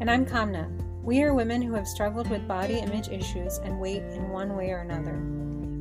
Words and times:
And 0.00 0.10
I'm 0.10 0.24
Kamna. 0.24 0.66
We 1.02 1.22
are 1.24 1.34
women 1.34 1.60
who 1.60 1.74
have 1.74 1.86
struggled 1.86 2.30
with 2.30 2.48
body 2.48 2.78
image 2.78 3.10
issues 3.10 3.58
and 3.58 3.78
weight 3.78 4.02
in 4.02 4.30
one 4.30 4.56
way 4.56 4.70
or 4.70 4.78
another. 4.78 5.20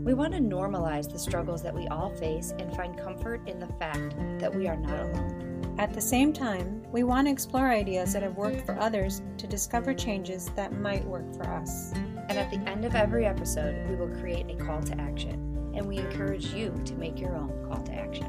We 0.04 0.14
want 0.14 0.34
to 0.34 0.42
normalize 0.42 1.10
the 1.10 1.18
struggles 1.18 1.64
that 1.64 1.74
we 1.74 1.88
all 1.88 2.10
face 2.10 2.54
and 2.60 2.76
find 2.76 3.00
comfort 3.00 3.48
in 3.48 3.62
the 3.62 3.68
fact 3.80 4.18
that 4.40 4.54
we 4.54 4.68
are 4.68 4.76
not 4.76 5.00
alone. 5.00 5.74
At 5.80 5.94
the 5.94 6.02
same 6.02 6.34
time, 6.34 6.84
we 6.92 7.04
want 7.04 7.28
to 7.28 7.32
explore 7.32 7.70
ideas 7.70 8.12
that 8.12 8.24
have 8.24 8.36
worked 8.36 8.66
for 8.66 8.78
others 8.78 9.22
to 9.38 9.48
discover 9.48 9.94
changes 9.94 10.50
that 10.58 10.74
might 10.74 11.06
work 11.06 11.34
for 11.34 11.46
us. 11.46 11.94
And 12.28 12.38
at 12.38 12.52
the 12.52 12.60
end 12.70 12.84
of 12.84 12.96
every 12.96 13.26
episode, 13.26 13.90
we 13.90 13.96
will 13.96 14.14
create 14.20 14.50
a 14.50 14.56
call 14.56 14.84
to 14.84 15.00
action, 15.00 15.72
and 15.74 15.88
we 15.88 15.96
encourage 15.96 16.48
you 16.48 16.78
to 16.84 16.94
make 16.96 17.22
your 17.22 17.38
own 17.38 17.54
call 17.70 17.82
to 17.84 17.94
action. 17.94 18.28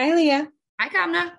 Hi, 0.00 0.14
Leah. 0.14 0.48
Hi, 0.80 0.88
Kamna. 0.88 1.32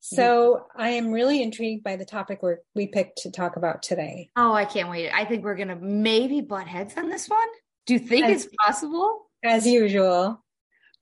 So 0.00 0.68
I 0.74 0.92
am 0.92 1.12
really 1.12 1.42
intrigued 1.42 1.84
by 1.84 1.96
the 1.96 2.06
topic 2.06 2.42
we 2.42 2.54
we 2.74 2.86
picked 2.86 3.24
to 3.24 3.30
talk 3.30 3.56
about 3.56 3.82
today. 3.82 4.30
Oh, 4.36 4.54
I 4.54 4.64
can't 4.64 4.88
wait. 4.88 5.10
I 5.10 5.26
think 5.26 5.44
we're 5.44 5.56
going 5.56 5.68
to 5.68 5.76
maybe 5.76 6.40
butt 6.40 6.66
heads 6.66 6.94
on 6.96 7.10
this 7.10 7.28
one. 7.28 7.46
Do 7.84 7.92
you 7.92 7.98
think 7.98 8.24
As- 8.24 8.46
it's 8.46 8.56
possible? 8.58 9.26
As 9.44 9.66
usual. 9.66 10.42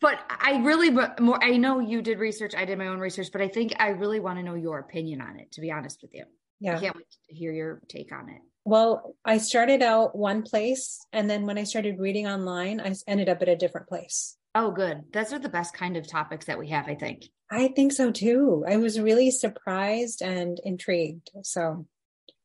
But 0.00 0.18
I 0.28 0.58
really, 0.64 0.90
but 0.90 1.20
more, 1.20 1.38
I 1.40 1.56
know 1.56 1.78
you 1.78 2.02
did 2.02 2.18
research. 2.18 2.52
I 2.56 2.64
did 2.64 2.78
my 2.78 2.88
own 2.88 2.98
research, 2.98 3.28
but 3.32 3.42
I 3.42 3.46
think 3.46 3.76
I 3.78 3.90
really 3.90 4.18
want 4.18 4.40
to 4.40 4.42
know 4.42 4.54
your 4.54 4.80
opinion 4.80 5.20
on 5.20 5.38
it, 5.38 5.52
to 5.52 5.60
be 5.60 5.70
honest 5.70 6.02
with 6.02 6.12
you. 6.14 6.24
Yeah. 6.58 6.76
I 6.76 6.80
can't 6.80 6.96
wait 6.96 7.06
to 7.28 7.34
hear 7.36 7.52
your 7.52 7.80
take 7.86 8.10
on 8.10 8.28
it. 8.28 8.40
Well, 8.64 9.14
I 9.24 9.38
started 9.38 9.82
out 9.82 10.16
one 10.18 10.42
place, 10.42 10.98
and 11.12 11.30
then 11.30 11.46
when 11.46 11.58
I 11.58 11.64
started 11.64 12.00
reading 12.00 12.26
online, 12.26 12.80
I 12.80 12.92
ended 13.06 13.28
up 13.28 13.40
at 13.40 13.48
a 13.48 13.54
different 13.54 13.86
place. 13.86 14.36
Oh, 14.54 14.70
good. 14.72 15.04
Those 15.12 15.32
are 15.32 15.38
the 15.38 15.48
best 15.48 15.74
kind 15.74 15.96
of 15.96 16.08
topics 16.08 16.46
that 16.46 16.58
we 16.58 16.68
have, 16.70 16.88
I 16.88 16.94
think. 16.94 17.24
I 17.50 17.68
think 17.68 17.92
so 17.92 18.10
too. 18.10 18.64
I 18.68 18.76
was 18.76 18.98
really 19.00 19.30
surprised 19.30 20.22
and 20.22 20.60
intrigued. 20.64 21.30
So, 21.42 21.86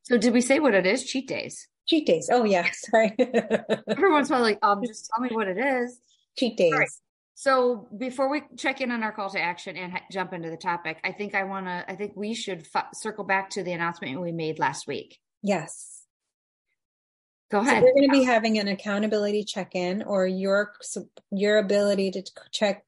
So, 0.03 0.17
did 0.17 0.33
we 0.33 0.41
say 0.41 0.59
what 0.59 0.73
it 0.75 0.85
is? 0.85 1.03
Cheat 1.03 1.27
days. 1.27 1.67
cheat 1.87 2.05
days. 2.05 2.29
Oh, 2.31 2.43
yeah. 2.43 2.69
Sorry. 2.73 3.15
Everyone's 3.87 4.27
probably 4.27 4.51
like, 4.51 4.59
um, 4.63 4.81
just 4.85 5.09
tell 5.13 5.23
me 5.23 5.29
what 5.35 5.47
it 5.47 5.57
is. 5.57 5.99
cheat 6.37 6.57
days. 6.57 6.73
Right. 6.73 6.89
So 7.37 7.87
before 7.97 8.29
we 8.29 8.43
check 8.57 8.79
in 8.81 8.91
on 8.91 9.03
our 9.03 9.11
call 9.11 9.29
to 9.31 9.39
action 9.41 9.75
and 9.75 9.91
ha- 9.91 10.03
jump 10.11 10.31
into 10.31 10.49
the 10.49 10.55
topic, 10.57 10.99
I 11.03 11.11
think 11.11 11.35
I 11.35 11.43
want 11.43 11.65
to. 11.65 11.83
I 11.91 11.95
think 11.95 12.13
we 12.15 12.33
should 12.33 12.65
f- 12.73 12.87
circle 12.93 13.25
back 13.25 13.49
to 13.51 13.63
the 13.63 13.73
announcement 13.73 14.21
we 14.21 14.31
made 14.31 14.57
last 14.57 14.87
week. 14.87 15.19
Yes. 15.43 16.04
Go 17.51 17.59
So 17.59 17.63
ahead. 17.63 17.83
we're 17.83 17.93
going 17.93 18.09
to 18.09 18.11
be 18.11 18.23
having 18.23 18.59
an 18.59 18.67
accountability 18.67 19.43
check-in 19.43 20.03
or 20.03 20.25
your 20.25 20.73
your 21.31 21.57
ability 21.57 22.11
to 22.11 22.23
check 22.51 22.85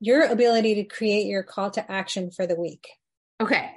your 0.00 0.22
ability 0.22 0.74
to 0.76 0.84
create 0.84 1.26
your 1.26 1.42
call 1.42 1.70
to 1.70 1.90
action 1.90 2.30
for 2.30 2.46
the 2.46 2.56
week. 2.56 2.86
okay. 3.40 3.72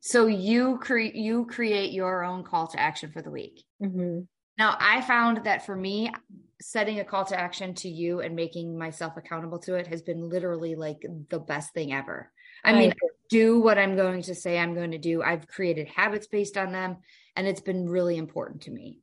So 0.00 0.26
you 0.26 0.78
create 0.78 1.16
you 1.16 1.46
create 1.46 1.92
your 1.92 2.24
own 2.24 2.44
call 2.44 2.68
to 2.68 2.80
action 2.80 3.10
for 3.10 3.20
the 3.20 3.30
week. 3.30 3.64
hmm 3.80 4.20
Now, 4.56 4.76
I 4.78 5.00
found 5.02 5.44
that 5.44 5.66
for 5.66 5.74
me, 5.74 6.12
setting 6.60 7.00
a 7.00 7.04
call 7.04 7.24
to 7.26 7.38
action 7.38 7.74
to 7.74 7.88
you 7.88 8.20
and 8.20 8.36
making 8.36 8.78
myself 8.78 9.16
accountable 9.16 9.58
to 9.60 9.74
it 9.74 9.88
has 9.88 10.02
been 10.02 10.28
literally 10.28 10.76
like 10.76 11.04
the 11.30 11.38
best 11.40 11.74
thing 11.74 11.92
ever. 11.92 12.32
I 12.64 12.72
mean, 12.72 12.92
do 13.28 13.60
what 13.60 13.78
I'm 13.78 13.96
going 13.96 14.22
to 14.22 14.34
say 14.34 14.58
I'm 14.58 14.74
going 14.74 14.92
to 14.92 14.98
do. 14.98 15.22
I've 15.22 15.46
created 15.46 15.88
habits 15.88 16.26
based 16.26 16.56
on 16.56 16.72
them, 16.72 16.98
and 17.36 17.46
it's 17.46 17.60
been 17.60 17.88
really 17.88 18.16
important 18.16 18.62
to 18.62 18.70
me. 18.70 19.00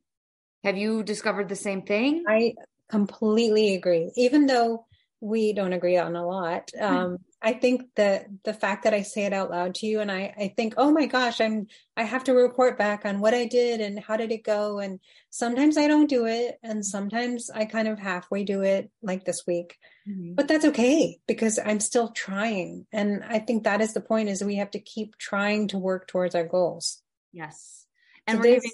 Have 0.66 0.76
you 0.76 1.04
discovered 1.04 1.48
the 1.48 1.54
same 1.56 1.82
thing? 1.82 2.24
I 2.28 2.54
completely 2.88 3.74
agree. 3.74 4.10
Even 4.16 4.46
though 4.46 4.86
we 5.20 5.52
don't 5.52 5.72
agree 5.72 5.96
on 5.96 6.16
a 6.16 6.26
lot, 6.26 6.70
Hmm. 6.74 6.84
um, 6.84 7.18
I 7.40 7.52
think 7.52 7.82
that 7.94 8.26
the 8.42 8.52
fact 8.52 8.82
that 8.84 8.92
I 8.92 9.02
say 9.02 9.26
it 9.26 9.32
out 9.32 9.50
loud 9.50 9.76
to 9.76 9.86
you 9.86 10.00
and 10.00 10.10
I, 10.10 10.34
I 10.36 10.54
think, 10.56 10.74
oh 10.76 10.90
my 10.90 11.06
gosh, 11.06 11.40
I'm 11.40 11.68
I 11.96 12.02
have 12.02 12.24
to 12.24 12.32
report 12.34 12.76
back 12.78 13.04
on 13.04 13.20
what 13.20 13.32
I 13.32 13.46
did 13.46 13.80
and 13.80 14.00
how 14.00 14.16
did 14.16 14.32
it 14.32 14.42
go. 14.42 14.80
And 14.80 14.98
sometimes 15.30 15.76
I 15.76 15.86
don't 15.86 16.08
do 16.08 16.26
it, 16.26 16.58
and 16.64 16.84
sometimes 16.84 17.48
I 17.48 17.64
kind 17.66 17.86
of 17.86 18.00
halfway 18.00 18.42
do 18.42 18.62
it, 18.62 18.90
like 19.02 19.24
this 19.24 19.44
week. 19.46 19.78
But 20.08 20.48
that's 20.48 20.64
okay 20.64 21.18
because 21.26 21.58
I'm 21.64 21.80
still 21.80 22.08
trying. 22.08 22.86
And 22.92 23.22
I 23.24 23.38
think 23.38 23.64
that 23.64 23.80
is 23.80 23.92
the 23.92 24.00
point 24.00 24.28
is 24.28 24.42
we 24.42 24.56
have 24.56 24.72
to 24.72 24.80
keep 24.80 25.16
trying 25.18 25.68
to 25.68 25.78
work 25.78 26.08
towards 26.08 26.34
our 26.34 26.46
goals. 26.46 27.02
Yes. 27.32 27.86
And 28.26 28.38
So 28.38 28.42
we're 28.42 28.54
giving 28.54 28.70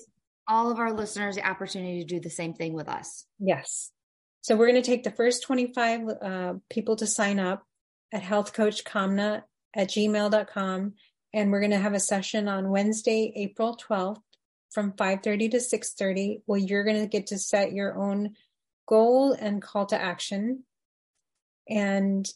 all 0.48 0.70
of 0.70 0.78
our 0.78 0.92
listeners 0.92 1.36
the 1.36 1.48
opportunity 1.48 2.00
to 2.00 2.06
do 2.06 2.20
the 2.20 2.30
same 2.30 2.54
thing 2.54 2.74
with 2.74 2.88
us. 2.88 3.26
Yes. 3.38 3.90
So 4.40 4.56
we're 4.56 4.70
going 4.70 4.82
to 4.82 4.90
take 4.90 5.04
the 5.04 5.10
first 5.10 5.42
25 5.44 6.08
uh, 6.08 6.54
people 6.68 6.96
to 6.96 7.06
sign 7.06 7.38
up 7.38 7.64
at 8.12 8.22
healthcoachkamna 8.22 9.42
at 9.74 9.88
gmail.com. 9.88 10.94
And 11.34 11.50
we're 11.50 11.60
going 11.60 11.70
to 11.70 11.78
have 11.78 11.94
a 11.94 12.00
session 12.00 12.48
on 12.48 12.68
Wednesday, 12.68 13.32
April 13.36 13.78
12th 13.88 14.20
from 14.70 14.92
5.30 14.92 15.52
to 15.52 15.56
6.30 15.58 16.42
where 16.46 16.58
you're 16.58 16.84
going 16.84 17.00
to 17.00 17.06
get 17.06 17.28
to 17.28 17.38
set 17.38 17.72
your 17.72 17.96
own 17.96 18.34
goal 18.88 19.32
and 19.32 19.62
call 19.62 19.86
to 19.86 20.00
action. 20.00 20.64
And 21.68 22.28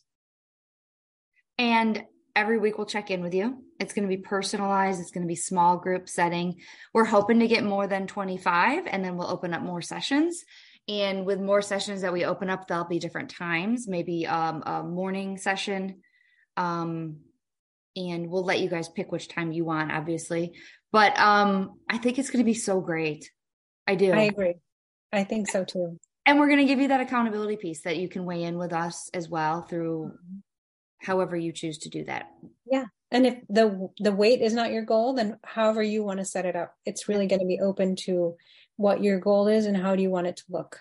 And 1.59 2.05
every 2.37 2.59
week 2.59 2.77
we'll 2.77 2.87
check 2.87 3.11
in 3.11 3.23
with 3.23 3.35
you. 3.35 3.65
It's 3.81 3.95
going 3.95 4.09
to 4.09 4.15
be 4.15 4.23
personalized, 4.23 5.01
it's 5.01 5.11
going 5.11 5.27
to 5.27 5.29
be 5.29 5.35
small 5.35 5.79
group 5.79 6.09
setting. 6.09 6.61
We're 6.93 7.05
hoping 7.05 7.41
to 7.41 7.49
get 7.49 7.65
more 7.65 7.89
than 7.89 8.07
25 8.07 8.87
and 8.87 9.03
then 9.03 9.17
we'll 9.17 9.31
open 9.31 9.55
up 9.55 9.63
more 9.63 9.83
sessions. 9.83 10.45
And 10.87 11.27
with 11.27 11.41
more 11.41 11.63
sessions 11.63 12.03
that 12.03 12.13
we 12.13 12.25
open 12.25 12.49
up, 12.49 12.69
there'll 12.69 12.85
be 12.85 13.01
different 13.01 13.31
times, 13.31 13.89
maybe 13.89 14.27
um, 14.27 14.63
a 14.65 14.83
morning 14.85 15.39
session. 15.39 16.03
Um, 16.57 17.17
and 17.97 18.31
we'll 18.31 18.45
let 18.45 18.61
you 18.61 18.69
guys 18.69 18.89
pick 18.89 19.11
which 19.11 19.29
time 19.29 19.51
you 19.51 19.65
want, 19.65 19.91
obviously. 19.91 20.53
But 20.93 21.19
um, 21.19 21.81
I 21.89 21.99
think 21.99 22.19
it's 22.19 22.31
going 22.31 22.45
to 22.45 22.49
be 22.49 22.55
so 22.55 22.81
great. 22.81 23.31
I 23.87 23.95
do. 23.95 24.13
I 24.13 24.25
agree. 24.25 24.55
I 25.13 25.25
think 25.25 25.49
so 25.49 25.65
too. 25.65 25.99
And 26.27 26.39
we're 26.39 26.49
going 26.49 26.59
to 26.59 26.65
give 26.67 26.81
you 26.81 26.89
that 26.89 27.01
accountability 27.01 27.57
piece 27.57 27.83
that 27.83 27.97
you 27.97 28.09
can 28.09 28.25
weigh 28.25 28.43
in 28.43 28.59
with 28.59 28.73
us 28.73 29.09
as 29.15 29.29
well 29.29 29.63
through 29.63 30.13
however 30.99 31.37
you 31.37 31.53
choose 31.53 31.79
to 31.79 31.89
do 31.89 32.05
that. 32.05 32.31
Yeah. 32.71 32.85
And 33.11 33.27
if 33.27 33.39
the 33.49 33.89
the 33.99 34.13
weight 34.13 34.41
is 34.41 34.53
not 34.53 34.73
your 34.73 34.85
goal, 34.85 35.15
then 35.15 35.39
however 35.45 35.83
you 35.83 36.03
want 36.03 36.19
to 36.19 36.25
set 36.25 36.45
it 36.45 36.57
up, 36.57 36.75
it's 36.85 37.09
really 37.09 37.27
going 37.27 37.41
to 37.41 37.47
be 37.47 37.61
open 37.61 37.97
to 38.07 38.37
what 38.77 39.03
your 39.03 39.21
goal 39.21 39.49
is 39.49 39.67
and 39.67 39.77
how 39.77 39.97
do 39.97 40.03
you 40.03 40.11
want 40.11 40.27
it 40.27 40.37
to 40.39 40.45
look. 40.51 40.81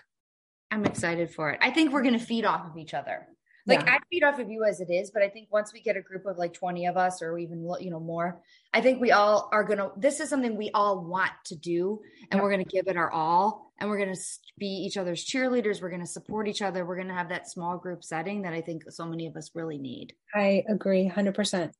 I'm 0.70 0.84
excited 0.84 1.30
for 1.30 1.50
it. 1.50 1.58
I 1.62 1.70
think 1.70 1.92
we're 1.92 2.02
going 2.02 2.18
to 2.18 2.24
feed 2.24 2.44
off 2.44 2.66
of 2.66 2.76
each 2.76 2.94
other. 2.94 3.28
Like 3.66 3.80
Yeah. 3.80 3.94
I 3.94 3.98
feed 4.10 4.22
off 4.22 4.38
of 4.38 4.48
you 4.48 4.64
as 4.64 4.80
it 4.80 4.90
is, 4.90 5.10
but 5.10 5.22
I 5.22 5.28
think 5.28 5.48
once 5.50 5.72
we 5.72 5.80
get 5.80 5.96
a 5.96 6.00
group 6.00 6.24
of 6.26 6.38
like 6.38 6.52
20 6.54 6.86
of 6.86 6.96
us 6.96 7.20
or 7.20 7.36
even 7.38 7.68
you 7.80 7.90
know 7.90 8.00
more, 8.00 8.40
I 8.72 8.80
think 8.80 9.00
we 9.00 9.10
all 9.12 9.48
are 9.52 9.64
going 9.64 9.78
to 9.78 9.90
this 9.96 10.20
is 10.20 10.28
something 10.28 10.56
we 10.56 10.70
all 10.72 11.04
want 11.04 11.32
to 11.46 11.56
do 11.56 12.00
and 12.30 12.38
Yeah. 12.38 12.42
we're 12.42 12.50
going 12.50 12.64
to 12.64 12.70
give 12.70 12.86
it 12.86 12.96
our 12.96 13.10
all 13.10 13.72
and 13.78 13.90
we're 13.90 13.98
going 13.98 14.14
to 14.14 14.20
be 14.58 14.66
each 14.66 14.96
other's 14.96 15.24
cheerleaders, 15.24 15.82
we're 15.82 15.90
going 15.90 16.00
to 16.00 16.06
support 16.06 16.48
each 16.48 16.62
other, 16.62 16.86
we're 16.86 16.96
going 16.96 17.08
to 17.08 17.14
have 17.14 17.28
that 17.30 17.48
small 17.50 17.76
group 17.76 18.04
setting 18.04 18.42
that 18.42 18.52
I 18.52 18.60
think 18.60 18.84
so 18.90 19.04
many 19.04 19.26
of 19.26 19.36
us 19.36 19.50
really 19.54 19.78
need. 19.78 20.14
I 20.34 20.62
agree 20.68 21.10
100%. 21.14 21.72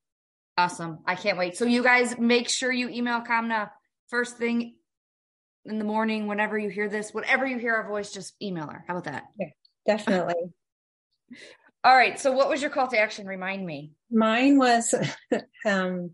Awesome. 0.58 0.98
I 1.06 1.14
can't 1.14 1.38
wait. 1.38 1.56
So 1.56 1.66
you 1.66 1.82
guys 1.82 2.18
make 2.18 2.48
sure 2.48 2.72
you 2.72 2.88
email 2.88 3.20
Kamna 3.20 3.70
first 4.08 4.38
thing 4.38 4.74
in 5.64 5.78
the 5.78 5.84
morning, 5.84 6.26
whenever 6.26 6.56
you 6.58 6.68
hear 6.68 6.88
this, 6.88 7.12
whatever 7.12 7.44
you 7.46 7.58
hear 7.58 7.74
our 7.74 7.88
voice, 7.88 8.12
just 8.12 8.34
email 8.40 8.66
her. 8.68 8.84
How 8.86 8.96
about 8.96 9.04
that? 9.12 9.24
Yeah, 9.38 9.48
definitely. 9.86 10.34
All 11.84 11.94
right. 11.94 12.18
So 12.18 12.32
what 12.32 12.48
was 12.48 12.60
your 12.60 12.70
call 12.70 12.88
to 12.88 12.98
action? 12.98 13.26
Remind 13.26 13.64
me. 13.64 13.92
Mine 14.10 14.58
was, 14.58 14.94
um, 15.66 16.10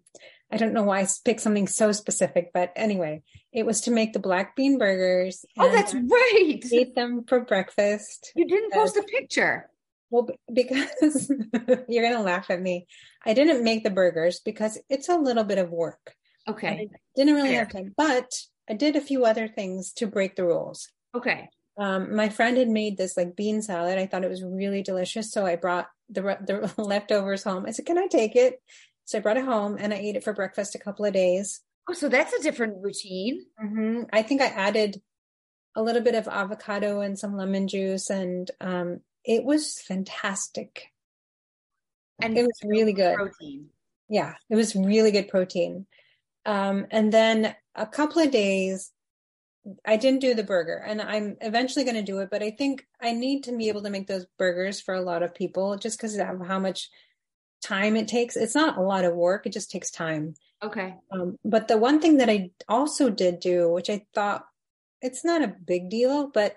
I 0.51 0.57
don't 0.59 0.75
know 0.75 0.83
why 0.83 1.01
I 1.01 1.09
picked 1.25 1.41
something 1.41 1.67
so 1.67 1.93
specific, 1.93 2.51
but 2.53 2.73
anyway, 2.77 3.23
it 3.53 3.65
was 3.65 3.83
to 3.83 3.91
make 3.91 4.13
the 4.13 4.19
black 4.19 4.55
bean 4.55 4.79
burgers. 4.79 5.45
Oh, 5.59 5.73
that's 5.73 5.95
right. 5.95 6.61
Eat 6.71 6.95
them 6.95 7.25
for 7.27 7.41
breakfast. 7.41 8.33
You 8.37 8.47
didn't 8.47 8.73
post 8.73 8.97
a 8.97 9.03
picture. 9.03 9.71
Well, 10.11 10.29
because 10.53 11.33
you're 11.89 12.05
going 12.05 12.17
to 12.17 12.23
laugh 12.23 12.51
at 12.51 12.61
me. 12.61 12.87
I 13.25 13.33
didn't 13.33 13.65
make 13.65 13.83
the 13.83 13.91
burgers 13.91 14.41
because 14.45 14.79
it's 14.91 15.09
a 15.09 15.17
little 15.17 15.45
bit 15.45 15.57
of 15.57 15.71
work. 15.71 16.15
Okay. 16.47 16.91
Didn't 17.17 17.35
really 17.35 17.49
Fair. 17.51 17.61
have 17.61 17.73
time, 17.73 17.95
but 17.97 18.31
I 18.69 18.75
did 18.75 18.97
a 18.97 19.01
few 19.01 19.25
other 19.25 19.49
things 19.49 19.93
to 19.95 20.07
break 20.07 20.37
the 20.37 20.45
rules. 20.45 20.89
Okay. 21.15 21.49
Um, 21.79 22.15
my 22.15 22.29
friend 22.29 22.57
had 22.57 22.69
made 22.69 22.97
this 22.97 23.17
like 23.17 23.35
bean 23.37 23.63
salad. 23.63 23.99
I 23.99 24.07
thought 24.07 24.25
it 24.25 24.31
was 24.31 24.45
really 24.45 24.83
delicious. 24.83 25.33
So 25.33 25.47
I 25.47 25.57
brought 25.57 25.89
the, 26.11 26.23
re- 26.23 26.37
the 26.47 26.73
leftovers 26.83 27.43
home. 27.45 27.65
I 27.67 27.71
said, 27.71 27.87
can 27.87 27.99
I 27.99 28.07
take 28.07 28.37
it? 28.37 28.61
So 29.05 29.19
I 29.19 29.21
brought 29.21 29.37
it 29.39 29.45
home 29.45 29.77
and 29.79 29.93
I 29.93 29.97
ate 29.97 30.17
it 30.17 30.25
for 30.25 30.33
breakfast 30.33 30.75
a 30.75 30.79
couple 30.79 31.05
of 31.05 31.13
days. 31.13 31.61
Oh, 31.89 31.95
so 31.95 32.09
that's 32.09 32.33
a 32.33 32.43
different 32.43 32.77
routine. 32.83 33.45
hmm 33.59 34.03
I 34.13 34.23
think 34.23 34.41
I 34.41 34.47
added 34.47 35.01
a 35.75 35.83
little 35.83 36.03
bit 36.03 36.15
of 36.15 36.29
avocado 36.29 37.01
and 37.01 37.19
some 37.19 37.37
lemon 37.37 37.67
juice 37.67 38.11
and, 38.11 38.51
um, 38.61 39.01
it 39.25 39.45
was 39.45 39.81
fantastic. 39.81 40.89
And 42.21 42.37
It 42.37 42.43
was 42.43 42.61
really 42.65 42.93
good. 42.93 43.17
Protein. 43.17 43.71
Yeah, 44.09 44.35
it 44.51 44.57
was 44.57 44.77
really 44.77 45.11
good 45.11 45.29
protein. 45.29 45.87
Um, 46.45 46.87
and 46.91 47.13
then 47.13 47.55
a 47.75 47.87
couple 47.87 48.21
of 48.23 48.31
days 48.31 48.93
I 49.85 49.97
didn't 49.97 50.21
do 50.21 50.35
the 50.35 50.43
burger 50.43 50.83
and 50.85 51.01
I'm 51.01 51.37
eventually 51.41 51.85
going 51.85 51.97
to 51.97 52.03
do 52.03 52.19
it, 52.19 52.31
but 52.31 52.43
I 52.43 52.51
think 52.51 52.87
I 53.01 53.13
need 53.13 53.45
to 53.45 53.57
be 53.57 53.69
able 53.69 53.83
to 53.83 53.91
make 53.91 54.09
those 54.09 54.27
burgers 54.39 54.81
for 54.81 54.95
a 54.95 55.03
lot 55.03 55.23
of 55.23 55.35
people 55.35 55.77
just 55.77 55.99
because 55.99 56.17
of 56.17 56.47
how 56.47 56.59
much 56.59 56.91
time 57.63 57.97
it 57.97 58.09
takes. 58.09 58.37
It's 58.37 58.55
not 58.55 58.77
a 58.77 58.83
lot 58.83 59.05
of 59.05 59.15
work. 59.15 59.47
It 59.47 59.53
just 59.53 59.71
takes 59.71 59.91
time. 59.91 60.35
Okay. 60.63 60.95
Um, 61.11 61.39
but 61.45 61.69
the 61.69 61.79
one 61.79 62.01
thing 62.01 62.19
that 62.19 62.29
I 62.29 62.51
also 62.69 63.09
did 63.09 63.41
do, 63.41 63.71
which 63.71 63.89
I 63.89 64.05
thought 64.15 64.45
it's 65.01 65.25
not 65.25 65.43
a 65.43 65.49
big 65.49 65.91
deal, 65.91 66.29
but 66.29 66.57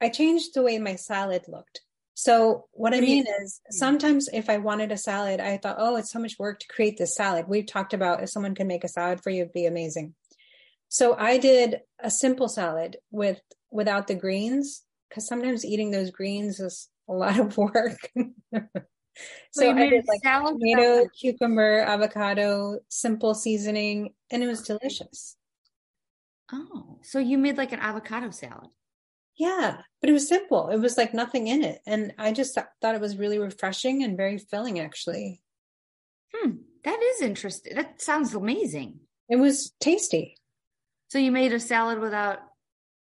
I 0.00 0.08
changed 0.08 0.54
the 0.54 0.62
way 0.62 0.78
my 0.78 0.96
salad 0.96 1.44
looked. 1.48 1.80
So 2.14 2.66
what 2.72 2.94
I 2.94 3.00
mean 3.00 3.24
is 3.42 3.60
sometimes 3.70 4.28
if 4.32 4.50
I 4.50 4.58
wanted 4.58 4.92
a 4.92 4.98
salad, 4.98 5.40
I 5.40 5.56
thought, 5.56 5.76
oh, 5.78 5.96
it's 5.96 6.10
so 6.10 6.18
much 6.18 6.38
work 6.38 6.60
to 6.60 6.68
create 6.68 6.98
this 6.98 7.14
salad. 7.14 7.46
We've 7.48 7.66
talked 7.66 7.94
about 7.94 8.22
if 8.22 8.28
someone 8.28 8.54
can 8.54 8.66
make 8.66 8.84
a 8.84 8.88
salad 8.88 9.22
for 9.22 9.30
you, 9.30 9.42
it'd 9.42 9.52
be 9.52 9.66
amazing. 9.66 10.14
So 10.92 11.16
I 11.16 11.38
did 11.38 11.80
a 12.00 12.10
simple 12.10 12.48
salad 12.48 12.98
with 13.10 13.40
without 13.70 14.08
the 14.08 14.14
greens 14.14 14.82
because 15.08 15.26
sometimes 15.26 15.64
eating 15.64 15.90
those 15.90 16.10
greens 16.10 16.60
is 16.60 16.90
a 17.08 17.14
lot 17.14 17.40
of 17.40 17.56
work. 17.56 18.10
so 19.52 19.70
I 19.70 19.88
did 19.88 20.04
like 20.06 20.20
tomato, 20.22 20.96
salad. 20.96 21.08
cucumber, 21.18 21.80
avocado, 21.80 22.80
simple 22.90 23.32
seasoning, 23.32 24.12
and 24.30 24.42
it 24.42 24.46
was 24.46 24.60
delicious. 24.60 25.38
Oh, 26.52 26.98
so 27.02 27.18
you 27.18 27.38
made 27.38 27.56
like 27.56 27.72
an 27.72 27.80
avocado 27.80 28.30
salad? 28.30 28.68
Yeah, 29.38 29.78
but 30.02 30.10
it 30.10 30.12
was 30.12 30.28
simple. 30.28 30.68
It 30.68 30.76
was 30.76 30.98
like 30.98 31.14
nothing 31.14 31.46
in 31.46 31.64
it, 31.64 31.80
and 31.86 32.12
I 32.18 32.32
just 32.32 32.54
thought 32.54 32.94
it 32.94 33.00
was 33.00 33.16
really 33.16 33.38
refreshing 33.38 34.04
and 34.04 34.14
very 34.14 34.36
filling. 34.36 34.78
Actually, 34.78 35.40
hmm, 36.34 36.50
that 36.84 37.00
is 37.02 37.22
interesting. 37.22 37.76
That 37.76 38.02
sounds 38.02 38.34
amazing. 38.34 39.00
It 39.30 39.36
was 39.36 39.72
tasty. 39.80 40.36
So 41.12 41.18
you 41.18 41.30
made 41.30 41.52
a 41.52 41.60
salad 41.60 41.98
without 41.98 42.38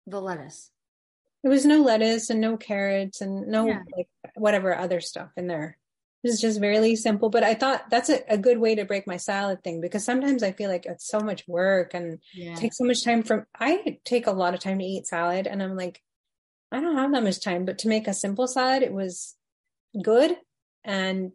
the 0.06 0.20
lettuce. 0.20 0.70
There 1.42 1.50
was 1.50 1.64
no 1.64 1.80
lettuce 1.80 2.28
and 2.28 2.42
no 2.42 2.58
carrots 2.58 3.22
and 3.22 3.46
no 3.46 3.68
yeah. 3.68 3.80
like 3.96 4.08
whatever 4.34 4.76
other 4.76 5.00
stuff 5.00 5.30
in 5.34 5.46
there. 5.46 5.78
It 6.22 6.28
was 6.28 6.38
just 6.38 6.60
really 6.60 6.94
simple. 6.96 7.30
But 7.30 7.42
I 7.42 7.54
thought 7.54 7.88
that's 7.88 8.10
a, 8.10 8.20
a, 8.28 8.36
good 8.36 8.58
way 8.58 8.74
to 8.74 8.84
break 8.84 9.06
my 9.06 9.16
salad 9.16 9.64
thing 9.64 9.80
because 9.80 10.04
sometimes 10.04 10.42
I 10.42 10.52
feel 10.52 10.68
like 10.68 10.84
it's 10.84 11.06
so 11.06 11.20
much 11.20 11.48
work 11.48 11.94
and 11.94 12.18
yeah. 12.34 12.54
takes 12.56 12.76
so 12.76 12.84
much 12.84 13.02
time 13.02 13.22
from 13.22 13.46
I 13.58 13.96
take 14.04 14.26
a 14.26 14.30
lot 14.32 14.52
of 14.52 14.60
time 14.60 14.78
to 14.78 14.84
eat 14.84 15.06
salad 15.06 15.46
and 15.46 15.62
I'm 15.62 15.74
like, 15.74 16.02
I 16.70 16.82
don't 16.82 16.98
have 16.98 17.12
that 17.12 17.24
much 17.24 17.40
time. 17.40 17.64
But 17.64 17.78
to 17.78 17.88
make 17.88 18.08
a 18.08 18.12
simple 18.12 18.46
salad, 18.46 18.82
it 18.82 18.92
was 18.92 19.36
good 20.02 20.36
and 20.84 21.32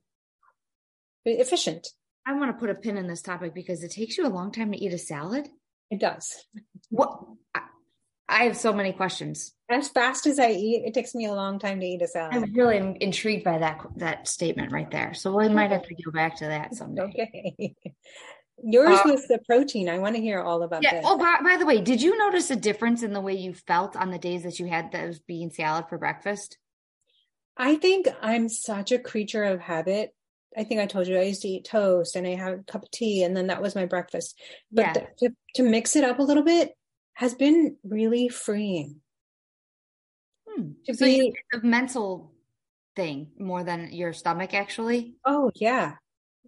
efficient. 1.25 1.87
I 2.23 2.33
want 2.33 2.51
to 2.51 2.59
put 2.59 2.69
a 2.69 2.75
pin 2.75 2.97
in 2.97 3.07
this 3.07 3.23
topic 3.23 3.55
because 3.55 3.83
it 3.83 3.89
takes 3.89 4.15
you 4.19 4.27
a 4.27 4.29
long 4.29 4.51
time 4.51 4.71
to 4.73 4.77
eat 4.77 4.93
a 4.93 4.99
salad. 4.99 5.49
It 5.91 5.99
does. 5.99 6.45
What? 6.89 7.19
I 8.31 8.45
have 8.45 8.55
so 8.55 8.71
many 8.71 8.93
questions. 8.93 9.53
As 9.69 9.89
fast 9.89 10.25
as 10.25 10.39
I 10.39 10.51
eat, 10.51 10.83
it 10.85 10.93
takes 10.93 11.13
me 11.13 11.25
a 11.25 11.33
long 11.33 11.59
time 11.59 11.81
to 11.81 11.85
eat 11.85 12.01
a 12.01 12.07
salad. 12.07 12.33
I'm 12.33 12.53
really 12.53 12.97
intrigued 13.01 13.43
by 13.43 13.57
that 13.57 13.81
that 13.97 14.27
statement 14.27 14.71
right 14.71 14.89
there. 14.89 15.13
So 15.13 15.38
we 15.38 15.49
might 15.49 15.71
have 15.71 15.83
to 15.83 15.95
go 15.95 16.11
back 16.11 16.38
to 16.38 16.45
that 16.45 16.73
someday. 16.73 17.01
Okay. 17.11 17.75
Yours 18.63 18.99
uh, 18.99 19.01
was 19.05 19.27
the 19.27 19.39
protein. 19.39 19.89
I 19.89 19.97
want 19.97 20.15
to 20.15 20.21
hear 20.21 20.39
all 20.39 20.61
about 20.61 20.83
yeah. 20.83 20.95
This. 20.95 21.05
Oh, 21.07 21.17
by, 21.17 21.38
by, 21.43 21.57
the 21.57 21.65
way, 21.65 21.81
did 21.81 21.99
you 21.99 22.15
notice 22.15 22.51
a 22.51 22.55
difference 22.55 23.01
in 23.01 23.11
the 23.11 23.19
way 23.19 23.33
you 23.33 23.55
felt 23.55 23.95
on 23.95 24.11
the 24.11 24.19
days 24.19 24.44
that 24.44 24.59
you 24.59 24.67
had 24.67 24.91
those 24.91 25.17
bean 25.17 25.49
salad 25.49 25.85
for 25.89 25.97
breakfast? 25.97 26.59
I 27.57 27.75
think 27.75 28.07
I'm 28.21 28.49
such 28.49 28.91
a 28.91 28.99
creature 28.99 29.44
of 29.44 29.61
habit. 29.61 30.13
I 30.57 30.63
think 30.63 30.81
I 30.81 30.86
told 30.86 31.07
you 31.07 31.18
I 31.18 31.24
used 31.24 31.42
to 31.44 31.48
eat 31.48 31.65
toast 31.65 32.15
and 32.15 32.27
I 32.27 32.36
had 32.36 32.53
a 32.53 32.63
cup 32.63 32.83
of 32.83 32.92
tea 32.92 33.24
and 33.24 33.36
then 33.36 33.48
that 33.48 33.62
was 33.62 33.75
my 33.75 33.86
breakfast. 33.86 34.39
But 34.71 34.81
yeah. 34.81 34.94
the, 34.94 35.07
to, 35.19 35.36
to 35.56 35.63
mix 35.63 35.95
it 35.95 36.03
up 36.03 36.19
a 36.19 36.24
little 36.24 36.44
bit 36.44 36.71
has 37.13 37.33
been 37.33 37.77
really 37.83 38.27
freeing. 38.30 39.01
Hmm. 40.48 40.71
To 40.86 40.94
so 40.94 41.06
be 41.06 41.33
a 41.53 41.59
mental 41.65 42.33
thing 42.95 43.27
more 43.39 43.63
than 43.63 43.92
your 43.92 44.13
stomach 44.13 44.53
actually. 44.53 45.15
Oh 45.25 45.51
yeah. 45.56 45.95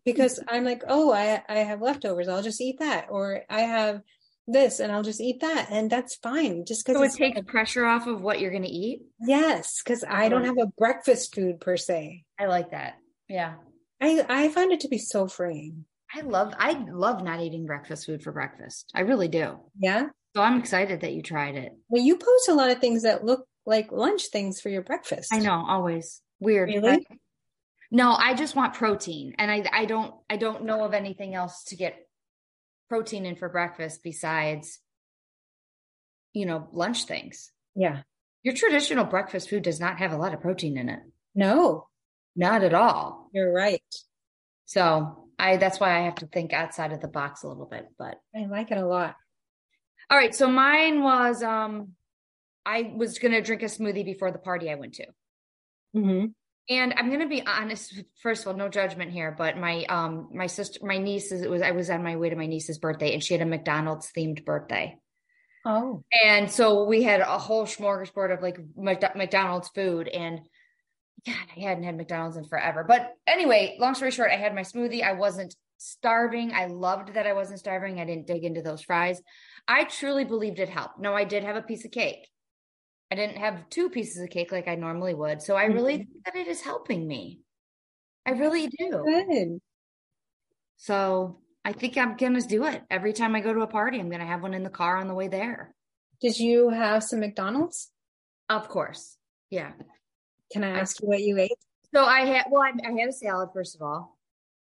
Because 0.06 0.38
hmm. 0.38 0.44
I'm 0.50 0.66
like, 0.66 0.84
oh, 0.88 1.14
I 1.14 1.42
I 1.48 1.60
have 1.60 1.82
leftovers. 1.82 2.28
I'll 2.28 2.44
just 2.44 2.62
eat 2.62 2.80
that. 2.80 3.08
Or 3.10 3.44
I 3.50 3.62
have 3.62 4.02
this 4.48 4.82
and 4.82 4.92
I'll 4.92 5.04
just 5.04 5.22
eat 5.22 5.40
that. 5.42 5.68
And 5.70 5.90
that's 5.90 6.16
fine. 6.16 6.66
Just 6.66 6.86
because 6.86 7.00
so 7.00 7.04
it 7.04 7.34
takes 7.34 7.42
pressure 7.50 7.86
off 7.86 8.08
of 8.08 8.22
what 8.22 8.40
you're 8.42 8.52
gonna 8.52 8.68
eat. 8.70 9.02
Yes, 9.22 9.82
because 9.84 10.04
I 10.08 10.28
don't 10.28 10.46
have 10.46 10.58
a 10.58 10.68
breakfast 10.78 11.34
food 11.34 11.62
per 11.62 11.78
se. 11.78 12.26
I 12.38 12.48
like 12.48 12.72
that. 12.72 12.96
Yeah. 13.30 13.54
I 14.01 14.25
I 14.28 14.50
find 14.50 14.72
it 14.72 14.81
to 14.81 14.88
be 14.88 14.98
so 14.98 15.28
freeing. 15.28 15.86
I 16.13 16.22
love 16.22 16.54
I 16.57 16.74
love 16.92 17.24
not 17.24 17.40
eating 17.40 17.66
breakfast 17.66 18.06
food 18.06 18.22
for 18.24 18.31
breakfast. 18.31 18.92
I 18.94 19.01
really 19.01 19.28
do. 19.28 19.60
Yeah. 19.80 20.07
So 20.36 20.42
I'm 20.42 20.60
excited 20.60 21.01
that 21.01 21.13
you 21.13 21.22
tried 21.22 21.56
it. 21.56 21.74
Well, 21.90 22.04
you 22.04 22.18
post 22.18 22.50
a 22.50 22.54
lot 22.54 22.72
of 22.72 22.80
things 22.80 23.04
that 23.04 23.24
look 23.24 23.45
like 23.66 23.92
lunch 23.92 24.24
things 24.31 24.60
for 24.60 24.69
your 24.69 24.81
breakfast. 24.81 25.34
I 25.34 25.40
know, 25.40 25.63
always. 25.68 26.22
Weird. 26.40 26.69
Really? 26.69 27.06
no, 27.92 28.13
I 28.13 28.34
just 28.34 28.56
want 28.56 28.74
protein. 28.74 29.36
And 29.38 29.50
I 29.50 29.63
I 29.72 29.86
don't 29.86 30.13
I 30.30 30.38
don't 30.38 30.66
know 30.66 30.84
of 30.84 30.94
anything 30.94 31.36
else 31.36 31.63
to 31.68 31.75
get 31.75 31.96
protein 32.89 33.25
in 33.25 33.36
for 33.36 33.50
breakfast 33.50 34.01
besides 34.04 34.80
you 36.34 36.46
know, 36.46 36.68
lunch 36.74 37.06
things. 37.06 37.51
Yeah. 37.75 38.01
Your 38.42 38.56
traditional 38.56 39.06
breakfast 39.06 39.50
food 39.50 39.63
does 39.63 39.80
not 39.80 40.00
have 40.00 40.12
a 40.12 40.18
lot 40.18 40.34
of 40.34 40.42
protein 40.42 40.78
in 40.78 40.89
it. 40.89 41.00
No. 41.36 41.88
Not 42.36 42.64
at 42.64 42.74
all. 42.74 43.30
You're 43.34 43.54
right. 43.54 43.82
So 44.66 45.30
I 45.38 45.58
that's 45.58 45.80
why 45.80 45.98
I 45.98 46.06
have 46.06 46.16
to 46.16 46.28
think 46.28 46.54
outside 46.54 46.94
of 46.94 47.02
the 47.02 47.08
box 47.08 47.44
a 47.44 47.48
little 47.48 47.66
bit, 47.66 47.86
but 47.98 48.16
I 48.36 48.46
like 48.46 48.72
it 48.72 48.78
a 48.78 48.86
lot. 48.86 49.16
All 50.10 50.18
right, 50.18 50.34
so 50.34 50.48
mine 50.48 51.02
was 51.04 51.44
um 51.44 51.90
I 52.66 52.94
was 52.96 53.20
gonna 53.20 53.42
drink 53.42 53.62
a 53.62 53.66
smoothie 53.66 54.06
before 54.06 54.32
the 54.32 54.40
party 54.40 54.70
I 54.70 54.76
went 54.76 54.96
to. 54.96 55.06
Mm-hmm. 55.96 56.26
And 56.70 56.94
I'm 56.96 57.12
gonna 57.12 57.28
be 57.28 57.46
honest. 57.46 58.02
First 58.22 58.44
of 58.44 58.48
all, 58.48 58.54
no 58.54 58.70
judgment 58.70 59.12
here, 59.12 59.36
but 59.38 59.58
my 59.58 59.84
um 59.86 60.30
my 60.34 60.48
sister, 60.48 60.80
my 60.84 60.98
niece, 60.98 61.32
it 61.32 61.50
was 61.50 61.62
I 61.62 61.72
was 61.72 61.90
on 61.90 62.04
my 62.04 62.16
way 62.16 62.30
to 62.30 62.36
my 62.36 62.46
niece's 62.46 62.78
birthday, 62.78 63.14
and 63.14 63.24
she 63.24 63.34
had 63.34 63.42
a 63.42 63.46
McDonald's 63.46 64.12
themed 64.16 64.46
birthday. 64.46 64.98
Oh, 65.66 66.04
and 66.24 66.50
so 66.50 66.86
we 66.86 67.04
had 67.04 67.22
a 67.22 67.38
whole 67.38 67.66
smorgasbord 67.66 68.34
of 68.34 68.42
like 68.42 68.60
McDonald's 68.78 69.70
food, 69.70 70.08
and 70.08 70.40
God, 71.25 71.36
I 71.56 71.60
hadn't 71.62 71.84
had 71.84 71.96
McDonald's 71.96 72.38
in 72.38 72.46
forever. 72.46 72.84
But 72.88 73.14
anyway, 73.25 73.78
long 73.80 73.96
story 73.96 74.12
short, 74.12 74.31
I 74.31 74.36
had 74.36 74.54
my 74.54 74.62
smoothie. 74.62 75.04
I 75.04 75.14
wasn't 75.14 75.56
starving. 75.78 76.52
I 76.54 76.66
loved 76.66 77.14
that 77.14 77.28
I 77.28 77.34
wasn't 77.34 77.60
starving. 77.60 78.00
I 78.00 78.06
didn't 78.06 78.28
dig 78.28 78.44
into 78.44 78.62
those 78.62 78.81
fries. 78.81 79.22
I 79.68 79.86
truly 79.86 80.25
believed 80.25 80.60
it 80.60 80.70
helped. 80.70 81.00
No, 81.00 81.14
I 81.14 81.24
did 81.24 81.44
have 81.44 81.56
a 81.56 81.62
piece 81.62 81.86
of 81.86 81.92
cake. 81.92 82.28
I 83.12 83.16
didn't 83.16 83.38
have 83.38 83.70
two 83.70 83.90
pieces 83.90 84.22
of 84.22 84.30
cake 84.30 84.52
like 84.52 84.68
I 84.68 84.75
normally 84.75 85.13
would. 85.13 85.42
So 85.42 85.56
I 85.56 85.65
really 85.65 85.94
mm-hmm. 85.94 86.12
think 86.12 86.25
that 86.25 86.36
it 86.36 86.48
is 86.48 86.62
helping 86.62 87.08
me. 87.08 87.42
I 88.25 88.32
really 88.32 88.68
do. 88.68 89.03
Good. 89.06 89.60
So 90.77 91.39
I 91.63 91.74
think 91.74 91.98
I'm 91.98 92.18
going 92.18 92.39
to 92.39 92.48
do 92.48 92.65
it. 92.65 92.82
Every 92.89 93.13
time 93.13 93.36
I 93.36 93.42
go 93.42 93.53
to 93.53 93.62
a 93.62 93.68
party, 93.68 94.00
I'm 94.00 94.10
going 94.10 94.20
to 94.20 94.25
have 94.25 94.42
one 94.42 94.53
in 94.53 94.63
the 94.63 94.70
car 94.70 94.98
on 94.98 95.08
the 95.08 95.13
way 95.13 95.27
there. 95.27 95.74
Did 96.22 96.39
you 96.39 96.70
have 96.70 97.03
some 97.03 97.20
McDonald's? 97.20 97.92
Of 98.50 98.68
course. 98.68 99.18
Yeah. 99.50 99.72
Can 100.53 100.63
I 100.63 100.79
ask 100.79 100.98
I, 101.01 101.03
you 101.03 101.10
what 101.10 101.22
you 101.22 101.38
ate? 101.39 101.51
So 101.93 102.05
I 102.05 102.22
had, 102.22 102.45
well, 102.50 102.62
I, 102.62 102.72
I 102.88 102.91
had 102.91 103.10
a 103.10 103.13
salad, 103.13 103.50
first 103.53 103.75
of 103.75 103.81
all. 103.81 104.17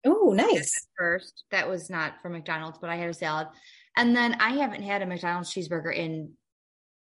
Oh, 0.06 0.32
nice. 0.34 0.86
First, 0.96 1.44
that 1.50 1.68
was 1.68 1.90
not 1.90 2.20
from 2.22 2.32
McDonald's, 2.32 2.78
but 2.78 2.90
I 2.90 2.96
had 2.96 3.08
a 3.08 3.14
salad. 3.14 3.48
And 3.96 4.14
then 4.14 4.34
I 4.34 4.50
haven't 4.50 4.82
had 4.82 5.02
a 5.02 5.06
McDonald's 5.06 5.52
cheeseburger 5.52 5.94
in 5.94 6.32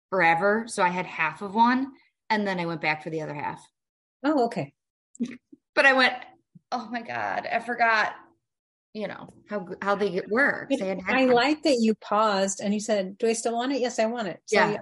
forever. 0.10 0.66
So 0.68 0.84
I 0.84 0.90
had 0.90 1.06
half 1.06 1.42
of 1.42 1.56
one 1.56 1.92
and 2.30 2.48
then 2.48 2.60
I 2.60 2.66
went 2.66 2.82
back 2.82 3.04
for 3.04 3.10
the 3.10 3.22
other 3.22 3.34
half. 3.34 3.66
Oh, 4.24 4.46
okay. 4.46 4.74
but 5.76 5.86
I 5.86 5.94
went, 5.94 6.14
oh 6.72 6.88
my 6.92 7.02
God, 7.02 7.48
I 7.52 7.60
forgot, 7.60 8.14
you 8.94 9.08
know, 9.08 9.30
how 9.50 9.68
how 9.82 9.96
they 9.96 10.22
work. 10.30 10.70
They 10.70 11.02
I 11.08 11.26
like 11.26 11.64
that 11.64 11.78
you 11.80 11.96
paused 11.96 12.60
and 12.60 12.74
you 12.74 12.80
said, 12.80 13.18
Do 13.18 13.28
I 13.28 13.34
still 13.34 13.54
want 13.54 13.72
it? 13.72 13.80
Yes, 13.80 14.00
I 14.00 14.06
want 14.06 14.28
it. 14.28 14.40
So 14.46 14.58
yeah. 14.58 14.78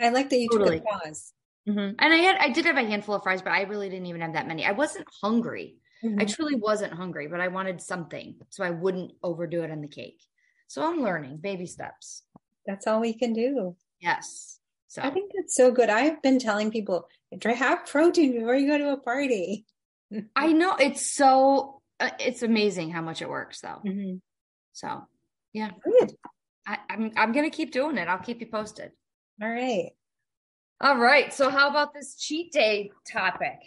I, 0.00 0.06
I 0.06 0.08
like 0.10 0.30
that 0.30 0.38
you 0.38 0.48
totally. 0.50 0.78
took 0.78 0.88
a 0.88 0.98
pause. 0.98 1.32
Mm-hmm. 1.68 1.94
And 1.98 2.14
I 2.14 2.16
had 2.16 2.36
I 2.38 2.48
did 2.50 2.64
have 2.64 2.76
a 2.76 2.84
handful 2.84 3.14
of 3.14 3.22
fries, 3.22 3.42
but 3.42 3.52
I 3.52 3.62
really 3.62 3.88
didn't 3.88 4.06
even 4.06 4.20
have 4.22 4.32
that 4.34 4.48
many. 4.48 4.64
I 4.64 4.72
wasn't 4.72 5.06
hungry. 5.22 5.76
Mm-hmm. 6.04 6.20
I 6.20 6.24
truly 6.24 6.54
wasn't 6.54 6.94
hungry, 6.94 7.28
but 7.28 7.40
I 7.40 7.48
wanted 7.48 7.80
something 7.80 8.36
so 8.48 8.64
I 8.64 8.70
wouldn't 8.70 9.12
overdo 9.22 9.62
it 9.62 9.70
on 9.70 9.82
the 9.82 9.88
cake. 9.88 10.22
So 10.66 10.82
I'm 10.82 11.02
learning 11.02 11.38
baby 11.38 11.66
steps. 11.66 12.22
That's 12.66 12.86
all 12.86 13.00
we 13.00 13.12
can 13.12 13.32
do. 13.32 13.76
Yes. 14.00 14.60
So 14.88 15.02
I 15.02 15.10
think 15.10 15.30
that's 15.34 15.54
so 15.54 15.70
good. 15.70 15.90
I've 15.90 16.22
been 16.22 16.38
telling 16.38 16.70
people, 16.70 17.06
have 17.44 17.86
protein 17.86 18.32
before 18.32 18.56
you 18.56 18.68
go 18.68 18.78
to 18.78 18.92
a 18.92 18.96
party. 18.96 19.66
I 20.36 20.52
know 20.52 20.74
it's 20.76 21.14
so 21.14 21.80
uh, 22.00 22.10
it's 22.18 22.42
amazing 22.42 22.90
how 22.90 23.02
much 23.02 23.22
it 23.22 23.28
works 23.28 23.60
though. 23.60 23.80
Mm-hmm. 23.86 24.16
So 24.72 25.02
yeah, 25.52 25.70
good. 25.84 26.12
I, 26.66 26.78
I'm 26.88 27.12
I'm 27.16 27.32
gonna 27.32 27.50
keep 27.50 27.72
doing 27.72 27.98
it. 27.98 28.08
I'll 28.08 28.18
keep 28.18 28.40
you 28.40 28.46
posted. 28.46 28.92
All 29.42 29.48
right. 29.48 29.90
All 30.80 30.96
right. 30.98 31.32
So 31.32 31.50
how 31.50 31.68
about 31.68 31.92
this 31.94 32.16
cheat 32.16 32.52
day 32.52 32.90
topic? 33.10 33.58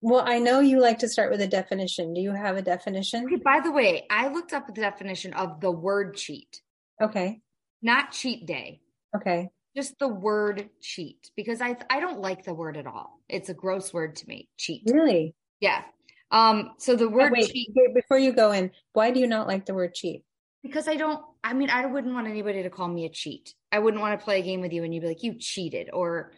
Well, 0.00 0.22
I 0.26 0.38
know 0.38 0.60
you 0.60 0.80
like 0.80 0.98
to 1.00 1.08
start 1.08 1.30
with 1.30 1.40
a 1.40 1.46
definition. 1.46 2.14
Do 2.14 2.20
you 2.20 2.32
have 2.32 2.56
a 2.56 2.62
definition? 2.62 3.24
Okay, 3.26 3.36
by 3.36 3.60
the 3.60 3.72
way, 3.72 4.06
I 4.10 4.28
looked 4.28 4.52
up 4.52 4.66
the 4.66 4.72
definition 4.72 5.32
of 5.34 5.60
the 5.60 5.70
word 5.70 6.16
cheat. 6.16 6.62
Okay. 7.00 7.40
Not 7.82 8.12
cheat 8.12 8.46
day. 8.46 8.80
Okay. 9.16 9.48
just 9.76 9.98
the 9.98 10.08
word 10.08 10.68
cheat 10.80 11.30
because 11.36 11.60
I 11.60 11.76
I 11.90 12.00
don't 12.00 12.20
like 12.20 12.44
the 12.44 12.54
word 12.54 12.76
at 12.76 12.86
all. 12.86 13.20
It's 13.28 13.48
a 13.48 13.54
gross 13.54 13.92
word 13.92 14.16
to 14.16 14.28
me. 14.28 14.48
Cheat. 14.56 14.82
Really? 14.86 15.34
Yeah. 15.60 15.82
Um. 16.30 16.72
So 16.78 16.96
the 16.96 17.06
Oh, 17.06 17.08
word 17.08 17.32
wait, 17.32 17.52
cheat 17.52 17.68
wait, 17.74 17.94
before 17.94 18.18
you 18.18 18.32
go 18.32 18.52
in, 18.52 18.70
why 18.92 19.10
do 19.12 19.20
you 19.20 19.26
not 19.26 19.46
like 19.46 19.66
the 19.66 19.74
word 19.74 19.94
cheat? 19.94 20.22
because 20.62 20.88
I 20.88 20.96
don't. 20.96 21.22
I 21.48 21.54
mean, 21.54 21.70
I 21.70 21.86
wouldn't 21.86 22.12
want 22.12 22.28
anybody 22.28 22.62
to 22.62 22.70
call 22.70 22.88
me 22.88 23.06
a 23.06 23.08
cheat. 23.08 23.54
I 23.72 23.78
wouldn't 23.78 24.02
want 24.02 24.18
to 24.18 24.22
play 24.22 24.40
a 24.40 24.42
game 24.42 24.60
with 24.60 24.72
you 24.72 24.84
and 24.84 24.94
you'd 24.94 25.00
be 25.00 25.08
like, 25.08 25.22
"You 25.22 25.34
cheated," 25.38 25.88
or, 25.92 26.32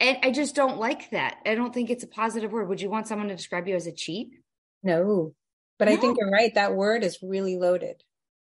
and 0.00 0.18
I 0.22 0.30
just 0.30 0.54
don't 0.54 0.78
like 0.78 1.10
that. 1.10 1.36
I 1.44 1.54
don't 1.54 1.74
think 1.74 1.90
it's 1.90 2.02
a 2.02 2.08
positive 2.08 2.50
word. 2.50 2.68
Would 2.70 2.80
you 2.80 2.88
want 2.88 3.06
someone 3.06 3.28
to 3.28 3.36
describe 3.36 3.68
you 3.68 3.74
as 3.74 3.86
a 3.86 3.92
cheat? 3.92 4.28
No. 4.82 5.34
But 5.78 5.88
I 5.88 5.96
think 5.96 6.16
you're 6.18 6.30
right. 6.30 6.54
That 6.54 6.74
word 6.74 7.04
is 7.04 7.18
really 7.20 7.58
loaded. 7.58 8.02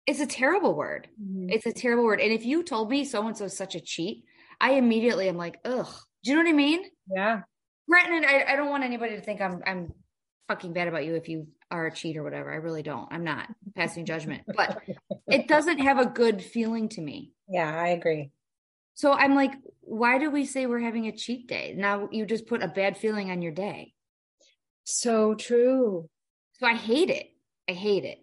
It's 0.07 0.19
a 0.19 0.25
terrible 0.25 0.73
word. 0.73 1.07
Mm-hmm. 1.21 1.49
It's 1.49 1.67
a 1.67 1.73
terrible 1.73 2.05
word. 2.05 2.21
And 2.21 2.31
if 2.31 2.43
you 2.43 2.63
told 2.63 2.89
me 2.89 3.05
so 3.05 3.27
and 3.27 3.37
so 3.37 3.45
is 3.45 3.55
such 3.55 3.75
a 3.75 3.79
cheat, 3.79 4.23
I 4.59 4.71
immediately 4.73 5.29
am 5.29 5.37
like, 5.37 5.59
ugh. 5.63 5.93
Do 6.23 6.31
you 6.31 6.37
know 6.37 6.43
what 6.43 6.49
I 6.49 6.53
mean? 6.53 6.83
Yeah. 7.13 7.41
Granted, 7.87 8.27
I, 8.27 8.53
I 8.53 8.55
don't 8.55 8.69
want 8.69 8.83
anybody 8.83 9.15
to 9.15 9.21
think 9.21 9.41
I'm 9.41 9.61
I'm 9.65 9.93
fucking 10.49 10.73
bad 10.73 10.87
about 10.87 11.05
you 11.05 11.15
if 11.15 11.29
you 11.29 11.47
are 11.71 11.85
a 11.85 11.93
cheat 11.93 12.17
or 12.17 12.23
whatever. 12.23 12.51
I 12.51 12.55
really 12.55 12.81
don't. 12.83 13.07
I'm 13.13 13.23
not 13.23 13.47
passing 13.75 14.05
judgment, 14.05 14.41
but 14.47 14.81
it 15.29 15.47
doesn't 15.47 15.77
have 15.79 15.99
a 15.99 16.07
good 16.07 16.43
feeling 16.43 16.89
to 16.89 17.01
me. 17.01 17.31
Yeah, 17.47 17.73
I 17.73 17.89
agree. 17.89 18.31
So 18.95 19.13
I'm 19.13 19.35
like, 19.35 19.53
why 19.81 20.17
do 20.17 20.29
we 20.29 20.45
say 20.45 20.65
we're 20.65 20.79
having 20.79 21.05
a 21.07 21.15
cheat 21.15 21.47
day? 21.47 21.73
Now 21.77 22.09
you 22.11 22.25
just 22.25 22.47
put 22.47 22.63
a 22.63 22.67
bad 22.67 22.97
feeling 22.97 23.31
on 23.31 23.41
your 23.41 23.53
day. 23.53 23.93
So 24.83 25.35
true. 25.35 26.09
So 26.53 26.65
I 26.67 26.73
hate 26.73 27.09
it. 27.09 27.27
I 27.69 27.73
hate 27.73 28.03
it. 28.03 28.19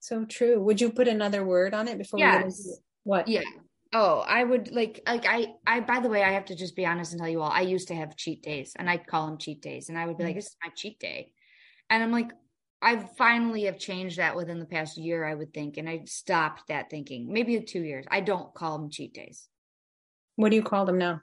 So 0.00 0.24
true. 0.24 0.60
Would 0.60 0.80
you 0.80 0.90
put 0.90 1.08
another 1.08 1.44
word 1.44 1.72
on 1.74 1.86
it 1.88 1.96
before 1.96 2.18
we 2.18 2.26
Yes. 2.26 2.66
it? 2.66 2.78
What? 3.04 3.28
Yeah. 3.28 3.42
Oh, 3.94 4.18
I 4.26 4.44
would 4.44 4.70
like 4.72 5.00
like 5.06 5.24
I 5.26 5.54
I 5.66 5.80
by 5.80 6.00
the 6.00 6.10
way, 6.10 6.22
I 6.22 6.32
have 6.32 6.44
to 6.46 6.56
just 6.56 6.76
be 6.76 6.84
honest 6.84 7.12
and 7.12 7.20
tell 7.20 7.28
you 7.30 7.40
all. 7.40 7.50
I 7.50 7.62
used 7.62 7.88
to 7.88 7.94
have 7.94 8.16
cheat 8.16 8.42
days 8.42 8.72
and 8.76 8.90
I'd 8.90 9.06
call 9.06 9.26
them 9.26 9.38
cheat 9.38 9.62
days 9.62 9.88
and 9.88 9.96
I 9.98 10.06
would 10.06 10.18
be 10.18 10.24
like, 10.24 10.34
Mhm. 10.34 10.38
this 10.38 10.46
is 10.48 10.56
my 10.62 10.70
cheat 10.74 10.98
day. 10.98 11.32
And 11.90 12.02
I'm 12.02 12.12
like, 12.12 12.30
I 12.80 12.96
finally 13.16 13.64
have 13.64 13.78
changed 13.78 14.18
that 14.18 14.36
within 14.36 14.60
the 14.60 14.66
past 14.66 14.96
year, 14.96 15.24
I 15.24 15.34
would 15.34 15.52
think, 15.52 15.76
and 15.78 15.88
I 15.88 16.02
stopped 16.06 16.68
that 16.68 16.90
thinking. 16.90 17.32
Maybe 17.32 17.60
two 17.60 17.82
years. 17.82 18.04
I 18.10 18.20
don't 18.20 18.54
call 18.54 18.78
them 18.78 18.90
cheat 18.90 19.14
days. 19.14 19.48
What 20.36 20.50
do 20.50 20.56
you 20.56 20.62
call 20.62 20.84
them 20.84 20.98
now? 20.98 21.22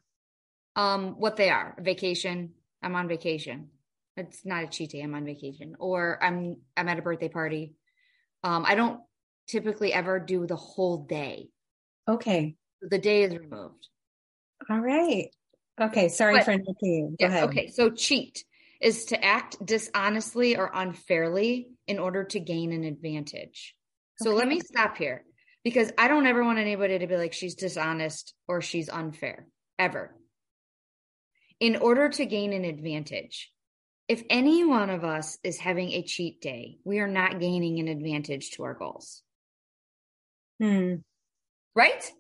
Um, 0.76 1.16
what 1.18 1.38
they 1.38 1.50
are, 1.50 1.76
vacation. 1.80 2.52
I'm 2.82 2.96
on 2.96 3.08
vacation. 3.08 3.70
It's 4.18 4.46
not 4.46 4.64
a 4.64 4.68
cheat 4.68 4.92
day. 4.92 5.02
I'm 5.02 5.16
on 5.16 5.26
vacation, 5.26 5.76
or 5.80 6.20
I'm 6.22 6.58
I'm 6.76 6.90
at 6.90 7.00
a 7.00 7.02
birthday 7.02 7.30
party. 7.30 7.74
Um, 8.44 8.66
I 8.66 8.76
don't 8.76 9.00
typically 9.48 9.94
ever 9.94 10.20
do 10.20 10.46
the 10.46 10.56
whole 10.56 11.06
day. 11.06 11.50
Okay. 12.08 12.56
The 12.82 12.98
day 13.00 13.24
is 13.24 13.36
removed. 13.36 13.88
All 14.70 14.80
right. 14.80 15.30
Okay. 15.80 16.10
Sorry 16.10 16.36
But- 16.36 16.46
for 16.46 16.52
interrupting 16.52 16.94
you. 16.94 17.08
Go 17.10 17.16
Yeah. 17.20 17.28
ahead. 17.28 17.44
Okay. 17.46 17.68
So 17.70 17.90
cheat 17.92 18.44
is 18.82 19.06
to 19.06 19.24
act 19.24 19.64
dishonestly 19.66 20.58
or 20.58 20.70
unfairly 20.74 21.70
in 21.88 22.00
order 22.00 22.24
to 22.26 22.40
gain 22.40 22.72
an 22.74 22.84
advantage. 22.84 23.76
So 24.22 24.32
let 24.32 24.48
me 24.48 24.60
stop 24.60 24.98
here 24.98 25.24
because 25.64 25.92
I 25.98 26.08
don't 26.08 26.28
ever 26.28 26.44
want 26.44 26.60
anybody 26.60 27.00
to 27.00 27.08
be 27.08 27.18
like, 27.18 27.34
she's 27.34 27.56
dishonest 27.56 28.34
or 28.48 28.62
she's 28.62 28.88
unfair, 28.90 29.48
ever. 29.78 30.16
In 31.60 31.76
order 31.76 32.10
to 32.10 32.26
gain 32.26 32.54
an 32.54 32.66
advantage, 32.66 33.52
if 34.08 34.24
any 34.30 34.64
one 34.64 34.90
of 34.90 35.04
us 35.04 35.38
is 35.44 35.58
having 35.58 35.92
a 35.92 36.04
cheat 36.04 36.42
day, 36.42 36.78
we 36.84 37.00
are 37.00 37.08
not 37.08 37.40
gaining 37.40 37.80
an 37.80 37.88
advantage 37.88 38.52
to 38.52 38.64
our 38.64 38.74
goals, 38.74 39.24
Hmm. 40.60 40.96
right? 41.76 42.12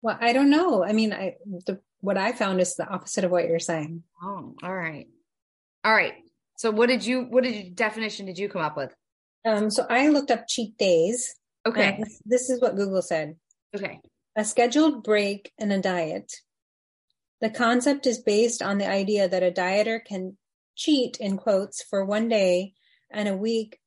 Well, 0.00 0.16
I 0.20 0.32
don't 0.32 0.50
know. 0.50 0.84
I 0.84 0.92
mean, 0.92 1.12
I 1.12 1.36
the 1.66 1.80
what 2.00 2.18
I 2.18 2.32
found 2.32 2.60
is 2.60 2.74
the 2.76 2.86
opposite 2.86 3.24
of 3.24 3.30
what 3.30 3.48
you're 3.48 3.58
saying. 3.58 4.04
Oh, 4.22 4.54
all 4.62 4.74
right. 4.74 5.08
All 5.84 5.92
right. 5.92 6.14
So 6.56 6.70
what 6.70 6.88
did 6.88 7.04
you, 7.04 7.22
what 7.22 7.44
did 7.44 7.54
you, 7.54 7.70
definition 7.70 8.26
did 8.26 8.38
you 8.38 8.48
come 8.48 8.62
up 8.62 8.76
with? 8.76 8.94
Um, 9.44 9.70
so 9.70 9.86
I 9.88 10.08
looked 10.08 10.30
up 10.30 10.48
cheat 10.48 10.78
days. 10.78 11.34
Okay. 11.66 11.98
this, 11.98 12.22
this 12.24 12.50
is 12.50 12.60
what 12.60 12.76
Google 12.76 13.02
said. 13.02 13.36
Okay. 13.74 14.00
a 14.36 14.44
scheduled 14.44 15.02
break 15.02 15.52
in 15.58 15.70
a 15.70 15.80
diet. 15.80 16.32
The 17.40 17.50
concept 17.50 18.06
is 18.06 18.18
based 18.18 18.62
on 18.62 18.78
the 18.78 18.88
idea 18.88 19.28
that 19.28 19.42
a 19.42 19.50
dieter 19.50 20.02
can 20.04 20.36
cheat 20.76 21.18
in 21.18 21.36
quotes 21.36 21.82
for 21.82 22.04
one 22.04 22.28
day 22.28 22.72
and 23.12 23.28
a 23.28 23.36
week, 23.36 23.78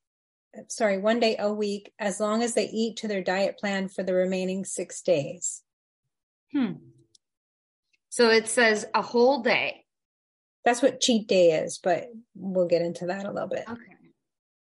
sorry, 0.68 1.00
one 1.00 1.20
day 1.20 1.36
a 1.40 1.52
week 1.52 1.92
as 2.00 2.20
long 2.20 2.44
as 2.44 2.54
they 2.54 2.68
eat 2.68 2.98
to 2.98 3.08
their 3.08 3.24
diet 3.24 3.58
plan 3.58 3.88
for 3.88 4.04
the 4.04 4.14
remaining 4.14 4.64
six 4.64 5.02
days. 5.02 5.64
Hmm. 6.54 6.74
So 8.10 8.30
it 8.30 8.48
says 8.48 8.86
a 8.94 9.02
whole 9.02 9.42
day. 9.42 9.86
That's 10.68 10.82
what 10.82 11.00
cheat 11.00 11.30
day 11.30 11.52
is, 11.52 11.80
but 11.82 12.10
we'll 12.36 12.68
get 12.68 12.82
into 12.82 13.06
that 13.06 13.26
a 13.26 13.32
little 13.32 13.48
bit. 13.48 13.64
Okay. 13.70 13.82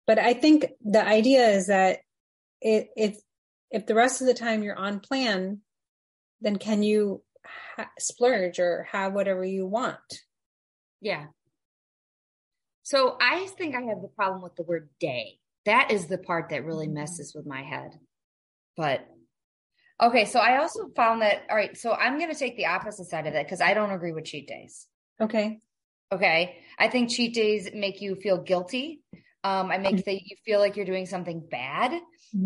But 0.07 0.21
I 0.21 0.35
think 0.35 0.67
the 0.81 1.05
idea 1.05 1.49
is 1.49 1.67
that 1.67 1.99
it, 2.61 2.91
if 2.95 3.19
if 3.73 3.87
the 3.87 3.97
rest 3.97 4.21
of 4.21 4.29
the 4.29 4.35
time 4.35 4.63
you're 4.63 4.79
on 4.79 5.01
plan, 5.01 5.63
then 6.41 6.59
can 6.59 6.85
you 6.85 7.25
ha- 7.45 7.91
splurge 7.99 8.61
or 8.61 8.87
have 8.93 9.15
whatever 9.15 9.45
you 9.45 9.67
want? 9.67 9.99
Yeah. 11.01 11.25
So 12.85 13.17
I 13.21 13.49
think 13.59 13.75
I 13.75 13.81
have 13.81 14.01
the 14.01 14.13
problem 14.15 14.43
with 14.43 14.55
the 14.55 14.63
word 14.63 14.89
day. 15.01 15.41
That 15.65 15.91
is 15.91 16.07
the 16.07 16.19
part 16.19 16.51
that 16.51 16.65
really 16.65 16.87
mm-hmm. 16.87 17.01
messes 17.01 17.35
with 17.35 17.47
my 17.47 17.65
head. 17.65 17.99
But 18.77 19.05
okay, 20.01 20.25
so 20.25 20.39
I 20.39 20.59
also 20.59 20.89
found 20.95 21.23
that 21.23 21.47
all 21.51 21.57
right, 21.57 21.77
so 21.77 21.95
I'm 21.95 22.17
going 22.17 22.33
to 22.33 22.39
take 22.39 22.57
the 22.57 22.67
opposite 22.67 23.07
side 23.07 23.27
of 23.27 23.33
that 23.33 23.47
because 23.47 23.61
I 23.61 23.75
don't 23.75 23.91
agree 23.91 24.13
with 24.13 24.27
cheat 24.27 24.47
days. 24.47 24.87
Okay. 25.21 25.59
Okay. 26.13 26.59
I 26.79 26.89
think 26.89 27.11
cheat 27.11 27.35
days 27.35 27.69
make 27.75 28.01
you 28.01 28.15
feel 28.17 28.39
guilty. 28.39 29.03
Um, 29.43 29.71
I 29.71 29.79
make 29.79 30.05
that 30.05 30.13
you 30.13 30.37
feel 30.45 30.61
like 30.61 30.77
you're 30.77 30.87
doing 30.87 31.07
something 31.07 31.47
bad. 31.49 31.93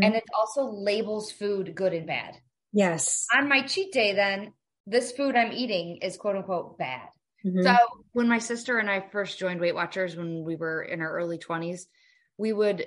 And 0.03 0.15
it 0.15 0.25
also 0.35 0.65
labels 0.65 1.33
food 1.33 1.75
good 1.75 1.95
and 1.95 2.07
bad. 2.07 2.37
Yes. 2.73 3.27
On 3.35 3.49
my 3.49 3.63
cheat 3.63 3.93
day, 3.93 4.13
then 4.13 4.53
this 4.87 5.13
food 5.13 5.35
I'm 5.37 5.53
eating 5.53 5.99
is 6.03 6.17
quote 6.17 6.37
unquote 6.37 6.79
bad. 6.79 7.09
Mhm. 7.45 7.63
So 7.65 7.77
when 8.13 8.29
my 8.29 8.39
sister 8.39 8.79
and 8.79 8.91
I 8.91 9.01
first 9.01 9.39
joined 9.39 9.61
Weight 9.61 9.75
Watchers 9.75 10.17
when 10.17 10.45
we 10.45 10.57
were 10.57 10.83
in 10.83 11.01
our 11.01 11.13
early 11.13 11.39
20s, 11.39 11.87
we 12.37 12.53
would 12.53 12.87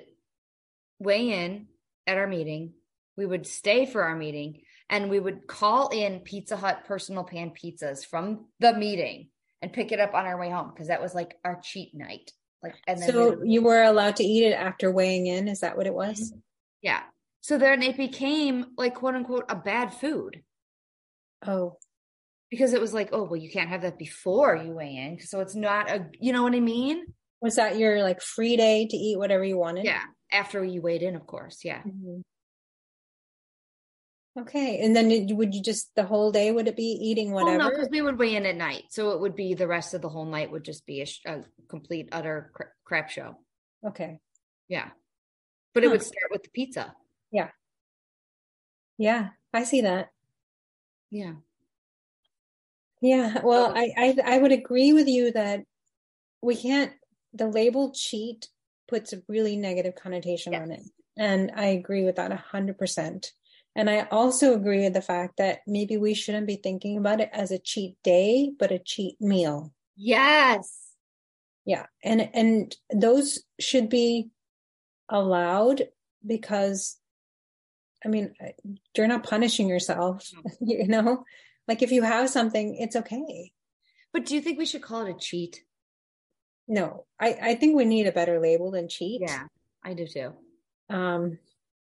weigh 0.98 1.44
in 1.44 1.68
at 2.06 2.18
our 2.18 2.26
meeting, 2.26 2.74
we 3.16 3.26
would 3.26 3.46
stay 3.46 3.86
for 3.86 4.02
our 4.02 4.16
meeting, 4.16 4.62
and 4.88 5.10
we 5.10 5.20
would 5.20 5.46
call 5.46 5.88
in 5.88 6.20
Pizza 6.20 6.56
Hut 6.56 6.84
personal 6.84 7.24
pan 7.24 7.50
pizzas 7.50 8.06
from 8.06 8.46
the 8.60 8.74
meeting 8.74 9.30
and 9.64 9.72
pick 9.72 9.90
it 9.92 9.98
up 9.98 10.12
on 10.12 10.26
our 10.26 10.38
way 10.38 10.50
home 10.50 10.70
because 10.72 10.88
that 10.88 11.00
was 11.02 11.14
like 11.14 11.36
our 11.44 11.58
cheat 11.64 11.94
night. 11.94 12.30
Like 12.62 12.74
and 12.86 13.00
then 13.00 13.06
we 13.08 13.12
so 13.12 13.30
would- 13.30 13.48
you 13.50 13.62
were 13.62 13.82
allowed 13.82 14.16
to 14.16 14.24
eat 14.24 14.44
it 14.46 14.52
after 14.52 14.92
weighing 14.92 15.26
in. 15.26 15.48
Is 15.48 15.60
that 15.60 15.76
what 15.76 15.86
it 15.86 15.94
was? 15.94 16.32
yeah. 16.82 17.00
So 17.40 17.58
then 17.58 17.82
it 17.82 17.96
became 17.96 18.66
like 18.78 18.94
quote 18.94 19.14
unquote 19.14 19.44
a 19.48 19.56
bad 19.56 19.92
food. 19.92 20.42
Oh, 21.46 21.76
because 22.50 22.72
it 22.72 22.80
was 22.80 22.94
like, 22.94 23.10
oh, 23.12 23.24
well, 23.24 23.36
you 23.36 23.50
can't 23.50 23.68
have 23.68 23.82
that 23.82 23.98
before 23.98 24.56
you 24.56 24.72
weigh 24.72 24.96
in. 24.96 25.20
So 25.20 25.40
it's 25.40 25.54
not 25.54 25.90
a, 25.90 26.06
you 26.20 26.32
know 26.32 26.42
what 26.42 26.54
I 26.54 26.60
mean? 26.60 27.04
was 27.40 27.56
that 27.56 27.76
your 27.78 28.02
like 28.02 28.22
free 28.22 28.56
day 28.56 28.86
to 28.86 28.96
eat 28.96 29.18
whatever 29.18 29.44
you 29.44 29.58
wanted? 29.58 29.84
Yeah. 29.84 30.00
After 30.32 30.64
you 30.64 30.80
weighed 30.80 31.02
in, 31.02 31.14
of 31.16 31.26
course. 31.26 31.58
Yeah. 31.64 31.82
Mhm. 31.82 32.22
Okay, 34.36 34.80
and 34.80 34.96
then 34.96 35.28
would 35.36 35.54
you 35.54 35.62
just 35.62 35.94
the 35.94 36.02
whole 36.04 36.32
day? 36.32 36.50
Would 36.50 36.66
it 36.66 36.76
be 36.76 36.82
eating 37.00 37.30
Well, 37.30 37.44
no, 37.46 37.52
whatever? 37.52 37.70
because 37.70 37.88
we 37.90 38.02
would 38.02 38.18
weigh 38.18 38.34
in 38.34 38.46
at 38.46 38.56
night. 38.56 38.84
So 38.90 39.10
it 39.10 39.20
would 39.20 39.36
be 39.36 39.54
the 39.54 39.68
rest 39.68 39.94
of 39.94 40.02
the 40.02 40.08
whole 40.08 40.24
night 40.26 40.50
would 40.50 40.64
just 40.64 40.84
be 40.86 41.02
a, 41.02 41.06
sh- 41.06 41.20
a 41.24 41.44
complete, 41.68 42.08
utter 42.10 42.50
cra- 42.52 42.72
crap 42.84 43.10
show. 43.10 43.36
okay, 43.86 44.18
Yeah. 44.68 44.88
But 45.72 45.84
it 45.84 45.90
would 45.90 46.02
start 46.02 46.30
with 46.32 46.42
the 46.42 46.50
pizza. 46.50 46.94
yeah, 47.30 47.50
Yeah, 48.98 49.28
I 49.52 49.64
see 49.64 49.82
that. 49.82 50.10
Yeah. 51.10 51.34
Yeah, 53.00 53.40
well, 53.44 53.72
I, 53.76 53.92
I 53.96 54.16
I 54.24 54.38
would 54.38 54.52
agree 54.52 54.92
with 54.94 55.06
you 55.08 55.30
that 55.32 55.64
we 56.40 56.56
can't. 56.56 56.92
The 57.34 57.46
label 57.48 57.92
cheat 57.92 58.48
puts 58.88 59.12
a 59.12 59.22
really 59.28 59.56
negative 59.56 59.94
connotation 59.94 60.54
on 60.54 60.70
it, 60.70 60.80
and 61.18 61.52
I 61.54 61.66
agree 61.66 62.04
with 62.04 62.16
that 62.16 62.32
a 62.32 62.36
hundred 62.36 62.78
percent. 62.78 63.32
And 63.76 63.90
I 63.90 64.06
also 64.10 64.54
agree 64.54 64.84
with 64.84 64.92
the 64.92 65.02
fact 65.02 65.38
that 65.38 65.60
maybe 65.66 65.96
we 65.96 66.14
shouldn't 66.14 66.46
be 66.46 66.56
thinking 66.56 66.96
about 66.96 67.20
it 67.20 67.30
as 67.32 67.50
a 67.50 67.58
cheat 67.58 67.96
day, 68.04 68.52
but 68.56 68.70
a 68.70 68.78
cheat 68.78 69.20
meal. 69.20 69.72
Yes. 69.96 70.80
Yeah, 71.64 71.86
and 72.02 72.28
and 72.34 72.76
those 72.94 73.42
should 73.58 73.88
be 73.88 74.28
allowed 75.08 75.88
because, 76.24 76.98
I 78.04 78.08
mean, 78.08 78.34
you're 78.96 79.08
not 79.08 79.24
punishing 79.24 79.68
yourself, 79.68 80.30
you 80.60 80.86
know. 80.86 81.24
Like 81.66 81.82
if 81.82 81.90
you 81.90 82.02
have 82.02 82.28
something, 82.28 82.76
it's 82.76 82.96
okay. 82.96 83.52
But 84.12 84.26
do 84.26 84.34
you 84.34 84.42
think 84.42 84.58
we 84.58 84.66
should 84.66 84.82
call 84.82 85.06
it 85.06 85.16
a 85.16 85.18
cheat? 85.18 85.64
No, 86.68 87.06
I, 87.18 87.36
I 87.42 87.54
think 87.54 87.76
we 87.76 87.86
need 87.86 88.06
a 88.06 88.12
better 88.12 88.40
label 88.40 88.70
than 88.70 88.88
cheat. 88.88 89.22
Yeah, 89.22 89.44
I 89.82 89.94
do 89.94 90.06
too. 90.06 90.34
Um, 90.90 91.38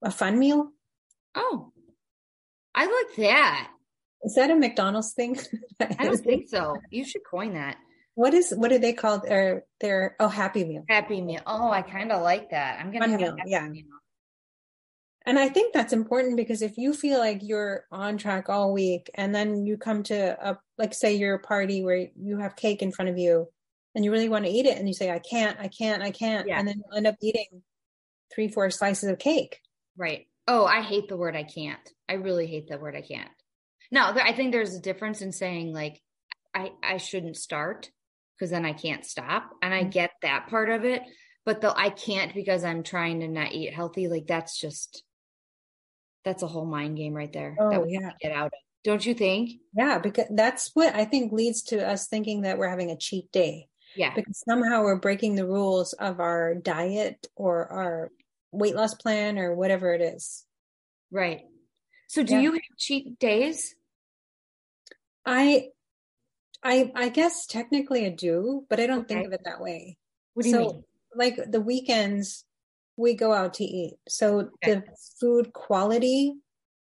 a 0.03 0.11
fun 0.11 0.37
meal. 0.37 0.71
Oh, 1.35 1.71
I 2.73 2.85
like 2.85 3.15
that. 3.17 3.69
Is 4.23 4.35
that 4.35 4.49
a 4.49 4.55
McDonald's 4.55 5.13
thing? 5.13 5.37
I 5.79 6.05
don't 6.05 6.17
think 6.17 6.49
so. 6.49 6.77
You 6.89 7.05
should 7.05 7.21
coin 7.29 7.53
that. 7.53 7.77
What 8.15 8.33
is 8.33 8.53
what 8.55 8.71
are 8.71 8.79
they 8.79 8.93
call 8.93 9.19
their 9.19 9.65
their 9.81 10.15
oh 10.19 10.29
Happy 10.29 10.63
Meal? 10.63 10.83
Happy 10.89 11.21
Meal. 11.21 11.41
Oh, 11.45 11.69
I 11.69 11.81
kind 11.81 12.11
of 12.11 12.21
like 12.21 12.51
that. 12.51 12.79
I'm 12.79 12.91
gonna 12.91 13.09
have 13.09 13.19
meal, 13.19 13.33
a 13.33 13.37
happy 13.37 13.49
yeah. 13.51 13.67
meal. 13.67 13.83
And 15.27 15.39
I 15.39 15.49
think 15.49 15.73
that's 15.73 15.91
important 15.91 16.37
because 16.37 16.61
if 16.61 16.77
you 16.77 16.93
feel 16.93 17.17
like 17.17 17.39
you're 17.41 17.85
on 17.91 18.17
track 18.17 18.47
all 18.47 18.71
week 18.71 19.09
and 19.15 19.33
then 19.33 19.65
you 19.65 19.77
come 19.77 20.03
to 20.03 20.49
a 20.49 20.57
like 20.77 20.93
say 20.93 21.15
your 21.15 21.39
party 21.39 21.83
where 21.83 22.07
you 22.15 22.37
have 22.37 22.55
cake 22.55 22.81
in 22.81 22.91
front 22.91 23.09
of 23.09 23.17
you 23.17 23.47
and 23.95 24.05
you 24.05 24.11
really 24.11 24.29
want 24.29 24.45
to 24.45 24.51
eat 24.51 24.67
it 24.67 24.77
and 24.77 24.87
you 24.87 24.93
say 24.93 25.09
I 25.09 25.19
can't, 25.19 25.59
I 25.59 25.67
can't, 25.67 26.03
I 26.03 26.11
can't 26.11 26.47
Yeah. 26.47 26.59
and 26.59 26.67
then 26.67 26.77
you 26.77 26.97
end 26.97 27.07
up 27.07 27.15
eating 27.21 27.63
three 28.33 28.49
four 28.49 28.69
slices 28.69 29.09
of 29.09 29.17
cake. 29.17 29.59
Right. 29.97 30.27
Oh, 30.47 30.65
I 30.65 30.81
hate 30.81 31.07
the 31.07 31.17
word 31.17 31.35
I 31.35 31.43
can't. 31.43 31.79
I 32.07 32.13
really 32.13 32.47
hate 32.47 32.67
the 32.67 32.77
word 32.77 32.95
I 32.95 33.01
can't. 33.01 33.31
No, 33.91 34.03
I 34.03 34.33
think 34.33 34.51
there's 34.51 34.75
a 34.75 34.81
difference 34.81 35.21
in 35.21 35.31
saying 35.31 35.73
like 35.73 36.01
I 36.53 36.71
I 36.83 36.97
shouldn't 36.97 37.37
start 37.37 37.89
because 38.37 38.51
then 38.51 38.65
I 38.65 38.73
can't 38.73 39.05
stop, 39.05 39.51
and 39.61 39.73
I 39.73 39.83
Mhm. 39.85 39.91
get 39.91 40.11
that 40.21 40.47
part 40.47 40.69
of 40.69 40.83
it. 40.85 41.03
But 41.45 41.61
the 41.61 41.75
I 41.77 41.89
can't 41.89 42.33
because 42.33 42.63
I'm 42.63 42.83
trying 42.83 43.19
to 43.21 43.27
not 43.27 43.53
eat 43.53 43.73
healthy, 43.73 44.07
like 44.07 44.27
that's 44.27 44.59
just 44.59 45.03
that's 46.23 46.43
a 46.43 46.47
whole 46.47 46.65
mind 46.65 46.97
game 46.97 47.13
right 47.13 47.31
there. 47.31 47.55
that 47.57 47.81
Oh, 47.81 47.81
we 47.81 47.93
yeah. 47.93 48.01
have 48.01 48.17
to 48.17 48.27
get 48.27 48.31
out 48.31 48.47
of. 48.47 48.53
Don't 48.83 49.05
you 49.05 49.13
think? 49.13 49.61
Yeah, 49.75 49.99
because 49.99 50.25
that's 50.31 50.71
what 50.75 50.93
I 50.95 51.05
think 51.05 51.31
leads 51.31 51.63
to 51.63 51.87
us 51.87 52.07
thinking 52.07 52.41
that 52.41 52.57
we're 52.57 52.69
having 52.69 52.91
a 52.91 52.97
cheat 52.97 53.31
day 53.31 53.67
Yeah. 53.95 54.13
because 54.15 54.43
somehow 54.47 54.83
we're 54.83 54.99
breaking 54.99 55.35
the 55.35 55.47
rules 55.47 55.93
of 55.93 56.19
our 56.19 56.55
diet 56.55 57.27
or 57.35 57.71
our 57.71 58.11
weight 58.55 58.75
loss 58.75 58.93
plan 58.95 59.37
or 59.37 59.55
whatever 59.55 59.93
it 59.93 60.01
is. 60.01 60.45
Right. 61.11 61.41
So 62.07 62.23
do 62.23 62.33
Yeah. 62.33 62.41
you 62.41 62.51
have 62.53 62.61
cheat 62.77 63.19
days? 63.19 63.75
I 65.25 65.69
I 66.63 66.91
I 66.95 67.09
guess 67.09 67.45
technically 67.45 68.05
I 68.05 68.09
do, 68.09 68.65
but 68.69 68.79
I 68.79 68.87
don't 68.87 69.07
think 69.07 69.25
of 69.25 69.33
it 69.33 69.41
that 69.45 69.61
way. 69.61 69.97
What 70.33 70.43
do 70.43 70.49
you 70.49 70.55
so 70.55 70.61
mean? 70.67 70.83
like 71.15 71.39
the 71.49 71.61
weekends 71.61 72.45
we 72.97 73.13
go 73.13 73.33
out 73.33 73.55
to 73.55 73.63
eat. 73.63 73.95
So 74.07 74.39
Okay. 74.39 74.51
the 74.63 74.83
food 75.19 75.53
quality 75.53 76.33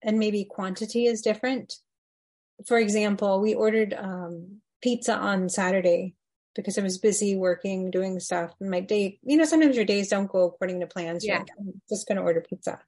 and 0.02 0.18
maybe 0.18 0.44
quantity 0.44 1.06
is 1.06 1.22
different. 1.22 1.74
For 2.66 2.78
example, 2.78 3.40
we 3.40 3.54
ordered 3.54 3.94
um 3.94 4.60
pizza 4.82 5.14
on 5.14 5.48
Saturday 5.48 6.14
because 6.54 6.78
I 6.78 6.82
was 6.82 6.98
busy 6.98 7.36
working, 7.36 7.90
doing 7.90 8.18
stuff. 8.20 8.52
And 8.60 8.70
my 8.70 8.80
day, 8.80 9.18
you 9.22 9.36
know, 9.36 9.44
sometimes 9.44 9.76
your 9.76 9.84
days 9.84 10.08
don't 10.08 10.30
go 10.30 10.44
according 10.46 10.80
to 10.80 10.86
plans. 10.86 11.24
Yeah. 11.26 11.38
like, 11.38 11.48
I'm 11.58 11.80
just 11.88 12.08
gonna 12.08 12.22
order 12.22 12.40
pizza. 12.40 12.80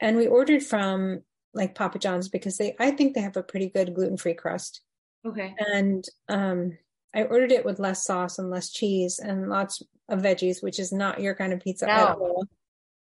And 0.00 0.16
we 0.16 0.26
ordered 0.26 0.62
from 0.62 1.22
like 1.54 1.74
Papa 1.74 1.98
John's 1.98 2.28
because 2.28 2.56
they 2.56 2.76
I 2.78 2.90
think 2.92 3.14
they 3.14 3.20
have 3.22 3.36
a 3.36 3.42
pretty 3.42 3.68
good 3.70 3.94
gluten-free 3.94 4.34
crust 4.34 4.82
Okay. 5.26 5.54
and 5.58 6.04
um 6.28 6.78
I 7.14 7.24
ordered 7.24 7.52
it 7.52 7.64
with 7.64 7.78
less 7.80 8.04
sauce 8.04 8.38
and 8.38 8.50
less 8.50 8.70
cheese 8.70 9.18
and 9.18 9.48
lots 9.48 9.82
of 10.10 10.20
veggies, 10.20 10.62
which 10.62 10.78
is 10.78 10.92
not 10.92 11.20
your 11.20 11.34
kind 11.34 11.52
of 11.52 11.60
pizza 11.60 11.90
at 11.90 11.96
No. 11.96 12.14
all. 12.24 12.44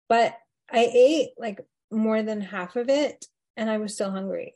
But 0.08 0.36
I 0.70 0.88
ate 0.92 1.30
like 1.38 1.60
more 1.90 2.22
than 2.22 2.40
half 2.42 2.76
of 2.76 2.90
it 2.90 3.24
and 3.56 3.68
I 3.70 3.78
was 3.78 3.94
still 3.94 4.10
hungry. 4.10 4.54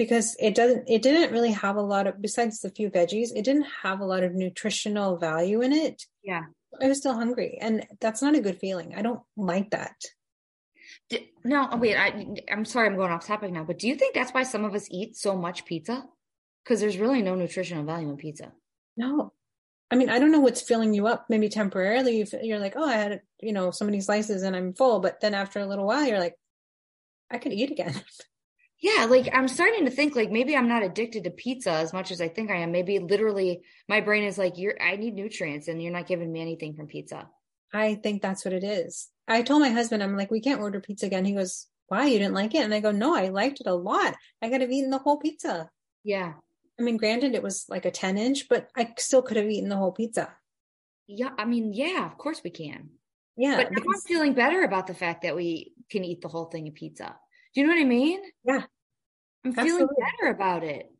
Because 0.00 0.34
it 0.40 0.54
doesn't 0.54 0.88
it 0.88 1.02
didn't 1.02 1.30
really 1.30 1.50
have 1.50 1.76
a 1.76 1.82
lot 1.82 2.06
of 2.06 2.22
besides 2.22 2.60
the 2.60 2.70
few 2.70 2.90
veggies, 2.90 3.36
it 3.36 3.44
didn't 3.44 3.66
have 3.82 4.00
a 4.00 4.06
lot 4.06 4.22
of 4.22 4.32
nutritional 4.32 5.18
value 5.18 5.60
in 5.60 5.74
it. 5.74 6.06
Yeah. 6.22 6.44
I 6.80 6.88
was 6.88 6.96
still 6.96 7.12
hungry 7.12 7.58
and 7.60 7.86
that's 8.00 8.22
not 8.22 8.34
a 8.34 8.40
good 8.40 8.58
feeling. 8.58 8.94
I 8.96 9.02
don't 9.02 9.20
like 9.36 9.72
that. 9.72 9.96
No, 11.44 11.68
oh, 11.70 11.76
wait. 11.76 11.96
I, 11.96 12.26
I'm 12.50 12.64
sorry, 12.64 12.88
I'm 12.88 12.96
going 12.96 13.12
off 13.12 13.26
topic 13.26 13.52
now, 13.52 13.64
but 13.64 13.78
do 13.78 13.88
you 13.88 13.94
think 13.94 14.14
that's 14.14 14.32
why 14.32 14.44
some 14.44 14.64
of 14.64 14.74
us 14.74 14.88
eat 14.90 15.16
so 15.16 15.36
much 15.36 15.66
pizza? 15.66 16.06
Because 16.64 16.80
there's 16.80 16.96
really 16.96 17.20
no 17.20 17.34
nutritional 17.34 17.84
value 17.84 18.08
in 18.08 18.16
pizza. 18.16 18.52
No. 18.96 19.34
I 19.90 19.96
mean, 19.96 20.08
I 20.08 20.18
don't 20.18 20.32
know 20.32 20.40
what's 20.40 20.62
filling 20.62 20.94
you 20.94 21.08
up. 21.08 21.26
Maybe 21.28 21.50
temporarily 21.50 22.16
you 22.16 22.26
you're 22.42 22.58
like, 22.58 22.72
oh, 22.74 22.88
I 22.88 22.94
had, 22.94 23.20
you 23.42 23.52
know, 23.52 23.70
so 23.70 23.84
many 23.84 24.00
slices 24.00 24.44
and 24.44 24.56
I'm 24.56 24.72
full. 24.72 25.00
But 25.00 25.20
then 25.20 25.34
after 25.34 25.60
a 25.60 25.66
little 25.66 25.86
while, 25.86 26.06
you're 26.06 26.20
like, 26.20 26.36
I 27.30 27.36
could 27.36 27.52
eat 27.52 27.70
again. 27.70 28.00
Yeah, 28.80 29.04
like 29.04 29.28
I'm 29.32 29.48
starting 29.48 29.84
to 29.84 29.90
think 29.90 30.16
like 30.16 30.30
maybe 30.30 30.56
I'm 30.56 30.68
not 30.68 30.82
addicted 30.82 31.24
to 31.24 31.30
pizza 31.30 31.70
as 31.70 31.92
much 31.92 32.10
as 32.10 32.20
I 32.20 32.28
think 32.28 32.50
I 32.50 32.56
am. 32.56 32.72
Maybe 32.72 32.98
literally 32.98 33.62
my 33.88 34.00
brain 34.00 34.24
is 34.24 34.38
like, 34.38 34.56
you're 34.56 34.80
I 34.80 34.96
need 34.96 35.14
nutrients 35.14 35.68
and 35.68 35.82
you're 35.82 35.92
not 35.92 36.06
giving 36.06 36.32
me 36.32 36.40
anything 36.40 36.74
from 36.74 36.86
pizza. 36.86 37.28
I 37.74 37.96
think 37.96 38.22
that's 38.22 38.44
what 38.44 38.54
it 38.54 38.64
is. 38.64 39.08
I 39.28 39.42
told 39.42 39.60
my 39.60 39.68
husband, 39.68 40.02
I'm 40.02 40.16
like, 40.16 40.30
we 40.30 40.40
can't 40.40 40.60
order 40.60 40.80
pizza 40.80 41.06
again. 41.06 41.24
He 41.24 41.34
goes, 41.34 41.66
why? 41.88 42.06
You 42.06 42.18
didn't 42.18 42.34
like 42.34 42.54
it? 42.54 42.64
And 42.64 42.72
I 42.72 42.80
go, 42.80 42.90
no, 42.90 43.14
I 43.14 43.28
liked 43.28 43.60
it 43.60 43.66
a 43.66 43.74
lot. 43.74 44.16
I 44.40 44.48
could 44.48 44.60
have 44.60 44.70
eaten 44.70 44.90
the 44.90 44.98
whole 44.98 45.18
pizza. 45.18 45.70
Yeah. 46.02 46.32
I 46.78 46.82
mean, 46.82 46.96
granted, 46.96 47.34
it 47.34 47.42
was 47.42 47.66
like 47.68 47.84
a 47.84 47.90
10 47.90 48.16
inch, 48.16 48.48
but 48.48 48.68
I 48.76 48.94
still 48.96 49.22
could 49.22 49.36
have 49.36 49.48
eaten 49.48 49.68
the 49.68 49.76
whole 49.76 49.92
pizza. 49.92 50.32
Yeah. 51.06 51.30
I 51.38 51.44
mean, 51.44 51.72
yeah, 51.74 52.06
of 52.06 52.16
course 52.16 52.40
we 52.42 52.50
can. 52.50 52.90
Yeah. 53.36 53.56
But 53.56 53.72
now 53.72 53.82
I'm 53.82 54.00
feeling 54.00 54.32
better 54.32 54.62
about 54.62 54.86
the 54.86 54.94
fact 54.94 55.22
that 55.22 55.36
we 55.36 55.74
can 55.90 56.04
eat 56.04 56.22
the 56.22 56.28
whole 56.28 56.46
thing 56.46 56.66
of 56.68 56.74
pizza. 56.74 57.16
Do 57.54 57.60
you 57.60 57.66
know 57.66 57.74
what 57.74 57.80
I 57.80 57.84
mean? 57.84 58.20
Yeah. 58.44 58.62
I'm 59.44 59.52
feeling 59.52 59.70
Absolutely. 59.70 59.96
better 59.98 60.30
about 60.32 60.64
it. 60.64 60.90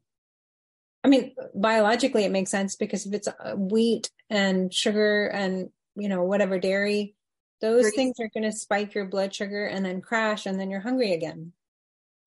I 1.03 1.09
mean, 1.09 1.35
biologically, 1.55 2.25
it 2.25 2.31
makes 2.31 2.51
sense 2.51 2.77
because 2.77 3.07
if 3.07 3.15
it's 3.15 3.29
uh, 3.29 3.55
wheat 3.55 4.11
and 4.29 4.73
sugar 4.73 5.27
and, 5.27 5.71
you 5.97 6.09
know, 6.09 6.25
whatever 6.25 6.59
dairy, 6.59 7.15
those 7.61 7.85
Grease. 7.85 7.95
things 7.95 8.17
are 8.21 8.31
going 8.35 8.51
to 8.51 8.57
spike 8.57 8.95
your 8.95 9.07
blood 9.07 9.35
sugar 9.35 9.67
and 9.67 9.85
then 9.85 10.01
crash 10.01 10.47
and 10.47 10.59
then 10.59 10.71
you're 10.71 10.81
hungry 10.81 11.13
again. 11.13 11.53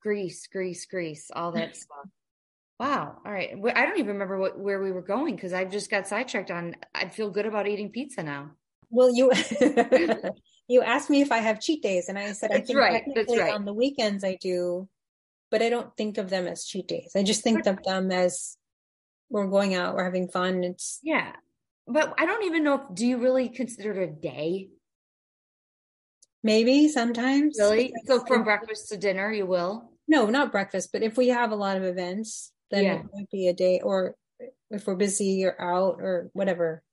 Grease, 0.01 0.47
grease, 0.47 0.85
grease, 0.85 1.29
all 1.33 1.51
that 1.51 1.75
stuff. 1.75 2.09
Wow. 2.79 3.19
All 3.25 3.31
right. 3.31 3.57
Well, 3.57 3.73
I 3.75 3.85
don't 3.85 3.99
even 3.99 4.13
remember 4.13 4.37
what 4.37 4.59
where 4.59 4.81
we 4.81 4.91
were 4.91 5.01
going 5.01 5.35
because 5.35 5.53
I 5.53 5.63
just 5.65 5.89
got 5.89 6.07
sidetracked 6.07 6.51
on 6.51 6.75
I 6.93 7.07
feel 7.07 7.29
good 7.29 7.45
about 7.45 7.67
eating 7.67 7.91
pizza 7.91 8.23
now. 8.23 8.51
Well, 8.95 9.09
you 9.13 9.31
you 10.67 10.81
asked 10.83 11.09
me 11.09 11.21
if 11.21 11.31
I 11.31 11.39
have 11.39 11.59
cheat 11.59 11.81
days, 11.81 12.09
and 12.09 12.17
I 12.17 12.31
said 12.33 12.51
I 12.51 12.59
think 12.61 12.77
right, 12.77 12.91
that's 12.93 13.05
technically 13.07 13.39
right. 13.39 13.53
on 13.53 13.65
the 13.65 13.73
weekends 13.73 14.23
I 14.23 14.35
do, 14.39 14.87
but 15.49 15.63
I 15.63 15.69
don't 15.69 15.95
think 15.97 16.19
of 16.19 16.29
them 16.29 16.45
as 16.47 16.63
cheat 16.65 16.87
days. 16.87 17.13
I 17.15 17.23
just 17.23 17.41
think 17.43 17.65
of 17.65 17.81
them 17.83 18.11
as 18.11 18.55
we're 19.29 19.47
going 19.47 19.73
out, 19.73 19.95
we're 19.95 20.03
having 20.05 20.27
fun. 20.29 20.63
It's 20.63 20.99
Yeah. 21.01 21.31
But 21.87 22.13
I 22.19 22.25
don't 22.27 22.43
even 22.45 22.63
know 22.63 22.75
if 22.75 22.81
do 22.95 23.05
you 23.07 23.17
really 23.17 23.49
consider 23.49 23.91
it 23.99 24.09
a 24.09 24.13
day? 24.13 24.69
maybe 26.45 26.89
sometimes 26.89 27.55
Really? 27.57 27.93
So 28.05 28.19
from 28.25 28.41
if- 28.41 28.45
breakfast 28.45 28.89
to 28.89 28.97
dinner, 28.97 29.31
you 29.31 29.45
will? 29.45 29.89
no, 30.07 30.25
not 30.27 30.51
breakfast, 30.51 30.89
but 30.91 31.01
if 31.01 31.15
we 31.17 31.29
have 31.29 31.51
a 31.51 31.55
lot 31.55 31.77
of 31.77 31.83
events, 31.83 32.51
then 32.69 32.83
Yeah. 32.83 32.99
it 32.99 33.05
might 33.13 33.29
be 33.31 33.47
a 33.47 33.53
day, 33.53 33.79
or 33.79 34.15
if 34.69 34.85
we're 34.85 34.95
busy 34.95 35.45
or 35.45 35.55
out 35.59 36.01
or 36.01 36.29
whatever. 36.33 36.83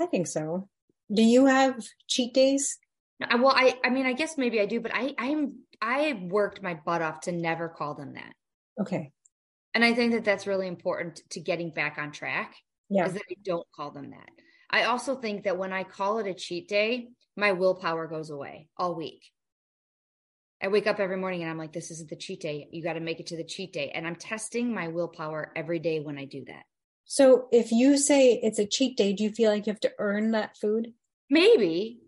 I 0.00 0.06
think 0.06 0.26
so. 0.26 0.68
Do 1.12 1.22
you 1.22 1.46
have 1.46 1.84
cheat 2.06 2.34
days? 2.34 2.78
I- 3.22 3.36
Well, 3.36 3.54
I 3.54 3.78
I 3.84 3.90
mean, 3.90 4.06
I 4.06 4.12
guess 4.12 4.36
maybe 4.36 4.60
I 4.60 4.66
do, 4.66 4.80
but 4.80 4.92
I 4.94 5.14
I'm 5.18 5.60
I 5.80 6.12
worked 6.30 6.62
my 6.62 6.74
butt 6.74 7.02
off 7.02 7.20
to 7.22 7.32
never 7.32 7.68
call 7.68 7.94
them 7.94 8.14
that. 8.14 8.34
Okay, 8.80 9.12
And 9.72 9.84
I 9.84 9.94
think 9.94 10.12
that 10.12 10.24
that's 10.24 10.46
really 10.46 10.66
important 10.66 11.20
to 11.30 11.40
getting 11.40 11.70
back 11.70 11.96
on 11.98 12.10
track. 12.12 12.56
yeah, 12.88 13.06
is 13.06 13.12
that 13.14 13.22
I 13.30 13.34
don't 13.42 13.66
call 13.74 13.90
them 13.92 14.10
that. 14.10 14.28
I 14.70 14.84
also 14.84 15.16
think 15.20 15.44
that 15.44 15.58
when 15.58 15.72
I 15.72 15.84
call 15.84 16.18
it 16.18 16.26
a 16.26 16.34
cheat 16.34 16.68
day, 16.68 17.08
my 17.36 17.52
willpower 17.52 18.06
goes 18.08 18.30
away 18.30 18.68
all 18.76 18.94
week. 18.96 19.22
I 20.60 20.68
wake 20.68 20.86
up 20.86 20.98
every 20.98 21.16
morning 21.16 21.42
and 21.42 21.50
I'm 21.50 21.58
like, 21.58 21.72
this 21.72 21.90
isn't 21.90 22.08
the 22.10 22.16
cheat 22.16 22.40
day. 22.40 22.68
You 22.72 22.82
got 22.82 22.94
to 22.94 23.00
make 23.00 23.20
it 23.20 23.26
to 23.28 23.36
the 23.36 23.44
cheat 23.44 23.72
day. 23.72 23.90
And 23.90 24.06
I'm 24.06 24.16
testing 24.16 24.72
my 24.74 24.88
willpower 24.88 25.52
every 25.54 25.78
day 25.78 26.00
when 26.00 26.18
I 26.18 26.24
do 26.24 26.44
that. 26.46 26.64
So 27.04 27.48
if 27.52 27.70
you 27.70 27.96
say 27.98 28.40
it's 28.42 28.58
a 28.58 28.66
cheat 28.66 28.96
day, 28.96 29.12
do 29.12 29.22
you 29.24 29.30
feel 29.30 29.50
like 29.50 29.66
you 29.66 29.72
have 29.72 29.80
to 29.80 29.92
earn 29.98 30.32
that 30.32 30.56
food? 30.56 30.92
Maybe, 31.30 32.00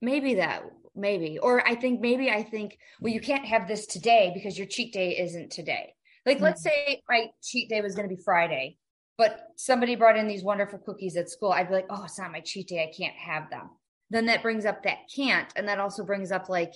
maybe 0.00 0.34
that, 0.34 0.62
maybe. 0.94 1.38
Or 1.38 1.66
I 1.66 1.74
think, 1.74 2.00
maybe 2.00 2.30
I 2.30 2.42
think, 2.42 2.78
well, 3.00 3.12
you 3.12 3.20
can't 3.20 3.44
have 3.44 3.68
this 3.68 3.86
today 3.86 4.32
because 4.34 4.56
your 4.56 4.66
cheat 4.66 4.92
day 4.92 5.18
isn't 5.18 5.50
today. 5.50 5.94
Like, 6.26 6.40
let's 6.40 6.66
mm-hmm. 6.66 6.90
say 6.90 7.02
my 7.08 7.26
cheat 7.42 7.68
day 7.68 7.80
was 7.80 7.94
going 7.94 8.08
to 8.08 8.14
be 8.14 8.22
Friday, 8.22 8.78
but 9.16 9.48
somebody 9.56 9.96
brought 9.96 10.16
in 10.16 10.28
these 10.28 10.42
wonderful 10.42 10.78
cookies 10.78 11.16
at 11.16 11.30
school. 11.30 11.52
I'd 11.52 11.68
be 11.68 11.74
like, 11.74 11.86
oh, 11.90 12.04
it's 12.04 12.18
not 12.18 12.32
my 12.32 12.40
cheat 12.40 12.68
day. 12.68 12.82
I 12.82 12.92
can't 12.96 13.16
have 13.16 13.50
them. 13.50 13.70
Then 14.10 14.26
that 14.26 14.42
brings 14.42 14.66
up 14.66 14.82
that 14.82 15.08
can't. 15.14 15.50
And 15.56 15.68
that 15.68 15.78
also 15.78 16.04
brings 16.04 16.32
up 16.32 16.48
like 16.48 16.72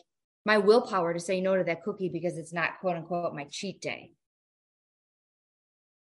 my 0.46 0.58
willpower 0.58 1.12
to 1.12 1.20
say 1.20 1.40
no 1.40 1.56
to 1.56 1.64
that 1.64 1.82
cookie 1.82 2.08
because 2.08 2.38
it's 2.38 2.52
not 2.52 2.78
quote 2.80 2.96
unquote 2.96 3.34
my 3.34 3.46
cheat 3.50 3.80
day. 3.80 4.12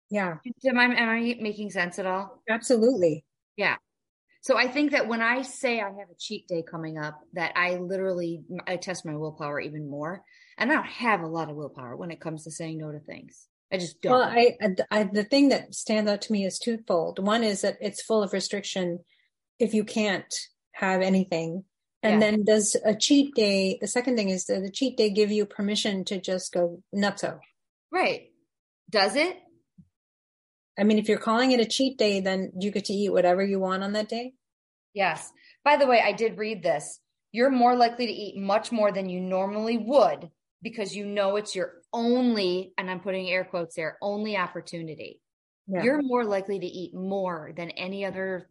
Yeah, 0.09 0.37
Am 0.65 0.77
I, 0.77 0.83
am 0.85 1.09
I 1.09 1.35
making 1.39 1.71
sense 1.71 1.97
at 1.99 2.05
all? 2.05 2.41
absolutely. 2.49 3.25
Yeah. 3.55 3.75
So 4.41 4.57
I 4.57 4.67
think 4.67 4.91
that 4.91 5.07
when 5.07 5.21
I 5.21 5.41
say 5.41 5.79
I 5.79 5.85
have 5.89 6.09
a 6.11 6.15
cheat 6.19 6.47
day 6.47 6.63
coming 6.69 6.97
up, 6.97 7.19
that 7.33 7.53
I 7.55 7.75
literally 7.77 8.43
I 8.67 8.75
test 8.75 9.05
my 9.05 9.15
willpower 9.15 9.59
even 9.61 9.89
more, 9.89 10.21
and 10.57 10.69
I 10.71 10.75
don't 10.75 10.85
have 10.85 11.21
a 11.21 11.27
lot 11.27 11.49
of 11.49 11.55
willpower 11.55 11.95
when 11.95 12.11
it 12.11 12.19
comes 12.19 12.43
to 12.43 12.51
saying 12.51 12.77
no 12.79 12.91
to 12.91 12.99
things. 12.99 13.47
I 13.71 13.77
just 13.77 14.01
don't. 14.01 14.11
Well, 14.11 14.21
I, 14.23 14.57
I 14.91 15.03
the 15.05 15.23
thing 15.23 15.49
that 15.49 15.73
stands 15.73 16.11
out 16.11 16.21
to 16.23 16.31
me 16.33 16.45
is 16.45 16.59
twofold. 16.59 17.19
One 17.19 17.43
is 17.43 17.61
that 17.61 17.77
it's 17.79 18.03
full 18.03 18.21
of 18.21 18.33
restriction 18.33 18.99
if 19.59 19.73
you 19.73 19.83
can't 19.85 20.31
have 20.73 21.01
anything. 21.01 21.63
And 22.03 22.21
Yeah. 22.21 22.31
then 22.31 22.43
does 22.43 22.75
a 22.83 22.93
cheat 22.93 23.33
day, 23.35 23.77
the 23.79 23.87
second 23.87 24.17
thing 24.17 24.27
is 24.29 24.43
does 24.43 24.61
the 24.61 24.69
cheat 24.71 24.97
day 24.97 25.09
give 25.09 25.31
you 25.31 25.45
permission 25.45 26.03
to 26.05 26.19
just 26.19 26.51
go 26.51 26.83
nutso? 26.93 27.39
Right. 27.93 28.31
Does 28.89 29.15
it? 29.15 29.37
I 30.77 30.83
mean, 30.83 30.97
if 30.97 31.07
you're 31.07 31.17
calling 31.17 31.51
it 31.51 31.59
a 31.59 31.65
cheat 31.65 31.97
day, 31.97 32.19
then 32.19 32.51
you 32.59 32.71
get 32.71 32.85
to 32.85 32.93
eat 32.93 33.11
whatever 33.11 33.43
you 33.43 33.59
want 33.59 33.83
on 33.83 33.93
that 33.93 34.09
day. 34.09 34.33
Yes. 34.93 35.31
By 35.63 35.77
the 35.77 35.87
way, 35.87 36.01
I 36.03 36.11
did 36.11 36.37
read 36.37 36.63
this. 36.63 36.99
You're 37.31 37.49
more 37.49 37.75
likely 37.75 38.05
to 38.05 38.11
eat 38.11 38.37
much 38.37 38.71
more 38.71 38.91
than 38.91 39.09
you 39.09 39.19
normally 39.19 39.77
would 39.77 40.29
because 40.61 40.95
you 40.95 41.05
know 41.05 41.35
it's 41.35 41.55
your 41.55 41.73
only, 41.91 42.73
and 42.77 42.89
I'm 42.89 43.01
putting 43.01 43.29
air 43.29 43.43
quotes 43.43 43.75
there, 43.75 43.97
only 44.01 44.37
opportunity. 44.37 45.19
Yeah. 45.67 45.83
You're 45.83 46.01
more 46.01 46.25
likely 46.25 46.59
to 46.59 46.65
eat 46.65 46.93
more 46.93 47.51
than 47.55 47.69
any 47.71 48.05
other 48.05 48.49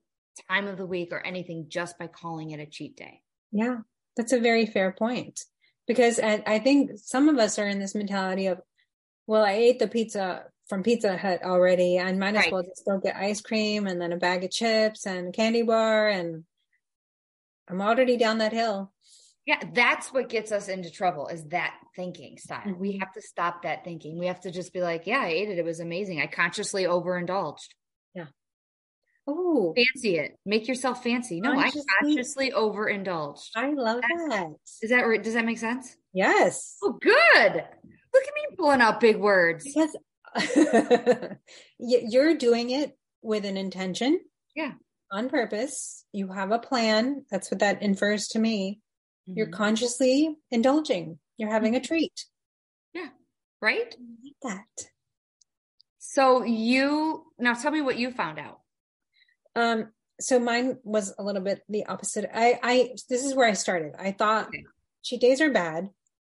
time 0.49 0.67
of 0.67 0.79
the 0.79 0.87
week 0.87 1.09
or 1.13 1.25
anything 1.25 1.67
just 1.69 1.99
by 1.99 2.07
calling 2.07 2.51
it 2.51 2.61
a 2.61 2.67
cheat 2.67 2.97
day. 2.97 3.21
Yeah, 3.51 3.79
that's 4.17 4.33
a 4.33 4.41
very 4.41 4.67
fair 4.67 4.93
point. 4.93 5.41
Because 5.87 6.21
I, 6.21 6.43
I 6.47 6.59
think 6.59 6.93
some 6.97 7.29
of 7.29 7.39
us 7.39 7.59
are 7.59 7.67
in 7.67 7.81
this 7.81 7.95
mentality 7.95 8.47
of, 8.47 8.61
well, 9.27 9.45
I 9.45 9.53
ate 9.53 9.79
the 9.79 9.89
pizza 9.89 10.45
from 10.73 10.83
Pizza 10.83 11.19
Hut 11.19 11.43
already. 11.45 12.01
I 12.01 12.11
might 12.15 12.35
as 12.35 12.45
right. 12.45 12.53
well 12.53 12.63
just 12.63 12.87
go 12.87 12.97
get 12.97 13.15
ice 13.15 13.43
cream 13.43 13.87
and 13.87 14.01
then 14.01 14.11
a 14.11 14.17
bag 14.17 14.43
of 14.43 14.51
chips 14.51 15.05
and 15.05 15.29
a 15.29 15.31
candy 15.31 15.61
bar 15.61 16.09
and 16.09 16.45
I'm 17.69 17.83
already 17.83 18.17
down 18.17 18.39
that 18.39 18.55
hill. 18.55 18.91
Yeah, 19.45 19.61
that's 19.75 20.15
what 20.15 20.31
gets 20.31 20.51
us 20.51 20.69
into 20.69 20.91
trouble 20.91 21.29
is 21.29 21.45
that 21.49 21.75
thinking 21.95 22.39
style. 22.39 22.61
Mm-hmm. 22.61 22.81
We 22.81 22.97
have 23.01 23.13
to 23.13 23.21
stop 23.21 23.65
that 23.65 23.85
thinking. 23.85 24.19
We 24.19 24.29
have 24.29 24.41
to 24.41 24.51
just 24.51 24.73
be 24.73 24.81
like, 24.81 25.07
yeah, 25.07 25.21
I 25.21 25.27
ate 25.27 25.51
it. 25.51 25.59
It 25.59 25.65
was 25.67 25.81
amazing. 25.81 26.23
I 26.23 26.27
consciously 26.27 26.87
overindulged. 26.87 27.75
Yeah. 28.15 28.29
Oh, 29.27 29.75
fancy 29.77 30.17
it. 30.17 30.39
Make 30.47 30.69
yourself 30.69 31.03
fancy. 31.03 31.43
No, 31.43 31.53
consciously, 31.53 31.85
I 32.01 32.05
consciously 32.05 32.53
overindulged. 32.53 33.51
I 33.57 33.75
love 33.75 34.01
that. 34.01 34.27
that. 34.31 34.47
Is 34.81 34.89
that 34.89 35.23
does 35.23 35.35
that 35.35 35.45
make 35.45 35.59
sense? 35.59 35.95
Yes. 36.15 36.79
Oh, 36.83 36.93
good. 36.99 37.13
Look 38.15 38.25
at 38.25 38.35
me 38.35 38.57
pulling 38.57 38.81
out 38.81 39.01
big 39.01 39.19
words. 39.19 39.65
Because 39.65 39.95
you're 41.79 42.35
doing 42.37 42.71
it 42.71 42.97
with 43.23 43.45
an 43.45 43.57
intention. 43.57 44.21
Yeah. 44.55 44.73
On 45.11 45.29
purpose. 45.29 46.05
You 46.13 46.33
have 46.33 46.53
a 46.53 46.59
plan. 46.59 47.25
That's 47.31 47.51
what 47.51 47.61
that 47.61 47.83
infers 47.83 48.29
to 48.29 48.39
me. 48.39 48.81
Mm-hmm. 49.29 49.39
You're 49.39 49.49
consciously 49.49 50.37
indulging. 50.51 51.19
You're 51.37 51.51
having 51.51 51.75
a 51.75 51.79
mm-hmm. 51.79 51.87
treat. 51.87 52.27
Yeah. 52.95 53.09
Right? 53.61 53.95
like 54.25 54.35
that. 54.43 54.89
So 55.99 56.45
you 56.45 57.25
now 57.39 57.55
tell 57.55 57.71
me 57.71 57.81
what 57.81 57.99
you 57.99 58.11
found 58.11 58.39
out. 58.39 58.59
Um, 59.55 59.93
so 60.21 60.39
mine 60.39 60.79
was 60.85 61.15
a 61.19 61.23
little 61.23 61.43
bit 61.43 61.63
the 61.69 61.87
opposite. 61.87 62.31
I, 62.33 62.59
I, 62.63 62.95
this 63.09 63.25
is 63.25 63.35
where 63.35 63.49
I 63.49 63.55
started. 63.55 63.95
I 63.99 64.13
thought 64.13 64.49
okay. 64.49 64.65
cheat 65.03 65.21
days 65.21 65.41
are 65.41 65.51
bad. 65.51 65.89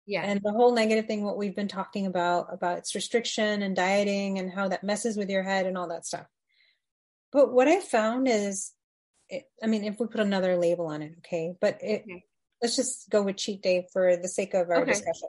Yeah. 0.08 0.22
And 0.22 0.40
the 0.42 0.52
whole 0.52 0.74
negative 0.74 1.06
thing, 1.06 1.22
what 1.22 1.36
we've 1.36 1.54
been 1.54 1.68
talking 1.68 2.06
about, 2.06 2.46
about 2.50 2.78
its 2.78 2.94
restriction 2.94 3.60
and 3.60 3.76
dieting 3.76 4.38
and 4.38 4.50
how 4.50 4.68
that 4.68 4.82
messes 4.82 5.18
with 5.18 5.28
your 5.28 5.42
head 5.42 5.66
and 5.66 5.76
all 5.76 5.88
that 5.88 6.06
stuff. 6.06 6.24
But 7.30 7.52
what 7.52 7.68
I 7.68 7.80
found 7.80 8.26
is, 8.26 8.72
it, 9.28 9.44
I 9.62 9.66
mean, 9.66 9.84
if 9.84 10.00
we 10.00 10.06
put 10.06 10.22
another 10.22 10.56
label 10.56 10.86
on 10.86 11.02
it, 11.02 11.12
okay, 11.18 11.52
but 11.60 11.76
it, 11.82 12.04
okay. 12.08 12.24
let's 12.62 12.74
just 12.74 13.10
go 13.10 13.22
with 13.22 13.36
cheat 13.36 13.62
day 13.62 13.86
for 13.92 14.16
the 14.16 14.28
sake 14.28 14.54
of 14.54 14.70
our 14.70 14.80
okay. 14.80 14.92
discussion. 14.92 15.28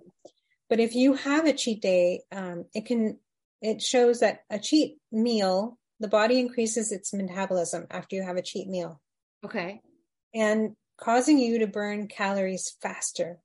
But 0.69 0.79
if 0.79 0.95
you 0.95 1.15
have 1.15 1.45
a 1.45 1.51
cheat 1.51 1.81
day, 1.81 2.21
um, 2.31 2.63
it 2.73 2.85
can, 2.85 3.19
it 3.61 3.81
shows 3.81 4.21
that 4.21 4.43
a 4.49 4.59
cheat 4.59 4.95
meal 5.11 5.77
the 5.99 6.07
body 6.07 6.39
increases 6.39 6.93
its 6.93 7.13
metabolism 7.13 7.85
after 7.91 8.15
you 8.15 8.23
have 8.23 8.37
a 8.37 8.41
cheat 8.41 8.69
meal. 8.69 9.01
Okay. 9.43 9.81
And 10.33 10.77
causing 10.97 11.37
you 11.37 11.59
to 11.59 11.67
burn 11.67 12.07
calories 12.07 12.77
faster. 12.81 13.39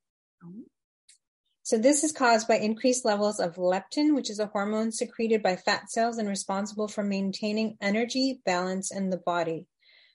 So 1.64 1.78
this 1.78 2.04
is 2.04 2.12
caused 2.12 2.46
by 2.46 2.58
increased 2.58 3.06
levels 3.06 3.40
of 3.40 3.56
leptin, 3.56 4.14
which 4.14 4.28
is 4.28 4.38
a 4.38 4.46
hormone 4.46 4.92
secreted 4.92 5.42
by 5.42 5.56
fat 5.56 5.90
cells 5.90 6.18
and 6.18 6.28
responsible 6.28 6.88
for 6.88 7.02
maintaining 7.02 7.78
energy 7.80 8.42
balance 8.44 8.94
in 8.94 9.08
the 9.08 9.16
body. 9.16 9.66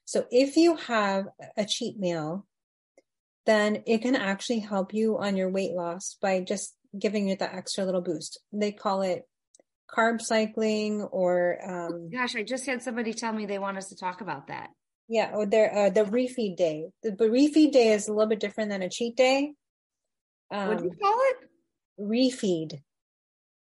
So 0.04 0.26
if 0.30 0.56
you 0.56 0.76
have 0.76 1.26
a 1.56 1.64
cheat 1.64 1.98
meal, 1.98 2.46
then 3.46 3.82
it 3.84 4.02
can 4.02 4.14
actually 4.14 4.60
help 4.60 4.94
you 4.94 5.18
on 5.18 5.36
your 5.36 5.50
weight 5.50 5.72
loss 5.72 6.16
by 6.22 6.40
just 6.40 6.76
giving 6.96 7.28
you 7.28 7.34
that 7.36 7.54
extra 7.54 7.84
little 7.84 8.00
boost. 8.00 8.38
They 8.52 8.70
call 8.70 9.02
it 9.02 9.26
carb 9.92 10.20
cycling 10.20 11.02
or 11.02 11.58
um, 11.68 12.10
gosh 12.10 12.36
i 12.36 12.44
just 12.44 12.64
had 12.64 12.80
somebody 12.80 13.12
tell 13.12 13.32
me 13.32 13.44
they 13.44 13.58
want 13.58 13.76
us 13.76 13.88
to 13.88 13.96
talk 13.96 14.20
about 14.20 14.46
that 14.46 14.70
yeah 15.08 15.32
or 15.34 15.46
their 15.46 15.76
uh, 15.76 15.90
the 15.90 16.04
refeed 16.04 16.56
day 16.56 16.84
the 17.02 17.10
refeed 17.10 17.72
day 17.72 17.92
is 17.92 18.06
a 18.06 18.12
little 18.12 18.28
bit 18.28 18.38
different 18.38 18.70
than 18.70 18.82
a 18.82 18.88
cheat 18.88 19.16
day 19.16 19.52
um, 20.50 20.68
what 20.68 20.78
do 20.78 20.84
you 20.84 20.96
call 21.00 21.18
it 21.30 21.36
refeed 22.00 22.80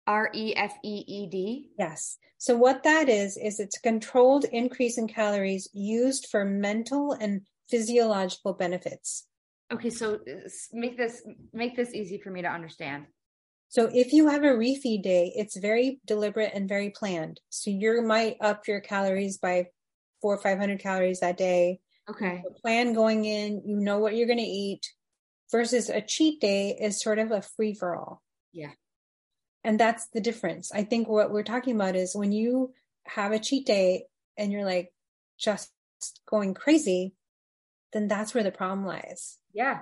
r-e-f-e-e-d 0.06 1.70
yes 1.78 2.18
so 2.38 2.56
what 2.56 2.82
that 2.82 3.08
is 3.08 3.36
is 3.36 3.60
it's 3.60 3.76
a 3.76 3.82
controlled 3.82 4.44
increase 4.52 4.98
in 4.98 5.06
calories 5.06 5.68
used 5.72 6.26
for 6.30 6.44
mental 6.44 7.12
and 7.12 7.42
physiological 7.68 8.52
benefits 8.52 9.26
okay 9.72 9.90
so 9.90 10.14
uh, 10.14 10.48
make 10.72 10.96
this 10.96 11.22
make 11.52 11.76
this 11.76 11.94
easy 11.94 12.18
for 12.18 12.30
me 12.30 12.42
to 12.42 12.48
understand 12.48 13.06
so 13.70 13.88
if 13.94 14.12
you 14.12 14.26
have 14.26 14.42
a 14.42 14.48
refeed 14.48 15.04
day, 15.04 15.32
it's 15.36 15.56
very 15.56 16.00
deliberate 16.04 16.50
and 16.54 16.68
very 16.68 16.90
planned. 16.90 17.40
So 17.50 17.70
you 17.70 18.02
might 18.02 18.36
up 18.40 18.66
your 18.66 18.80
calories 18.80 19.38
by 19.38 19.68
four 20.20 20.34
or 20.34 20.42
500 20.42 20.80
calories 20.80 21.20
that 21.20 21.38
day. 21.38 21.78
Okay. 22.08 22.42
plan 22.60 22.92
going 22.94 23.24
in, 23.24 23.62
you 23.64 23.76
know 23.76 23.98
what 23.98 24.16
you're 24.16 24.26
going 24.26 24.40
to 24.40 24.44
eat 24.44 24.84
versus 25.50 25.88
a 25.88 26.00
cheat 26.00 26.40
day 26.40 26.76
is 26.80 27.00
sort 27.00 27.18
of 27.18 27.30
a 27.30 27.42
free 27.42 27.74
for 27.74 27.96
all. 27.96 28.22
Yeah. 28.52 28.72
And 29.64 29.78
that's 29.78 30.08
the 30.08 30.20
difference. 30.20 30.72
I 30.72 30.84
think 30.84 31.08
what 31.08 31.30
we're 31.30 31.42
talking 31.42 31.74
about 31.74 31.96
is 31.96 32.14
when 32.14 32.32
you 32.32 32.72
have 33.04 33.32
a 33.32 33.38
cheat 33.38 33.66
day 33.66 34.04
and 34.38 34.50
you're 34.50 34.64
like 34.64 34.92
just 35.38 35.70
going 36.26 36.54
crazy, 36.54 37.14
then 37.92 38.08
that's 38.08 38.32
where 38.32 38.44
the 38.44 38.50
problem 38.50 38.86
lies. 38.86 39.38
Yeah. 39.52 39.80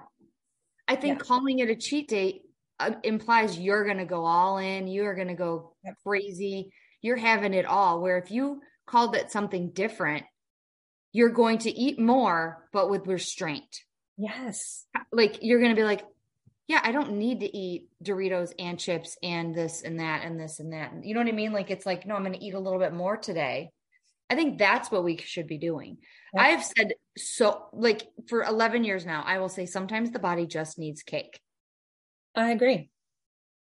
I 0.88 0.96
think 0.96 1.18
yeah. 1.18 1.24
calling 1.24 1.58
it 1.58 1.70
a 1.70 1.76
cheat 1.76 2.08
day 2.08 2.42
uh, 2.80 2.92
implies 3.04 3.58
you're 3.58 3.84
going 3.84 3.98
to 3.98 4.04
go 4.04 4.24
all 4.24 4.58
in, 4.58 4.88
you're 4.88 5.14
going 5.14 5.28
to 5.28 5.34
go 5.34 5.74
crazy, 6.04 6.72
you're 7.02 7.16
having 7.16 7.54
it 7.54 7.66
all. 7.66 8.00
Where 8.00 8.18
if 8.18 8.30
you 8.30 8.60
called 8.86 9.14
it 9.14 9.30
something 9.30 9.70
different, 9.70 10.24
you're 11.12 11.30
going 11.30 11.58
to 11.58 11.70
eat 11.70 11.98
more, 11.98 12.68
but 12.72 12.90
with 12.90 13.06
restraint. 13.06 13.82
Yes. 14.18 14.84
Uh, 14.94 15.00
like 15.12 15.38
you're 15.42 15.60
going 15.60 15.74
to 15.74 15.80
be 15.80 15.84
like, 15.84 16.04
yeah, 16.66 16.80
I 16.82 16.92
don't 16.92 17.12
need 17.12 17.40
to 17.40 17.56
eat 17.56 17.88
Doritos 18.04 18.52
and 18.58 18.78
chips 18.78 19.16
and 19.22 19.54
this 19.54 19.82
and 19.82 20.00
that 20.00 20.24
and 20.24 20.38
this 20.38 20.60
and 20.60 20.74
that. 20.74 20.92
You 21.02 21.14
know 21.14 21.20
what 21.20 21.28
I 21.28 21.32
mean? 21.32 21.52
Like 21.52 21.70
it's 21.70 21.86
like, 21.86 22.06
no, 22.06 22.14
I'm 22.14 22.22
going 22.22 22.34
to 22.34 22.44
eat 22.44 22.54
a 22.54 22.60
little 22.60 22.78
bit 22.78 22.92
more 22.92 23.16
today. 23.16 23.70
I 24.28 24.34
think 24.34 24.58
that's 24.58 24.90
what 24.90 25.04
we 25.04 25.16
should 25.16 25.46
be 25.46 25.56
doing. 25.56 25.96
Yep. 26.34 26.44
I've 26.44 26.64
said 26.64 26.92
so, 27.16 27.68
like 27.72 28.06
for 28.28 28.42
11 28.42 28.84
years 28.84 29.06
now, 29.06 29.22
I 29.26 29.38
will 29.38 29.48
say 29.48 29.64
sometimes 29.64 30.10
the 30.10 30.18
body 30.18 30.46
just 30.46 30.78
needs 30.78 31.02
cake. 31.02 31.40
I 32.34 32.50
agree. 32.50 32.90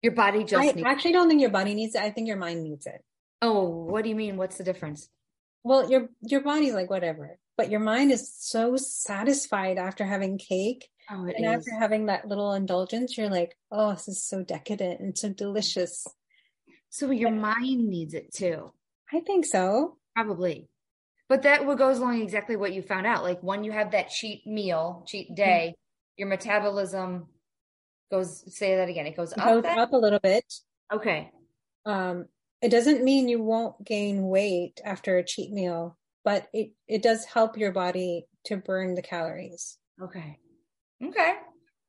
Your 0.01 0.13
body 0.13 0.43
just 0.43 0.77
I 0.77 0.89
actually 0.89 1.11
don't 1.11 1.27
think 1.27 1.41
your 1.41 1.51
body 1.51 1.75
needs 1.75 1.93
it. 1.93 2.01
I 2.01 2.09
think 2.09 2.27
your 2.27 2.37
mind 2.37 2.63
needs 2.63 2.87
it. 2.87 3.03
Oh, 3.41 3.67
what 3.67 4.03
do 4.03 4.09
you 4.09 4.15
mean? 4.15 4.37
What's 4.37 4.57
the 4.57 4.63
difference? 4.63 5.09
Well, 5.63 5.91
your 5.91 6.09
your 6.21 6.41
body's 6.41 6.73
like 6.73 6.89
whatever, 6.89 7.37
but 7.59 7.69
your 7.69 7.81
mind 7.81 8.09
is 8.09 8.33
so 8.33 8.77
satisfied 8.77 9.77
after 9.77 10.05
having 10.05 10.37
cake. 10.37 10.87
Oh, 11.11 11.25
and 11.25 11.43
is. 11.43 11.45
after 11.45 11.77
having 11.77 12.05
that 12.05 12.25
little 12.25 12.53
indulgence, 12.53 13.17
you're 13.17 13.29
like, 13.29 13.53
oh, 13.69 13.91
this 13.91 14.07
is 14.07 14.23
so 14.23 14.43
decadent 14.43 15.01
and 15.01 15.17
so 15.17 15.27
delicious. 15.27 16.07
So 16.89 17.11
your 17.11 17.31
mind 17.31 17.89
needs 17.89 18.13
it 18.13 18.33
too. 18.33 18.71
I 19.11 19.19
think 19.19 19.45
so. 19.45 19.97
Probably. 20.15 20.69
But 21.27 21.41
that 21.41 21.65
goes 21.77 21.97
along 21.97 22.21
exactly 22.21 22.55
what 22.55 22.71
you 22.71 22.81
found 22.81 23.05
out. 23.05 23.23
Like 23.23 23.41
when 23.41 23.65
you 23.65 23.73
have 23.73 23.91
that 23.91 24.09
cheat 24.09 24.47
meal, 24.47 25.03
cheat 25.05 25.35
day, 25.35 25.73
mm-hmm. 25.73 26.13
your 26.15 26.29
metabolism 26.29 27.27
goes 28.09 28.55
say 28.55 28.77
that 28.77 28.87
again 28.87 29.05
it 29.05 29.17
goes 29.17 29.33
it 29.33 29.37
up 29.37 29.63
goes 29.63 29.77
up 29.77 29.93
a 29.93 29.95
little 29.95 30.17
bit 30.17 30.51
okay 30.91 31.29
um 31.85 32.25
it 32.59 32.69
doesn't 32.69 33.03
mean 33.03 33.29
you 33.29 33.39
won't 33.39 33.85
gain 33.85 34.23
weight 34.23 34.81
after 34.83 35.19
a 35.19 35.23
cheat 35.23 35.51
meal 35.51 35.95
but 36.23 36.47
it 36.53 36.71
it 36.87 37.01
does 37.01 37.25
help 37.25 37.57
your 37.57 37.71
body 37.71 38.25
to 38.45 38.57
burn 38.57 38.95
the 38.95 39.01
calories 39.01 39.77
okay 40.01 40.37
okay 41.03 41.33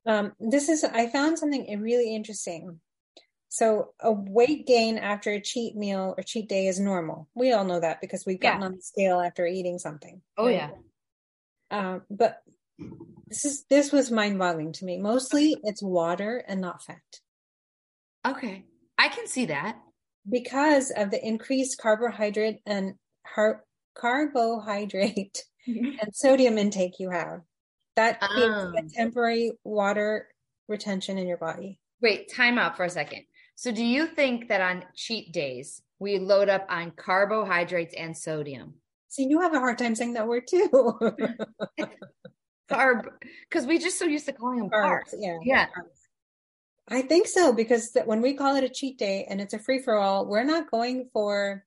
um 0.07 0.33
this 0.41 0.69
is 0.69 0.85
i 0.85 1.07
found 1.09 1.39
something 1.39 1.67
really 1.81 2.15
interesting 2.15 2.81
so 3.49 3.93
a 4.01 4.13
weight 4.13 4.67
gain 4.67 4.97
after 4.97 5.33
a 5.33 5.41
cheat 5.41 5.75
meal 5.77 6.15
or 6.17 6.23
cheat 6.23 6.49
day 6.49 6.67
is 6.67 6.79
normal 6.79 7.29
we 7.35 7.53
all 7.53 7.65
know 7.65 7.81
that 7.81 8.01
because 8.01 8.25
we've 8.27 8.41
gotten 8.41 8.61
yeah. 8.61 8.67
on 8.67 8.77
the 8.77 8.83
scale 8.83 9.21
after 9.21 9.47
eating 9.47 9.79
something 9.79 10.21
oh 10.39 10.47
right? 10.47 10.55
yeah 10.55 10.71
um, 11.71 12.03
but 12.11 12.43
this 13.29 13.45
is 13.45 13.65
this 13.71 13.93
was 13.93 14.11
mind-boggling 14.11 14.73
to 14.75 14.85
me. 14.85 14.99
Mostly 14.99 15.57
it's 15.63 15.83
water 15.83 16.45
and 16.47 16.61
not 16.61 16.83
fat. 16.83 16.99
Okay. 18.27 18.65
I 18.99 19.09
can 19.09 19.27
see 19.27 19.47
that. 19.47 19.79
Because 20.29 20.91
of 20.91 21.11
the 21.11 21.25
increased 21.25 21.79
carbohydrate 21.81 22.59
and 22.67 22.95
har- 23.25 23.65
carbohydrate 23.95 25.45
and 25.67 26.15
sodium 26.15 26.59
intake 26.59 26.99
you 26.99 27.11
have. 27.11 27.41
That 27.97 28.23
um. 28.23 28.75
temporary 28.95 29.53
water 29.65 30.29
retention 30.69 31.19
in 31.19 31.27
your 31.27 31.37
body. 31.37 31.79
Wait, 32.01 32.33
time 32.33 32.59
out 32.59 32.77
for 32.77 32.85
a 32.85 32.91
second. 32.91 33.25
So 33.57 33.73
do 33.73 33.85
you 33.85 34.07
think 34.07 34.49
that 34.49 34.63
on 34.63 34.85
cheat 34.95 35.33
days 35.33 35.83
we 35.99 36.19
load 36.19 36.49
up 36.49 36.67
on 36.71 36.93
carbohydrates 36.93 37.95
and 37.95 38.17
sodium? 38.17 38.75
See, 39.09 39.27
you 39.29 39.41
have 39.41 39.55
a 39.55 39.59
hard 39.59 39.77
time 39.77 39.95
saying 39.95 40.15
that 40.15 40.27
word 40.27 40.45
too. 40.49 40.69
Carb, 42.71 43.07
because 43.49 43.67
we 43.67 43.79
just 43.79 43.99
so 43.99 44.07
used 44.07 44.27
to 44.27 44.33
calling 44.33 44.61
them 44.61 44.71
carbs. 44.71 45.13
Carbs, 45.13 45.15
yeah. 45.19 45.39
Yeah. 45.43 45.67
I 46.89 47.03
think 47.03 47.27
so 47.27 47.53
because 47.53 47.93
that 47.93 48.07
when 48.07 48.23
we 48.23 48.35
call 48.35 48.57
it 48.57 48.65
a 48.65 48.69
cheat 48.69 48.99
day 48.99 49.27
and 49.29 49.41
it's 49.41 49.55
a 49.55 49.59
free 49.59 49.81
for 49.81 49.97
all, 49.97 50.27
we're 50.27 50.45
not 50.45 50.71
going 50.71 51.09
for 51.13 51.65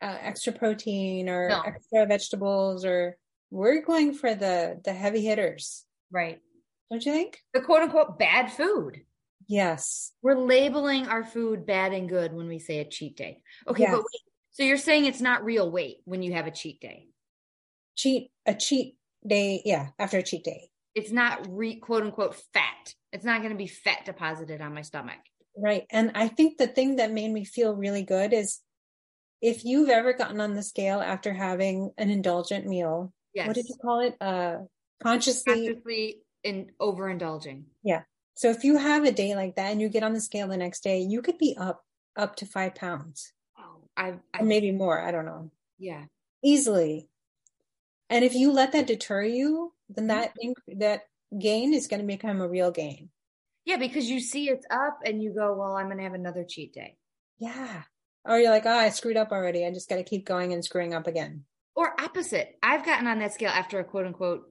uh, 0.00 0.16
extra 0.20 0.52
protein 0.52 1.28
or 1.28 1.48
No. 1.48 1.60
extra 1.62 2.06
vegetables 2.06 2.84
or 2.84 3.16
we're 3.50 3.82
going 3.82 4.12
for 4.12 4.34
the 4.34 4.80
the 4.84 4.92
heavy 4.92 5.24
hitters. 5.24 5.84
Right. 6.10 6.40
Don't 6.90 7.04
you 7.04 7.12
think? 7.12 7.38
The 7.54 7.60
quote 7.60 7.82
unquote 7.82 8.18
bad 8.18 8.50
food. 8.52 9.02
Yes. 9.46 10.12
We're 10.22 10.38
labeling 10.38 11.06
our 11.06 11.24
food 11.24 11.64
bad 11.66 11.92
and 11.94 12.08
good 12.08 12.32
when 12.34 12.48
we 12.48 12.58
say 12.58 12.80
a 12.80 12.84
cheat 12.84 13.16
day. 13.16 13.40
Okay, 13.66 13.82
Yes. 13.84 13.90
but 13.92 14.00
wait. 14.00 14.22
So 14.50 14.62
you're 14.62 14.76
saying 14.76 15.04
it's 15.06 15.20
not 15.20 15.44
real 15.44 15.70
weight 15.70 15.98
when 16.04 16.22
you 16.22 16.32
have 16.34 16.46
a 16.46 16.50
cheat 16.50 16.80
day. 16.80 17.08
Cheat 17.96 18.30
a 18.46 18.54
cheat 18.54 18.96
day, 19.26 19.62
yeah, 19.64 19.88
after 19.98 20.18
a 20.18 20.22
cheat 20.22 20.44
day. 20.44 20.68
It's 20.94 21.12
not 21.12 21.46
re 21.48 21.76
quote 21.76 22.02
unquote 22.02 22.36
fat. 22.52 22.94
It's 23.12 23.24
not 23.24 23.40
going 23.40 23.52
to 23.52 23.58
be 23.58 23.66
fat 23.66 24.04
deposited 24.04 24.60
on 24.60 24.74
my 24.74 24.82
stomach. 24.82 25.18
Right. 25.56 25.86
And 25.90 26.12
I 26.14 26.28
think 26.28 26.58
the 26.58 26.66
thing 26.66 26.96
that 26.96 27.12
made 27.12 27.30
me 27.30 27.44
feel 27.44 27.74
really 27.74 28.02
good 28.02 28.32
is 28.32 28.60
if 29.40 29.64
you've 29.64 29.88
ever 29.88 30.12
gotten 30.12 30.40
on 30.40 30.54
the 30.54 30.62
scale 30.62 31.00
after 31.00 31.32
having 31.32 31.92
an 31.98 32.10
indulgent 32.10 32.66
meal, 32.66 33.12
Yes. 33.34 33.46
what 33.46 33.54
did 33.56 33.68
you 33.68 33.76
call 33.80 34.00
it? 34.00 34.16
Uh 34.20 34.58
consciously 35.02 35.66
Consciously 35.68 36.22
in 36.42 36.70
overindulging. 36.80 37.64
Yeah. 37.82 38.02
So 38.34 38.50
if 38.50 38.64
you 38.64 38.76
have 38.78 39.04
a 39.04 39.12
day 39.12 39.34
like 39.36 39.56
that 39.56 39.70
and 39.72 39.80
you 39.80 39.88
get 39.88 40.02
on 40.02 40.12
the 40.12 40.20
scale 40.20 40.48
the 40.48 40.56
next 40.56 40.82
day, 40.82 41.00
you 41.00 41.22
could 41.22 41.38
be 41.38 41.56
up 41.58 41.84
up 42.16 42.36
to 42.36 42.46
five 42.46 42.74
pounds, 42.74 43.32
Oh, 43.58 43.82
I've, 43.96 44.18
I've 44.34 44.44
maybe 44.44 44.72
more. 44.72 45.00
I 45.00 45.10
don't 45.12 45.26
know, 45.26 45.50
yeah. 45.78 46.04
easily. 46.42 47.08
And 48.10 48.24
if 48.24 48.34
you 48.34 48.50
let 48.52 48.72
that 48.72 48.86
deter 48.86 49.22
you, 49.22 49.72
then 49.88 50.08
Mm-hmm. 50.08 50.20
that 50.20 50.32
inc- 50.44 50.78
that 50.80 51.02
gain 51.38 51.74
is 51.74 51.86
going 51.86 52.00
to 52.00 52.06
become 52.06 52.40
a 52.40 52.48
real 52.48 52.70
gain. 52.70 53.10
Yeah, 53.64 53.76
because 53.76 54.08
you 54.08 54.18
see 54.20 54.48
it's 54.48 54.66
up 54.70 55.00
and 55.04 55.22
you 55.22 55.32
go, 55.34 55.54
well, 55.54 55.76
I'm 55.76 55.86
going 55.86 55.98
to 55.98 56.04
have 56.04 56.14
another 56.14 56.44
cheat 56.48 56.72
day. 56.72 56.96
Yeah. 57.38 57.82
Or 58.28 58.38
you're 58.38 58.50
like, 58.50 58.66
oh, 58.66 58.70
I 58.70 58.90
screwed 58.90 59.16
up 59.16 59.32
already. 59.32 59.64
I 59.64 59.72
just 59.72 59.88
got 59.88 59.96
to 59.96 60.04
keep 60.04 60.26
going 60.26 60.52
and 60.52 60.62
screwing 60.62 60.92
up 60.92 61.06
again. 61.06 61.44
Or 61.74 61.98
opposite. 61.98 62.56
I've 62.62 62.84
gotten 62.84 63.06
on 63.06 63.18
that 63.20 63.32
scale 63.32 63.48
after 63.48 63.80
a 63.80 63.84
quote 63.84 64.06
unquote 64.06 64.42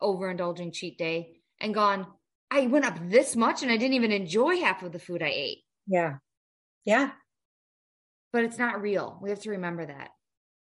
overindulging 0.00 0.72
cheat 0.72 0.96
day 0.96 1.40
and 1.60 1.74
gone, 1.74 2.06
I 2.50 2.66
went 2.66 2.84
up 2.84 2.98
this 3.10 3.34
much 3.34 3.62
and 3.62 3.72
I 3.72 3.76
didn't 3.76 3.94
even 3.94 4.12
enjoy 4.12 4.60
half 4.60 4.82
of 4.82 4.92
the 4.92 4.98
food 4.98 5.22
I 5.22 5.32
ate. 5.34 5.58
Yeah. 5.88 6.16
Yeah. 6.84 7.10
But 8.32 8.44
it's 8.44 8.58
not 8.58 8.80
real. 8.80 9.18
We 9.20 9.30
have 9.30 9.40
to 9.40 9.50
remember 9.50 9.86
that. 9.86 10.10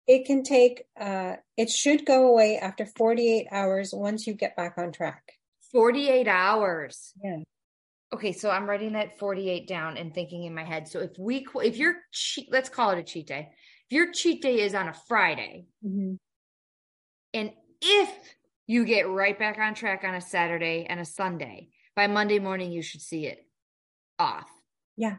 It 0.08 0.26
can 0.26 0.44
take. 0.44 0.84
Uh, 1.00 1.36
it 1.56 1.70
should 1.70 2.06
go 2.06 2.28
away 2.28 2.58
after 2.58 2.86
48 2.86 3.48
hours 3.52 3.92
once 3.94 4.26
you 4.26 4.34
get 4.34 4.56
back 4.56 4.76
on 4.78 4.92
track. 4.92 5.34
48 5.72 6.28
hours. 6.28 7.14
Yeah. 7.24 7.44
Okay, 8.14 8.32
so 8.32 8.50
I'm 8.50 8.70
writing 8.70 8.94
that 8.94 9.20
48 9.20 9.68
down 9.68 9.98
and 9.98 10.14
thinking 10.14 10.44
in 10.44 10.56
my 10.56 10.64
head. 10.64 10.88
So 10.88 11.00
if 11.00 11.12
we, 11.20 11.46
if 11.56 11.76
your 11.76 11.96
cheat, 12.12 12.48
let's 12.52 12.70
call 12.70 12.92
it 12.92 13.00
a 13.00 13.04
cheat 13.04 13.28
day. 13.28 13.50
If 13.90 13.96
your 13.96 14.12
cheat 14.14 14.42
day 14.42 14.62
is 14.62 14.74
on 14.74 14.88
a 14.88 14.94
Friday, 15.08 15.66
hmm 15.84 16.16
and 17.34 17.52
if 17.82 18.10
you 18.66 18.86
get 18.86 19.10
right 19.10 19.38
back 19.38 19.58
on 19.60 19.76
track 19.76 20.04
on 20.04 20.16
a 20.16 20.22
Saturday 20.22 20.88
and 20.90 21.00
a 21.00 21.06
Sunday, 21.06 21.70
by 21.96 22.08
Monday 22.08 22.40
morning 22.40 22.72
you 22.72 22.82
should 22.82 23.02
see 23.02 23.26
it 23.28 23.46
off. 24.18 24.50
Yeah. 24.96 25.18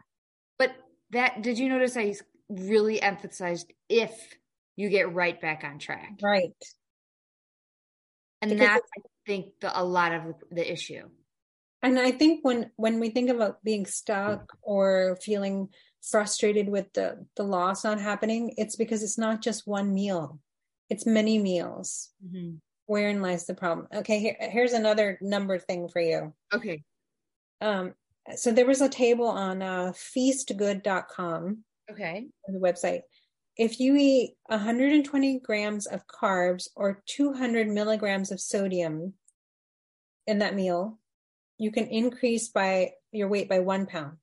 But 0.57 0.71
that 1.11 1.41
did 1.41 1.59
you 1.59 1.69
notice 1.69 1.95
I 1.95 2.15
really 2.49 3.01
emphasized 3.01 3.71
if 3.87 4.11
you 4.75 4.89
get 4.89 5.13
right 5.13 5.39
back 5.39 5.63
on 5.63 5.77
track. 5.79 6.19
Right. 6.21 6.53
And 8.41 8.51
Because 8.51 8.67
that's 8.67 8.87
I 8.97 9.01
think 9.27 9.59
the, 9.61 9.79
a 9.79 9.83
lot 9.83 10.13
of 10.13 10.23
the 10.51 10.71
issue. 10.71 11.09
And 11.81 11.97
I 11.97 12.11
think 12.11 12.39
when 12.43 12.71
when 12.75 12.99
we 12.99 13.09
think 13.09 13.29
about 13.29 13.63
being 13.63 13.85
stuck 13.85 14.57
or 14.61 15.17
feeling 15.21 15.69
frustrated 16.01 16.67
with 16.69 16.91
the 16.93 17.25
the 17.35 17.43
loss 17.43 17.83
not 17.83 17.99
happening, 17.99 18.53
it's 18.57 18.75
because 18.75 19.01
it's 19.03 19.17
not 19.17 19.41
just 19.41 19.67
one 19.67 19.93
meal. 19.93 20.39
It's 20.89 21.05
many 21.05 21.39
meals. 21.39 22.09
Wherein 22.85 23.21
lies 23.21 23.45
the 23.45 23.53
problem? 23.53 23.87
Okay, 23.93 24.19
here, 24.19 24.35
here's 24.39 24.73
another 24.73 25.17
number 25.21 25.59
thing 25.59 25.87
for 25.87 26.01
you. 26.01 26.33
Okay. 26.53 26.83
Um, 27.61 27.93
so 28.35 28.51
there 28.51 28.65
was 28.65 28.81
a 28.81 28.89
table 28.89 29.27
on 29.27 29.61
uh, 29.61 29.91
feastgood.com, 29.93 31.63
Okay. 31.91 32.27
the 32.47 32.59
website. 32.59 33.01
If 33.57 33.79
you 33.79 33.95
eat 33.95 34.35
120 34.47 35.39
grams 35.39 35.85
of 35.85 36.07
carbs 36.07 36.67
or 36.75 37.03
200 37.05 37.67
milligrams 37.67 38.31
of 38.31 38.39
sodium 38.39 39.13
in 40.27 40.39
that 40.39 40.55
meal, 40.55 40.98
you 41.59 41.71
can 41.71 41.85
increase 41.87 42.47
by 42.47 42.93
your 43.11 43.27
weight 43.27 43.47
by 43.49 43.59
one 43.59 43.85
pound. 43.85 44.17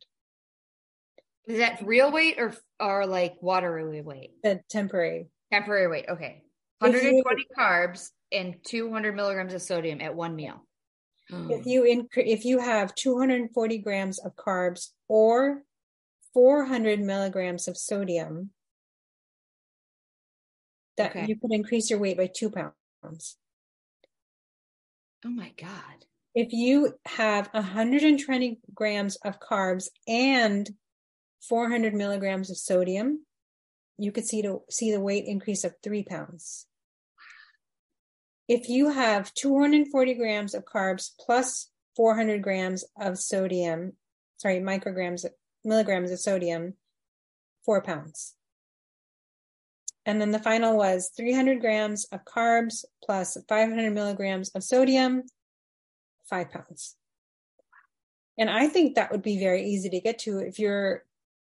Is 1.47 1.59
that 1.59 1.87
real 1.87 2.11
weight 2.11 2.39
or 2.41 2.53
or 2.81 3.07
like 3.07 3.37
watery 3.41 4.01
weight? 4.01 4.33
The 4.43 4.61
temporary. 4.69 5.29
Temporary 5.53 5.87
weight. 5.87 6.07
Okay. 6.09 6.43
If 6.83 6.93
you- 7.03 7.23
120 7.23 7.47
carbs 7.57 8.11
and 8.33 8.57
200 8.65 9.15
milligrams 9.15 9.55
of 9.55 9.63
sodium 9.63 10.01
at 10.01 10.15
one 10.17 10.35
meal. 10.35 10.67
Hmm. 11.31 11.51
If 11.51 11.67
you 11.67 11.83
incre- 11.83 12.27
if 12.27 12.45
you 12.45 12.59
have 12.59 12.95
240 12.95 13.79
grams 13.79 14.19
of 14.19 14.35
carbs 14.35 14.91
or 15.09 15.63
400 16.35 17.01
milligrams 17.01 17.69
of 17.69 17.77
sodium, 17.77 18.51
that 20.97 21.11
Okay. 21.11 21.27
you 21.27 21.37
could 21.39 21.53
increase 21.53 21.91
your 21.91 21.99
weight 21.99 22.17
by 22.17 22.27
two 22.27 22.51
pounds. 22.51 23.37
oh 25.25 25.31
my 25.31 25.51
God. 25.57 26.07
If 26.37 26.53
you 26.53 26.93
have 27.07 27.49
120 27.53 28.59
grams 28.75 29.17
of 29.25 29.41
carbs 29.41 29.89
and 30.07 30.69
400 31.49 31.95
milligrams 31.95 32.51
of 32.51 32.59
sodium, 32.59 33.25
you 33.97 34.13
could 34.13 34.27
see 34.27 34.43
to 34.43 34.61
see 34.69 34.93
the 34.93 35.01
weight 35.01 35.25
increase 35.25 35.65
of 35.65 35.77
three 35.83 36.03
pounds. 36.03 36.67
If 38.49 38.69
you 38.69 38.91
have 38.91 39.33
240 39.33 40.13
grams 40.13 40.53
of 40.53 40.67
carbs 40.67 41.09
plus 41.19 41.71
400 41.97 42.43
grams 42.43 42.85
of 43.01 43.19
sodium, 43.19 43.95
sorry, 44.37 44.61
micrograms, 44.61 45.25
milligrams 45.65 46.11
of 46.11 46.21
sodium, 46.21 46.75
four 47.65 47.81
pounds. 47.81 48.35
And 50.05 50.21
then 50.21 50.33
the 50.33 50.39
final 50.39 50.77
was 50.77 51.11
300 51.17 51.63
grams 51.63 52.05
of 52.13 52.27
carbs 52.27 52.85
plus 53.03 53.39
500 53.49 53.91
milligrams 53.95 54.51
of 54.51 54.63
sodium, 54.63 55.23
five 56.29 56.51
pounds. 56.51 56.97
And 58.39 58.51
I 58.51 58.69
think 58.69 58.97
that 58.97 59.11
would 59.11 59.23
be 59.23 59.39
very 59.39 59.67
easy 59.67 59.89
to 59.91 60.01
get 60.01 60.19
to 60.21 60.39
if 60.39 60.59
you're 60.59 61.05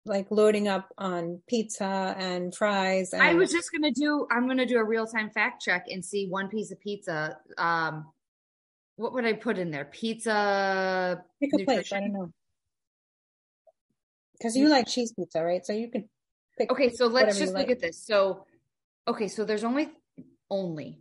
like 0.05 0.31
loading 0.31 0.67
up 0.67 0.91
on 0.97 1.41
pizza 1.47 2.15
and 2.17 2.55
fries. 2.55 3.13
And 3.13 3.21
I 3.21 3.36
was 3.36 3.51
just 3.51 3.71
gonna 3.71 3.91
do. 3.91 4.27
I'm 4.31 4.47
gonna 4.47 4.65
do 4.65 4.77
a 4.77 4.84
real 4.84 5.05
time 5.05 5.29
fact 5.29 5.62
check 5.62 5.86
and 5.89 6.03
see 6.03 6.27
one 6.27 6.47
piece 6.49 6.71
of 6.71 6.79
pizza. 6.79 7.38
Um, 7.57 8.07
what 8.95 9.13
would 9.13 9.25
I 9.25 9.34
put 9.34 9.57
in 9.57 9.71
there? 9.71 9.86
Pizza. 9.86 11.23
pick 11.39 11.51
a 11.53 11.63
place. 11.63 11.93
I 11.93 11.99
don't 11.99 12.13
know. 12.13 12.31
Because 14.34 14.55
you 14.55 14.69
like 14.69 14.88
cheese 14.88 15.13
pizza, 15.13 15.43
right? 15.43 15.63
So 15.63 15.73
you 15.73 15.89
can. 15.89 16.10
pick. 16.57 16.71
Okay, 16.71 16.89
so 16.89 17.05
let's 17.05 17.38
just 17.38 17.53
look 17.53 17.67
like. 17.67 17.69
at 17.69 17.79
this. 17.79 18.03
So, 18.03 18.45
okay, 19.07 19.27
so 19.27 19.45
there's 19.45 19.63
only 19.63 19.91
only 20.49 21.01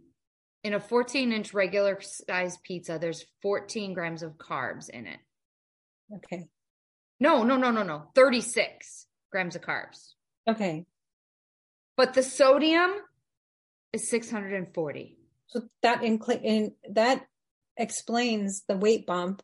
in 0.63 0.75
a 0.75 0.81
14 0.81 1.33
inch 1.33 1.55
regular 1.55 2.01
size 2.01 2.59
pizza. 2.63 2.99
There's 3.01 3.25
14 3.43 3.95
grams 3.95 4.23
of 4.23 4.33
carbs 4.33 4.89
in 4.89 5.07
it. 5.07 5.19
Okay. 6.17 6.49
No, 7.19 7.43
no, 7.45 7.57
no, 7.57 7.71
no, 7.71 7.83
no. 7.83 8.05
36 8.15 9.07
grams 9.31 9.57
of 9.57 9.63
carbs. 9.63 10.13
Okay. 10.49 10.87
But 11.97 12.15
the 12.15 12.23
sodium 12.23 12.93
is 13.93 14.09
640. 14.09 15.17
So 15.47 15.63
that 15.83 16.03
incl- 16.03 16.43
in 16.43 16.73
that 16.93 17.27
explains 17.77 18.63
the 18.69 18.77
weight 18.77 19.07
bump. 19.07 19.43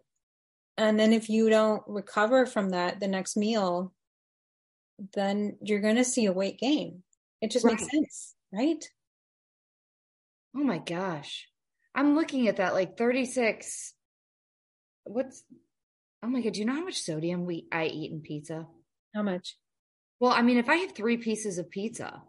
And 0.79 0.99
then 0.99 1.13
if 1.13 1.29
you 1.29 1.49
don't 1.51 1.83
recover 1.87 2.47
from 2.47 2.71
that 2.71 3.01
the 3.01 3.09
next 3.09 3.37
meal, 3.37 3.93
then 5.15 5.57
you're 5.63 5.81
going 5.81 5.97
to 5.97 6.05
see 6.05 6.27
a 6.27 6.33
weight 6.33 6.59
gain. 6.59 7.03
It 7.41 7.51
just 7.51 7.65
makes 7.65 7.91
sense, 7.91 8.35
right? 8.53 8.83
Oh 10.57 10.65
my 10.65 10.79
gosh. 10.79 11.49
I'm 11.95 12.15
looking 12.15 12.49
at 12.49 12.57
that 12.57 12.73
like 12.73 12.97
36. 12.97 13.93
What's 15.05 15.45
Oh 16.23 16.29
my 16.29 16.41
god, 16.41 16.55
do 16.55 16.61
you 16.61 16.67
know 16.67 16.75
how 16.75 16.85
much 16.85 17.03
sodium 17.03 17.45
we 17.45 17.69
I 17.71 17.87
eat 17.87 18.11
in 18.11 18.23
pizza? 18.23 18.67
How 19.15 19.23
much? 19.23 19.57
Well, 20.19 20.33
I 20.33 20.41
mean, 20.41 20.57
if 20.57 20.69
I 20.71 20.77
have 20.77 20.93
3 20.93 21.19
pieces 21.19 21.59
of 21.59 21.71
pizza, 21.71 22.23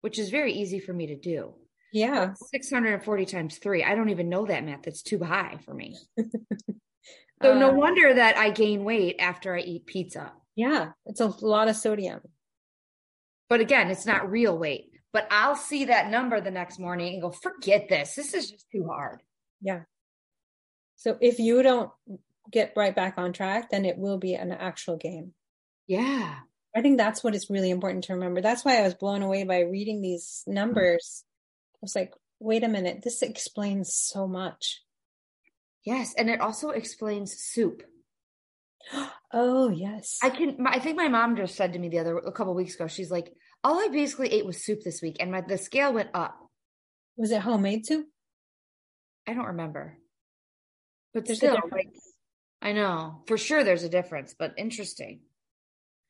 which 0.00 0.18
is 0.18 0.30
very 0.30 0.52
easy 0.52 0.78
for 0.78 0.92
me 0.92 1.08
to 1.08 1.16
do. 1.16 1.54
Yeah. 1.92 2.34
640 2.34 3.26
times 3.26 3.58
3. 3.58 3.82
I 3.82 3.96
don't 3.96 4.10
even 4.10 4.28
know 4.28 4.46
that 4.46 4.64
math. 4.64 4.82
That's 4.82 5.02
too 5.02 5.22
high 5.22 5.58
for 5.64 5.74
me. 5.74 5.98
So 7.42 7.58
no 7.58 7.70
Uh, 7.70 7.74
wonder 7.74 8.14
that 8.14 8.36
I 8.36 8.50
gain 8.50 8.84
weight 8.84 9.16
after 9.18 9.56
I 9.56 9.60
eat 9.62 9.86
pizza. 9.86 10.32
Yeah, 10.54 10.92
it's 11.06 11.20
a 11.20 11.26
lot 11.26 11.66
of 11.66 11.74
sodium. 11.74 12.20
But 13.48 13.58
again, 13.58 13.90
it's 13.90 14.06
not 14.06 14.30
real 14.30 14.56
weight. 14.56 14.91
But 15.12 15.26
I'll 15.30 15.56
see 15.56 15.86
that 15.86 16.10
number 16.10 16.40
the 16.40 16.50
next 16.50 16.78
morning 16.78 17.14
and 17.14 17.22
go, 17.22 17.30
forget 17.30 17.88
this. 17.88 18.14
This 18.14 18.32
is 18.32 18.50
just 18.50 18.70
too 18.70 18.86
hard. 18.88 19.20
Yeah. 19.60 19.82
So 20.96 21.18
if 21.20 21.38
you 21.38 21.62
don't 21.62 21.90
get 22.50 22.72
right 22.76 22.94
back 22.94 23.18
on 23.18 23.32
track, 23.32 23.70
then 23.70 23.84
it 23.84 23.98
will 23.98 24.18
be 24.18 24.34
an 24.34 24.52
actual 24.52 24.96
game. 24.96 25.34
Yeah. 25.86 26.36
I 26.74 26.80
think 26.80 26.96
that's 26.96 27.22
what 27.22 27.34
is 27.34 27.50
really 27.50 27.70
important 27.70 28.04
to 28.04 28.14
remember. 28.14 28.40
That's 28.40 28.64
why 28.64 28.78
I 28.78 28.82
was 28.82 28.94
blown 28.94 29.22
away 29.22 29.44
by 29.44 29.60
reading 29.60 30.00
these 30.00 30.42
numbers. 30.46 31.24
I 31.74 31.78
was 31.82 31.94
like, 31.94 32.14
wait 32.40 32.64
a 32.64 32.68
minute, 32.68 33.02
this 33.02 33.22
explains 33.22 33.94
so 33.94 34.26
much. 34.26 34.80
Yes. 35.84 36.14
And 36.16 36.30
it 36.30 36.40
also 36.40 36.70
explains 36.70 37.36
soup. 37.36 37.82
Oh, 39.34 39.70
yes. 39.70 40.18
I 40.22 40.28
can, 40.28 40.58
I 40.66 40.78
think 40.78 40.98
my 40.98 41.08
mom 41.08 41.36
just 41.36 41.54
said 41.54 41.72
to 41.72 41.78
me 41.78 41.88
the 41.88 42.00
other, 42.00 42.18
a 42.18 42.32
couple 42.32 42.52
weeks 42.52 42.74
ago, 42.74 42.86
she's 42.86 43.10
like, 43.10 43.32
all 43.64 43.78
I 43.78 43.88
basically 43.88 44.32
ate 44.32 44.46
was 44.46 44.64
soup 44.64 44.82
this 44.82 45.02
week 45.02 45.16
and 45.20 45.30
my, 45.30 45.40
the 45.40 45.58
scale 45.58 45.92
went 45.92 46.10
up. 46.14 46.38
Was 47.16 47.30
it 47.30 47.42
homemade 47.42 47.86
soup? 47.86 48.06
I 49.26 49.34
don't 49.34 49.46
remember. 49.46 49.98
But 51.14 51.26
There's 51.26 51.38
a 51.38 51.40
still, 51.40 51.54
difference. 51.54 51.72
like, 51.72 51.92
I 52.62 52.72
know 52.72 53.22
for 53.26 53.36
sure 53.36 53.64
there's 53.64 53.84
a 53.84 53.88
difference, 53.88 54.34
but 54.38 54.54
interesting. 54.56 55.20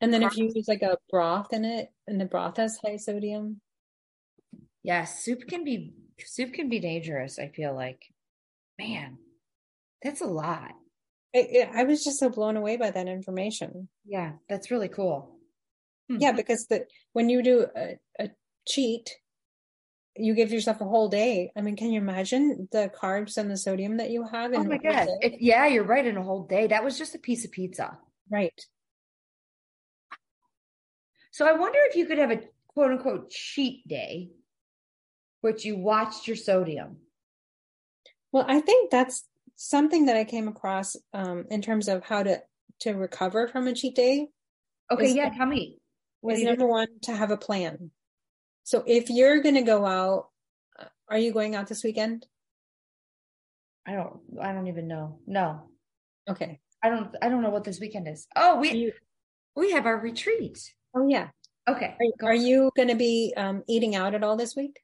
And 0.00 0.12
then 0.12 0.22
if 0.22 0.36
you 0.36 0.50
use 0.52 0.66
like 0.68 0.82
a 0.82 0.98
broth 1.10 1.52
in 1.52 1.64
it 1.64 1.88
and 2.06 2.20
the 2.20 2.24
broth 2.24 2.56
has 2.56 2.78
high 2.84 2.96
sodium. 2.96 3.60
Yes, 4.82 5.24
soup 5.24 5.46
can 5.46 5.62
be 5.64 5.92
soup 6.18 6.52
can 6.52 6.68
be 6.68 6.80
dangerous. 6.80 7.38
I 7.38 7.48
feel 7.48 7.74
like, 7.74 8.02
man, 8.78 9.18
that's 10.02 10.20
a 10.20 10.26
lot. 10.26 10.72
I, 11.34 11.68
I 11.72 11.84
was 11.84 12.04
just 12.04 12.18
so 12.18 12.28
blown 12.28 12.56
away 12.56 12.76
by 12.76 12.90
that 12.90 13.06
information. 13.06 13.88
Yeah, 14.04 14.32
that's 14.48 14.70
really 14.70 14.88
cool. 14.88 15.36
Hmm. 16.08 16.16
Yeah, 16.20 16.32
because 16.32 16.66
the 16.66 16.86
when 17.12 17.28
you 17.28 17.42
do 17.42 17.66
a, 17.76 17.98
a 18.18 18.30
cheat, 18.66 19.10
you 20.16 20.34
give 20.34 20.52
yourself 20.52 20.80
a 20.80 20.84
whole 20.84 21.08
day. 21.08 21.52
I 21.56 21.60
mean, 21.62 21.76
can 21.76 21.90
you 21.92 22.00
imagine 22.00 22.68
the 22.72 22.90
carbs 23.00 23.36
and 23.36 23.50
the 23.50 23.56
sodium 23.56 23.96
that 23.96 24.10
you 24.10 24.26
have? 24.26 24.52
Oh 24.54 24.64
my 24.64 24.78
god! 24.78 25.08
If, 25.20 25.40
yeah, 25.40 25.66
you're 25.66 25.84
right. 25.84 26.06
In 26.06 26.16
a 26.16 26.22
whole 26.22 26.46
day, 26.46 26.66
that 26.66 26.84
was 26.84 26.98
just 26.98 27.14
a 27.14 27.18
piece 27.18 27.44
of 27.44 27.52
pizza. 27.52 27.98
Right. 28.30 28.60
So 31.30 31.46
I 31.46 31.52
wonder 31.52 31.78
if 31.84 31.96
you 31.96 32.04
could 32.06 32.18
have 32.18 32.30
a 32.30 32.40
quote 32.68 32.90
unquote 32.92 33.30
cheat 33.30 33.86
day, 33.88 34.30
which 35.40 35.64
you 35.64 35.76
watched 35.76 36.26
your 36.26 36.36
sodium. 36.36 36.98
Well, 38.32 38.44
I 38.46 38.60
think 38.60 38.90
that's 38.90 39.26
something 39.56 40.06
that 40.06 40.16
I 40.16 40.24
came 40.24 40.48
across 40.48 40.96
um, 41.12 41.44
in 41.50 41.62
terms 41.62 41.88
of 41.88 42.04
how 42.04 42.22
to 42.22 42.42
to 42.80 42.92
recover 42.92 43.46
from 43.48 43.66
a 43.66 43.74
cheat 43.74 43.94
day. 43.94 44.28
Okay, 44.90 45.12
yeah, 45.14 45.28
that- 45.30 45.36
tell 45.38 45.46
me. 45.46 45.78
Was 46.22 46.42
number 46.42 46.66
one 46.66 46.88
to 47.02 47.14
have 47.14 47.30
a 47.30 47.36
plan. 47.36 47.90
So 48.64 48.84
if 48.86 49.10
you're 49.10 49.42
going 49.42 49.56
to 49.56 49.62
go 49.62 49.84
out, 49.84 50.28
are 51.08 51.18
you 51.18 51.32
going 51.32 51.54
out 51.54 51.66
this 51.68 51.82
weekend? 51.84 52.26
I 53.86 53.92
don't. 53.94 54.20
I 54.40 54.52
don't 54.52 54.68
even 54.68 54.86
know. 54.88 55.18
No, 55.26 55.68
Okay. 56.30 56.60
I 56.84 56.88
don't. 56.88 57.14
I 57.20 57.28
don't 57.28 57.42
know 57.42 57.50
what 57.50 57.64
this 57.64 57.80
weekend 57.80 58.08
is. 58.08 58.26
Oh, 58.36 58.58
we 58.60 58.70
You- 58.72 58.92
we 59.56 59.72
have 59.72 59.86
our 59.86 59.98
retreat. 59.98 60.58
Oh 60.96 61.06
yeah. 61.08 61.28
Okay, 61.68 61.94
Are, 62.00 62.06
go 62.18 62.26
are 62.26 62.34
you 62.34 62.70
going 62.74 62.88
to 62.88 62.94
be 62.96 63.32
um, 63.36 63.62
eating 63.68 63.94
out 63.94 64.14
at 64.14 64.24
all 64.24 64.36
this 64.36 64.56
week? 64.56 64.80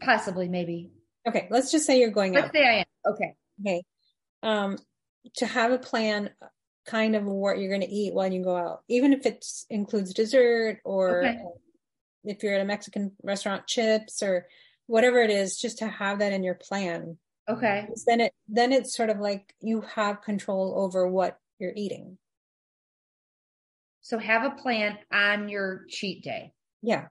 possibly 0.00 0.48
maybe. 0.48 0.90
Okay. 1.26 1.48
Let's 1.50 1.70
just 1.72 1.86
say 1.86 1.98
you're 1.98 2.10
going 2.10 2.36
out. 2.36 2.42
Let's 2.42 2.46
out. 2.48 2.52
say 2.54 2.66
I 2.66 2.72
am. 2.80 2.84
Okay. 3.12 3.34
Okay. 3.60 3.82
Um, 4.42 4.78
to 5.36 5.46
have 5.46 5.72
a 5.72 5.78
plan, 5.78 6.30
kind 6.84 7.14
of 7.16 7.24
what 7.24 7.58
you're 7.58 7.68
going 7.68 7.80
to 7.82 7.86
eat 7.88 8.12
while 8.14 8.32
you 8.32 8.42
go 8.42 8.56
out, 8.56 8.82
even 8.88 9.12
if 9.12 9.24
it 9.26 9.44
includes 9.70 10.12
dessert 10.14 10.80
or 10.84 11.24
Okay. 11.24 11.38
if 12.24 12.42
you're 12.42 12.54
at 12.54 12.60
a 12.60 12.64
Mexican 12.64 13.12
restaurant, 13.22 13.66
chips 13.66 14.22
or 14.22 14.46
whatever 14.86 15.20
it 15.22 15.30
is, 15.30 15.56
just 15.58 15.78
to 15.78 15.86
have 15.88 16.18
that 16.18 16.32
in 16.32 16.42
your 16.42 16.54
plan. 16.54 17.18
Okay. 17.48 17.88
Then 18.06 18.20
it 18.20 18.32
then 18.48 18.72
it's 18.72 18.96
sort 18.96 19.10
of 19.10 19.18
like 19.18 19.54
you 19.60 19.80
have 19.82 20.22
control 20.22 20.74
over 20.78 21.06
what 21.08 21.38
you're 21.58 21.72
eating. 21.74 22.18
So 24.00 24.18
have 24.18 24.44
a 24.44 24.56
plan 24.56 24.98
on 25.12 25.48
your 25.48 25.84
cheat 25.88 26.22
day. 26.24 26.52
Yeah. 26.82 27.06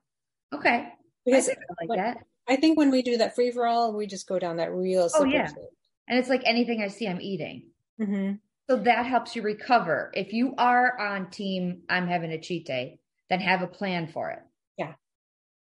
Okay. 0.52 0.68
I 0.88 0.92
Because 1.24 1.46
think 1.46 1.58
I 1.58 1.74
like 1.80 1.88
what- 1.88 1.96
that. 1.98 2.18
I 2.48 2.56
think 2.56 2.76
when 2.76 2.90
we 2.90 3.02
do 3.02 3.18
that 3.18 3.34
free 3.36 3.52
for 3.52 3.66
all, 3.66 3.94
we 3.96 4.06
just 4.06 4.26
go 4.26 4.38
down 4.38 4.56
that 4.56 4.72
real 4.72 5.08
Oh, 5.14 5.24
yeah. 5.24 5.46
slope. 5.46 5.72
And 6.08 6.18
it's 6.18 6.28
like 6.28 6.42
anything 6.44 6.82
I 6.82 6.88
see, 6.88 7.06
I'm 7.06 7.20
eating. 7.20 7.70
Mhm. 8.00 8.40
So 8.72 8.78
that 8.78 9.04
helps 9.04 9.36
you 9.36 9.42
recover. 9.42 10.10
If 10.14 10.32
you 10.32 10.54
are 10.56 10.98
on 10.98 11.28
team, 11.28 11.82
I'm 11.90 12.08
having 12.08 12.30
a 12.32 12.40
cheat 12.40 12.64
day, 12.64 13.00
then 13.28 13.38
have 13.40 13.60
a 13.60 13.66
plan 13.66 14.08
for 14.08 14.30
it. 14.30 14.38
Yeah. 14.78 14.94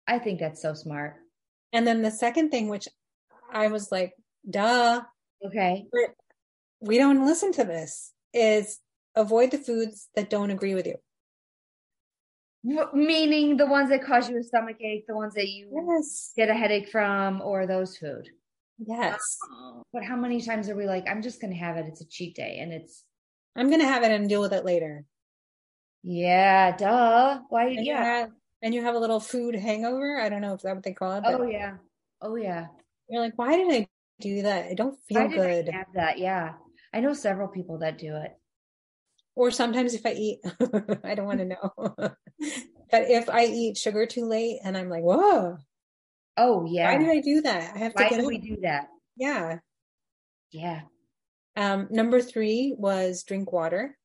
I 0.07 0.17
think 0.17 0.39
that's 0.39 0.59
so 0.59 0.73
smart. 0.73 1.17
And 1.71 1.85
then 1.85 2.01
the 2.01 2.09
second 2.09 2.49
thing, 2.49 2.67
which 2.67 2.87
I 3.53 3.67
was 3.67 3.91
like, 3.91 4.13
duh, 4.49 5.03
Okay. 5.45 5.85
we 6.79 6.97
don't 6.97 7.27
listen 7.27 7.51
to 7.51 7.63
this, 7.63 8.11
is 8.33 8.79
avoid 9.13 9.51
the 9.51 9.59
foods 9.59 10.09
that 10.15 10.31
don't 10.31 10.49
agree 10.49 10.73
with 10.73 10.87
you. 10.87 10.95
Meaning 12.91 13.57
the 13.57 13.67
ones 13.67 13.91
that 13.91 14.03
cause 14.03 14.31
you 14.31 14.39
a 14.39 14.43
stomach 14.43 14.77
ache, 14.81 15.05
the 15.07 15.15
ones 15.15 15.35
that 15.35 15.47
you 15.47 15.69
Yes. 15.95 16.31
get 16.35 16.49
a 16.49 16.55
headache 16.55 16.89
from, 16.89 17.39
or 17.41 17.67
those 17.67 17.99
food. 17.99 18.29
Yes. 18.77 19.37
But 19.93 20.03
how 20.03 20.15
many 20.15 20.41
times 20.41 20.69
are 20.69 20.75
we 20.75 20.85
like, 20.85 21.05
I'm 21.09 21.21
just 21.21 21.39
going 21.41 21.53
to 21.53 21.59
have 21.59 21.77
it. 21.77 21.85
It's 21.87 22.01
a 22.01 22.07
cheat 22.07 22.35
day. 22.35 22.57
And 22.59 22.73
it's, 22.73 23.03
I'm 23.55 23.67
going 23.69 23.79
to 23.81 23.87
have 23.87 24.03
it 24.03 24.11
and 24.11 24.27
deal 24.27 24.41
with 24.41 24.53
it 24.53 24.65
later. 24.65 25.05
yeah, 26.03 26.75
duh. 26.75 27.39
Why? 27.49 27.67
And 27.67 27.85
you 27.85 27.93
Yeah. 27.93 28.03
have, 28.03 28.31
and 28.61 28.73
you 28.73 28.81
have 28.83 28.95
a 28.95 28.99
little 28.99 29.19
food 29.19 29.55
hangover. 29.55 30.19
I 30.19 30.29
don't 30.29 30.41
know 30.41 30.53
if 30.53 30.61
that's 30.61 30.75
what 30.75 30.83
they 30.83 30.93
call 30.93 31.13
it. 31.13 31.23
Oh, 31.25 31.45
yeah. 31.47 31.77
Oh, 32.21 32.35
yeah. 32.35 32.67
You're 33.09 33.21
like, 33.21 33.37
why 33.37 33.55
did 33.55 33.71
I 33.71 33.87
do 34.19 34.41
that? 34.43 34.65
I 34.65 34.73
don't 34.73 34.97
feel 35.07 35.27
Why 35.27 35.35
good. 35.35 35.69
have 35.69 35.87
that? 35.93 36.17
Yeah. 36.17 36.53
I 36.93 36.99
know 37.01 37.13
several 37.13 37.47
people 37.47 37.79
that 37.79 37.97
do 37.97 38.15
it. 38.15 38.31
Or 39.35 39.51
sometimes 39.51 39.93
if 39.93 40.05
I 40.05 40.13
eat, 40.13 40.39
I 41.03 41.13
don't 41.15 41.25
want 41.25 41.39
to 41.39 41.45
know. 41.45 41.73
but 41.97 42.11
if 43.09 43.29
I 43.29 43.45
eat 43.45 43.77
sugar 43.77 44.05
too 44.05 44.25
late 44.25 44.59
and 44.63 44.77
I'm 44.77 44.89
like, 44.89 45.03
whoa, 45.03 45.57
Oh, 46.37 46.65
yeah. 46.65 46.91
why 46.91 46.97
did 46.97 47.09
I 47.09 47.21
do 47.21 47.41
that? 47.41 47.75
I 47.75 47.79
have 47.79 47.95
to 47.95 48.03
Why 48.03 48.09
get 48.09 48.19
do 48.19 48.25
up. 48.25 48.27
we 48.27 48.37
do 48.37 48.57
that? 48.61 48.87
Yeah. 49.15 49.59
Yeah. 50.51 50.81
Um, 51.55 51.87
number 51.89 52.21
three 52.21 52.75
was 52.77 53.23
drink 53.23 53.51
water. 53.51 53.97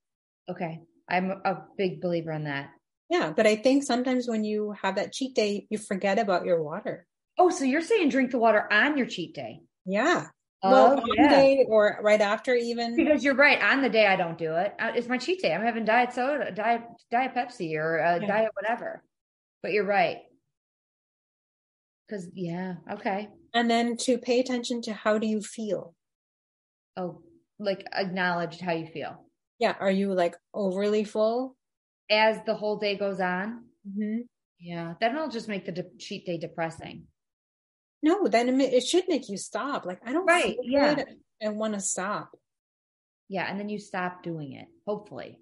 Okay. 0.49 0.81
I'm 1.09 1.31
a 1.45 1.64
big 1.77 2.01
believer 2.01 2.31
in 2.33 2.45
that. 2.45 2.71
Yeah, 3.09 3.33
but 3.37 3.47
I 3.47 3.57
think 3.57 3.83
sometimes 3.83 4.29
when 4.29 4.45
you 4.45 4.73
have 4.81 4.95
that 4.95 5.12
cheat 5.12 5.35
day, 5.35 5.66
you 5.69 5.79
forget 5.79 6.19
about 6.21 6.45
your 6.45 6.62
water. 6.62 7.07
Oh, 7.38 7.51
so 7.51 7.64
you're 7.64 7.81
saying 7.81 8.11
drink 8.11 8.31
the 8.31 8.38
water 8.38 8.73
on 8.73 8.97
your 8.97 9.07
cheat 9.07 9.35
day? 9.35 9.62
Yeah. 9.85 10.27
Oh, 10.62 10.71
well, 10.71 11.03
yeah. 11.16 11.29
day 11.29 11.64
or 11.69 11.99
right 12.03 12.21
after 12.21 12.55
even. 12.55 12.95
Because 12.95 13.25
you're 13.25 13.35
right. 13.35 13.61
On 13.62 13.83
the 13.83 13.88
day 13.88 14.07
I 14.07 14.14
don't 14.14 14.38
do 14.38 14.55
it, 14.55 14.75
uh, 14.79 14.93
it's 14.95 15.09
my 15.09 15.19
cheat 15.19 15.43
day. 15.43 15.53
I'm 15.53 15.62
having 15.62 15.85
diet 15.85 16.12
soda, 16.12 16.53
diet 16.53 16.83
diet 17.11 17.35
Pepsi, 17.35 17.75
or 17.77 18.01
uh, 18.01 18.19
Yeah. 18.21 18.27
diet 18.27 18.51
whatever. 18.55 19.03
But 19.62 19.73
you're 19.73 19.87
right. 19.87 20.19
Because 22.11 22.29
yeah, 22.35 22.75
okay. 22.92 23.29
And 23.55 23.70
then 23.70 23.96
to 23.99 24.18
pay 24.18 24.40
attention 24.40 24.83
to 24.83 24.92
how 24.92 25.18
do 25.18 25.27
you 25.27 25.40
feel? 25.40 25.94
Oh, 26.96 27.23
like 27.59 27.85
acknowledge 27.92 28.59
how 28.59 28.73
you 28.73 28.87
feel 28.87 29.25
Yeah. 29.59 29.77
Are 29.79 29.90
you 29.90 30.12
like 30.14 30.37
overly 30.53 31.05
full? 31.05 31.57
as 32.11 32.38
the 32.44 32.55
whole 32.57 32.77
day 32.79 32.96
goes 32.96 33.20
on. 33.20 33.62
Mm-hmm. 33.88 34.23
Yeah, 34.59 34.94
then 35.01 35.14
it'll 35.14 35.29
just 35.29 35.46
make 35.46 35.64
the 35.64 35.70
de- 35.73 35.96
cheat 35.99 36.27
day 36.27 36.38
depressing. 36.38 37.05
No, 38.03 38.27
then 38.27 38.61
it 38.61 38.83
should 38.83 39.05
make 39.09 39.29
you 39.29 39.37
stop. 39.37 39.87
Like, 39.87 40.01
I 40.05 40.12
don't 40.12 40.27
Right, 40.27 40.57
yeah. 40.62 41.05
and 41.40 41.57
want 41.57 41.75
to 41.75 41.81
stop. 41.81 42.31
Yeah, 43.29 43.49
and 43.49 43.61
then 43.61 43.68
you 43.68 43.79
stop 43.79 44.25
doing 44.25 44.55
it. 44.55 44.66
Hopefully. 44.88 45.38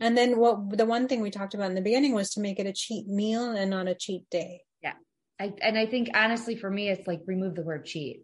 And 0.00 0.18
then 0.18 0.36
what 0.38 0.76
the 0.76 0.84
one 0.84 1.06
thing 1.06 1.20
we 1.20 1.30
talked 1.30 1.54
about 1.54 1.68
in 1.70 1.76
the 1.76 1.80
beginning 1.80 2.12
was 2.14 2.30
to 2.30 2.40
make 2.40 2.58
it 2.58 2.66
a 2.66 2.72
cheat 2.72 3.06
meal 3.06 3.50
and 3.52 3.70
not 3.70 3.86
a 3.86 3.94
cheat 3.94 4.28
day. 4.30 4.62
I, 5.40 5.52
and 5.60 5.76
I 5.76 5.86
think 5.86 6.10
honestly, 6.14 6.56
for 6.56 6.70
me, 6.70 6.88
it's 6.88 7.06
like 7.06 7.20
remove 7.26 7.54
the 7.54 7.62
word 7.62 7.84
cheat. 7.84 8.22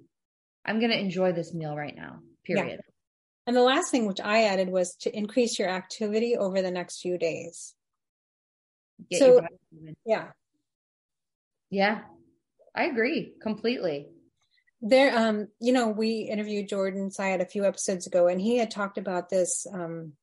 I'm 0.64 0.80
gonna 0.80 0.94
enjoy 0.94 1.32
this 1.32 1.52
meal 1.52 1.74
right 1.76 1.94
now. 1.94 2.20
Yeah. 2.46 2.62
Period. 2.62 2.80
And 3.46 3.56
the 3.56 3.62
last 3.62 3.90
thing 3.90 4.06
which 4.06 4.20
I 4.20 4.44
added 4.44 4.68
was 4.68 4.94
to 5.00 5.16
increase 5.16 5.58
your 5.58 5.68
activity 5.68 6.36
over 6.36 6.62
the 6.62 6.70
next 6.70 7.00
few 7.00 7.18
days. 7.18 7.74
Get 9.10 9.18
So- 9.18 9.26
your 9.32 9.42
body 9.42 9.54
moving. 9.72 9.96
Yeah. 10.06 10.32
Yeah, 11.70 12.00
I 12.74 12.84
agree 12.86 13.34
completely. 13.40 14.08
There, 14.82 15.16
um, 15.16 15.48
you 15.60 15.72
know, 15.72 15.88
we 15.88 16.22
interviewed 16.22 16.68
Jordan 16.68 17.10
Syed 17.10 17.40
a 17.40 17.46
few 17.46 17.64
episodes 17.64 18.06
ago, 18.06 18.26
and 18.26 18.40
he 18.40 18.56
had 18.56 18.70
talked 18.70 18.98
about 18.98 19.28
this. 19.28 19.66
Um, 19.72 20.14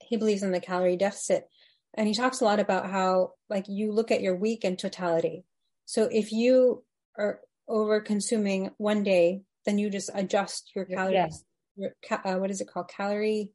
he 0.00 0.16
believes 0.16 0.42
in 0.42 0.52
the 0.52 0.60
calorie 0.60 0.96
deficit, 0.96 1.48
and 1.92 2.06
he 2.08 2.14
talks 2.14 2.40
a 2.40 2.44
lot 2.44 2.60
about 2.60 2.90
how, 2.90 3.32
like, 3.50 3.66
you 3.68 3.92
look 3.92 4.10
at 4.10 4.22
your 4.22 4.36
week 4.36 4.64
in 4.64 4.76
totality. 4.76 5.44
So 5.84 6.08
if 6.10 6.32
you 6.32 6.84
are 7.18 7.40
over 7.68 8.00
consuming 8.00 8.70
one 8.78 9.02
day, 9.02 9.42
then 9.66 9.78
you 9.78 9.90
just 9.90 10.10
adjust 10.14 10.72
your 10.74 10.84
calories. 10.84 11.44
Your 11.76 11.92
uh, 12.10 12.36
what 12.36 12.50
is 12.50 12.60
it 12.60 12.68
called? 12.68 12.88
Calorie. 12.88 13.50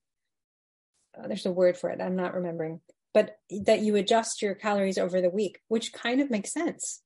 uh, 1.18 1.28
there's 1.28 1.46
a 1.46 1.52
word 1.52 1.78
for 1.78 1.90
it. 1.90 2.02
I'm 2.02 2.16
not 2.16 2.34
remembering, 2.34 2.82
but 3.14 3.38
that 3.66 3.82
you 3.82 3.96
adjust 3.96 4.42
your 4.42 4.56
calories 4.56 4.98
over 4.98 5.22
the 5.22 5.30
week, 5.30 5.60
which 5.68 5.94
kind 5.94 6.22
of 6.22 6.30
makes 6.30 6.52
sense. 6.54 7.02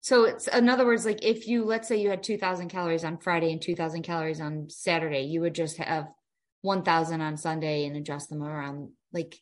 So 0.00 0.24
it's 0.24 0.46
in 0.48 0.68
other 0.68 0.86
words, 0.86 1.04
like 1.04 1.24
if 1.24 1.48
you 1.48 1.64
let's 1.64 1.88
say 1.88 2.00
you 2.00 2.10
had 2.10 2.22
two 2.22 2.38
thousand 2.38 2.68
calories 2.68 3.04
on 3.04 3.18
Friday 3.18 3.52
and 3.52 3.60
two 3.60 3.74
thousand 3.74 4.02
calories 4.02 4.40
on 4.40 4.68
Saturday, 4.70 5.22
you 5.22 5.40
would 5.40 5.54
just 5.54 5.78
have 5.78 6.06
one 6.62 6.82
thousand 6.82 7.20
on 7.20 7.36
Sunday 7.36 7.86
and 7.86 7.96
adjust 7.96 8.30
them 8.30 8.42
around, 8.42 8.90
like 9.12 9.36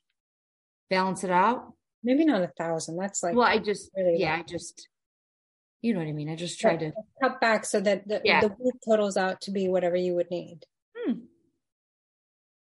balance 0.89 1.24
it 1.24 1.30
out. 1.30 1.72
Maybe 2.05 2.24
not 2.24 2.42
a 2.42 2.48
thousand. 2.48 2.96
That's 2.98 3.22
like 3.22 3.34
Well, 3.34 3.46
I 3.48 3.59
just 3.59 3.90
really 3.96 4.20
yeah, 4.20 4.34
low. 4.34 4.40
I 4.40 4.42
just 4.42 4.88
you 5.80 5.92
know 5.92 6.00
what 6.00 6.09
I 6.09 6.12
mean. 6.12 6.30
I 6.30 6.36
just 6.36 6.61
try 6.61 6.76
to 6.76 6.92
cut 7.22 7.40
back 7.42 7.64
so 7.66 7.78
that 7.80 8.09
the, 8.09 8.20
Yeah. 8.24 8.40
the 8.40 8.48
week 8.59 8.74
totals 8.88 9.16
out 9.18 9.42
to 9.42 9.50
be 9.50 9.68
whatever 9.68 9.96
you 9.96 10.14
would 10.14 10.30
need. 10.30 10.61
hmm. 10.96 11.12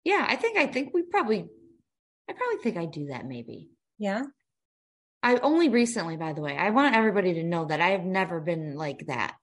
Yeah, 0.03 0.25
I 0.27 0.35
think 0.35 0.57
I 0.57 0.67
think 0.67 0.93
we 0.93 1.03
probably 1.03 1.45
I 2.29 2.33
probably 2.33 2.57
think 2.63 2.77
I 2.77 2.85
do 2.85 3.07
that 3.07 3.25
maybe. 3.25 3.69
Yeah. 3.97 4.23
I 5.23 5.37
only 5.37 5.69
recently, 5.69 6.17
by 6.17 6.33
the 6.33 6.41
way, 6.41 6.55
I 6.55 6.69
want 6.69 6.95
everybody 6.95 7.33
to 7.35 7.43
know 7.43 7.65
that 7.65 7.81
I 7.81 7.89
have 7.89 8.03
never 8.03 8.39
been 8.39 8.75
like 8.75 9.07
that. 9.07 9.35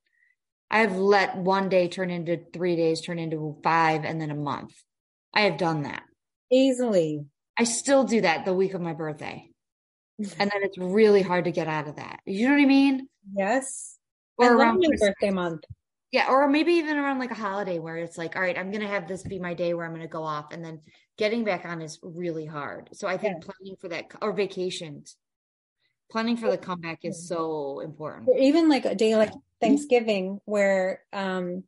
I've 0.70 0.96
let 0.96 1.36
one 1.36 1.68
day 1.68 1.88
turn 1.88 2.10
into 2.10 2.38
three 2.52 2.76
days, 2.76 3.00
turn 3.00 3.18
into 3.18 3.58
five, 3.62 4.04
and 4.04 4.20
then 4.20 4.30
a 4.30 4.34
month. 4.36 4.72
I 5.34 5.42
have 5.42 5.58
done 5.58 5.82
that. 5.82 6.02
Easily. 6.50 7.26
I 7.58 7.64
still 7.64 8.04
do 8.04 8.20
that 8.22 8.44
the 8.44 8.54
week 8.54 8.74
of 8.74 8.80
my 8.80 8.92
birthday. 8.92 9.51
And 10.38 10.50
then 10.50 10.62
it's 10.62 10.78
really 10.78 11.22
hard 11.22 11.44
to 11.44 11.52
get 11.52 11.68
out 11.68 11.88
of 11.88 11.96
that. 11.96 12.20
You 12.26 12.48
know 12.48 12.54
what 12.54 12.62
I 12.62 12.66
mean? 12.66 13.08
Yes. 13.34 13.98
Or 14.38 14.54
around 14.54 14.80
my 14.80 14.96
birthday 14.98 15.30
month. 15.30 15.64
Yeah, 16.10 16.26
or 16.28 16.48
maybe 16.48 16.74
even 16.74 16.98
around 16.98 17.18
like 17.18 17.30
a 17.30 17.34
holiday 17.34 17.78
where 17.78 17.96
it's 17.96 18.18
like, 18.18 18.36
all 18.36 18.42
right, 18.42 18.58
I'm 18.58 18.70
gonna 18.70 18.86
have 18.86 19.08
this 19.08 19.22
be 19.22 19.38
my 19.38 19.54
day 19.54 19.72
where 19.72 19.86
I'm 19.86 19.92
gonna 19.92 20.06
go 20.06 20.22
off, 20.22 20.52
and 20.52 20.62
then 20.64 20.80
getting 21.16 21.44
back 21.44 21.64
on 21.64 21.80
is 21.80 21.98
really 22.02 22.44
hard. 22.44 22.90
So 22.92 23.08
I 23.08 23.16
think 23.16 23.42
planning 23.42 23.76
for 23.80 23.88
that 23.88 24.12
or 24.20 24.32
vacations, 24.32 25.16
planning 26.10 26.36
for 26.36 26.50
the 26.50 26.58
comeback 26.58 27.00
is 27.02 27.26
so 27.26 27.80
important. 27.80 28.28
Or 28.28 28.36
even 28.36 28.68
like 28.68 28.84
a 28.84 28.94
day 28.94 29.16
like 29.16 29.32
Thanksgiving 29.60 30.40
where 30.44 31.00
um 31.12 31.64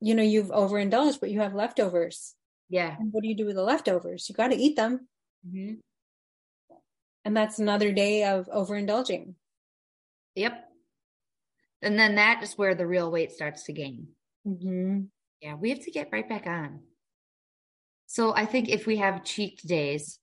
you 0.00 0.14
know 0.14 0.22
you've 0.22 0.50
overindulged 0.50 1.20
but 1.20 1.30
you 1.30 1.40
have 1.40 1.54
leftovers. 1.54 2.34
Yeah. 2.68 2.94
And 2.98 3.12
what 3.12 3.22
do 3.22 3.28
you 3.28 3.36
do 3.36 3.46
with 3.46 3.56
the 3.56 3.62
leftovers? 3.62 4.28
You 4.28 4.34
got 4.34 4.48
to 4.48 4.56
eat 4.56 4.76
them. 4.76 5.08
hmm 5.48 5.74
And 7.28 7.36
that's 7.36 7.58
another 7.58 7.92
day 7.92 8.24
of 8.24 8.46
overindulging. 8.46 9.34
Yep. 10.34 10.64
And 11.82 11.98
then 11.98 12.14
that 12.14 12.42
is 12.42 12.56
where 12.56 12.74
the 12.74 12.86
real 12.86 13.10
weight 13.10 13.32
starts 13.32 13.64
to 13.64 13.74
gain. 13.74 14.06
Mm-hmm. 14.46 15.00
Yeah, 15.42 15.54
we 15.56 15.68
have 15.68 15.80
to 15.80 15.90
get 15.90 16.08
right 16.10 16.26
back 16.26 16.46
on. 16.46 16.80
So 18.06 18.34
I 18.34 18.46
think 18.46 18.70
if 18.70 18.86
we 18.86 18.96
have 18.96 19.24
cheat 19.24 19.60
days, 19.66 20.18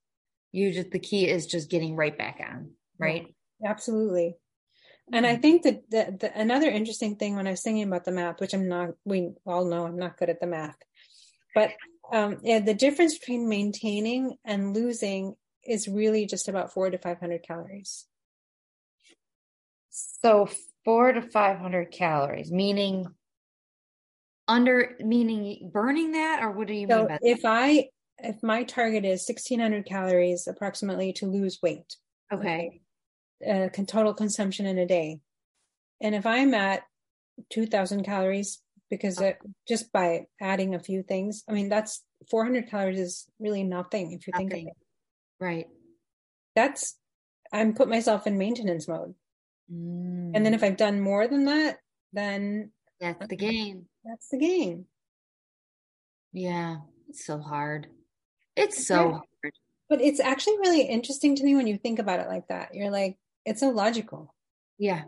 you 0.51 0.73
just 0.73 0.89
the 0.89 0.97
key 0.97 1.29
is 1.29 1.45
just 1.45 1.69
getting 1.69 1.95
right 1.95 2.17
back 2.17 2.39
on, 2.43 2.71
right? 2.97 3.27
Absolutely. 3.63 4.37
And 5.13 5.27
I 5.27 5.35
think 5.35 5.61
that 5.61 5.87
the, 5.91 6.17
the, 6.19 6.35
another 6.35 6.71
interesting 6.71 7.17
thing 7.17 7.35
when 7.35 7.45
I 7.45 7.51
was 7.51 7.61
thinking 7.61 7.83
about 7.83 8.05
the 8.05 8.13
math, 8.13 8.41
which 8.41 8.55
I'm 8.55 8.67
not, 8.67 8.95
we 9.05 9.29
all 9.45 9.65
know 9.65 9.85
I'm 9.85 9.99
not 9.99 10.17
good 10.17 10.31
at 10.31 10.39
the 10.39 10.47
math, 10.47 10.77
but 11.53 11.69
um, 12.11 12.39
yeah, 12.41 12.61
the 12.61 12.73
difference 12.73 13.15
between 13.15 13.47
maintaining 13.47 14.37
and 14.43 14.73
losing 14.73 15.35
is 15.65 15.87
really 15.87 16.25
just 16.25 16.47
about 16.47 16.73
four 16.73 16.89
to 16.89 16.97
500 16.97 17.43
calories. 17.43 18.05
So 19.89 20.49
four 20.83 21.13
to 21.13 21.21
five 21.21 21.57
hundred 21.57 21.91
calories, 21.91 22.51
meaning 22.51 23.07
under 24.47 24.95
meaning 24.99 25.71
burning 25.73 26.11
that, 26.11 26.43
or 26.43 26.51
what 26.51 26.67
do 26.67 26.73
you 26.73 26.87
mean 26.87 26.97
So 26.97 27.03
by 27.03 27.13
that? 27.13 27.21
if 27.23 27.41
I, 27.45 27.89
if 28.19 28.43
my 28.43 28.63
target 28.63 29.05
is 29.05 29.25
1600 29.25 29.85
calories 29.85 30.47
approximately 30.47 31.13
to 31.13 31.27
lose 31.27 31.59
weight, 31.61 31.95
Okay. 32.31 32.81
uh, 33.49 33.69
total 33.69 34.13
consumption 34.13 34.65
in 34.65 34.77
a 34.77 34.85
day. 34.85 35.19
And 36.01 36.13
if 36.13 36.25
I'm 36.25 36.53
at 36.53 36.83
2000 37.51 38.03
calories, 38.03 38.61
because 38.89 39.19
it, 39.19 39.37
just 39.67 39.91
by 39.91 40.25
adding 40.41 40.75
a 40.75 40.79
few 40.79 41.03
things, 41.03 41.43
I 41.49 41.53
mean, 41.53 41.69
that's 41.69 42.03
400 42.29 42.69
calories 42.69 42.99
is 42.99 43.25
really 43.39 43.63
nothing 43.63 44.11
if 44.11 44.27
you 44.27 44.33
think 44.33 44.53
of 44.53 44.59
it. 44.59 44.77
Right. 45.39 45.67
That's, 46.55 46.95
I'm 47.51 47.73
put 47.73 47.89
myself 47.89 48.27
in 48.27 48.37
maintenance 48.37 48.87
mode. 48.87 49.13
And 49.69 50.33
Mm. 50.35 50.43
then 50.43 50.53
if 50.53 50.63
I've 50.63 50.77
done 50.77 50.99
more 51.01 51.27
than 51.27 51.45
that, 51.45 51.79
then 52.13 52.71
that's 52.99 53.27
the 53.27 53.35
game. 53.35 53.87
that's 54.03 54.29
the 54.29 54.37
game. 54.37 54.85
Yeah. 56.31 56.77
It's 57.09 57.25
so 57.25 57.39
hard. 57.39 57.87
It's 58.55 58.85
so 58.87 59.11
hard. 59.11 59.53
But 59.89 60.01
it's 60.01 60.19
actually 60.19 60.57
really 60.59 60.81
interesting 60.83 61.35
to 61.35 61.43
me 61.43 61.55
when 61.55 61.67
you 61.67 61.77
think 61.77 61.99
about 61.99 62.19
it 62.19 62.27
like 62.27 62.47
that. 62.47 62.73
You're 62.73 62.89
like, 62.91 63.17
it's 63.45 63.59
so 63.59 63.69
logical. 63.69 64.33
Yeah. 64.77 65.03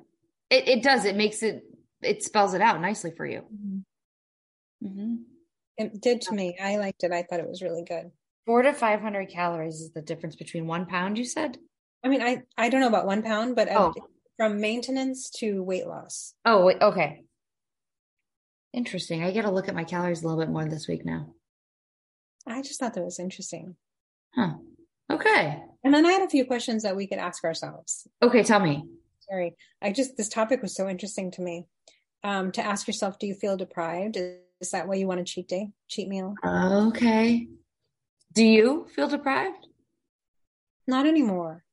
It 0.49 0.67
it 0.67 0.84
does. 0.84 1.05
It 1.05 1.15
makes 1.15 1.43
it 1.43 1.63
it 2.01 2.23
spells 2.23 2.53
it 2.53 2.61
out 2.61 2.80
nicely 2.82 3.11
for 3.11 3.25
you. 3.25 3.41
hmm 4.82 5.15
It 5.78 6.01
did 6.01 6.21
to 6.21 6.34
me. 6.34 6.57
I 6.61 6.78
liked 6.78 7.03
it. 7.03 7.11
I 7.11 7.23
thought 7.23 7.39
it 7.39 7.47
was 7.47 7.61
really 7.61 7.84
good. 7.84 8.11
Four 8.48 8.64
to 8.64 8.74
five 8.74 9.02
hundred 9.02 9.30
calories 9.30 9.76
is 9.82 9.91
the 9.91 10.02
difference 10.02 10.36
between 10.36 10.66
one 10.66 10.88
pound. 10.88 11.20
You 11.20 11.26
said. 11.26 11.58
I 12.04 12.08
mean, 12.08 12.22
I, 12.22 12.43
I 12.58 12.70
don't 12.70 12.80
know 12.82 12.88
about 12.88 13.06
one 13.06 13.22
pound, 13.22 13.56
but 13.56 13.68
Oh. 13.70 13.93
from 14.38 14.62
maintenance 14.62 15.30
to 15.39 15.62
weight 15.64 15.86
loss. 15.86 16.34
Oh, 16.45 16.66
wait, 16.66 16.82
okay. 16.82 17.24
Interesting. 18.74 19.24
I 19.24 19.34
got 19.34 19.41
to 19.41 19.52
look 19.52 19.68
at 19.68 19.76
my 19.76 19.84
calories 19.84 20.22
a 20.24 20.28
little 20.28 20.39
bit 20.39 20.50
more 20.52 20.66
this 20.66 20.88
week 20.88 21.04
now. 21.06 21.34
I 22.48 22.62
just 22.62 22.80
thought 22.80 22.93
that 22.93 23.04
was 23.04 23.20
interesting. 23.20 23.76
Huh. 24.36 24.54
Okay. 25.12 25.62
And 25.84 25.93
then 25.93 26.06
I 26.06 26.12
had 26.12 26.22
a 26.22 26.30
few 26.30 26.45
questions 26.45 26.84
that 26.84 26.95
we 26.95 27.08
could 27.08 27.18
ask 27.18 27.43
ourselves. 27.43 28.08
Okay. 28.22 28.43
Tell 28.43 28.60
me. 28.60 28.84
Sorry. 29.30 29.56
I 29.82 29.91
just, 29.91 30.16
this 30.16 30.30
topic 30.30 30.62
was 30.62 30.76
so 30.76 30.88
interesting 30.88 31.32
to 31.32 31.41
me. 31.41 31.66
Um, 32.24 32.52
to 32.54 32.62
ask 32.64 32.88
yourself, 32.88 33.20
do 33.20 33.28
you 33.28 33.34
feel 33.34 33.58
deprived? 33.58 34.18
Is, 34.18 34.38
is 34.62 34.72
that 34.72 34.88
why 34.88 34.95
you 34.95 35.08
want 35.08 35.20
a 35.20 35.24
cheat 35.24 35.48
day, 35.48 35.70
cheat 35.89 36.08
meal? 36.08 36.36
Okay. 36.45 37.48
Do 38.38 38.46
you 38.46 38.86
feel 38.96 39.08
deprived? 39.08 39.66
Not 40.86 41.08
anymore. 41.08 41.64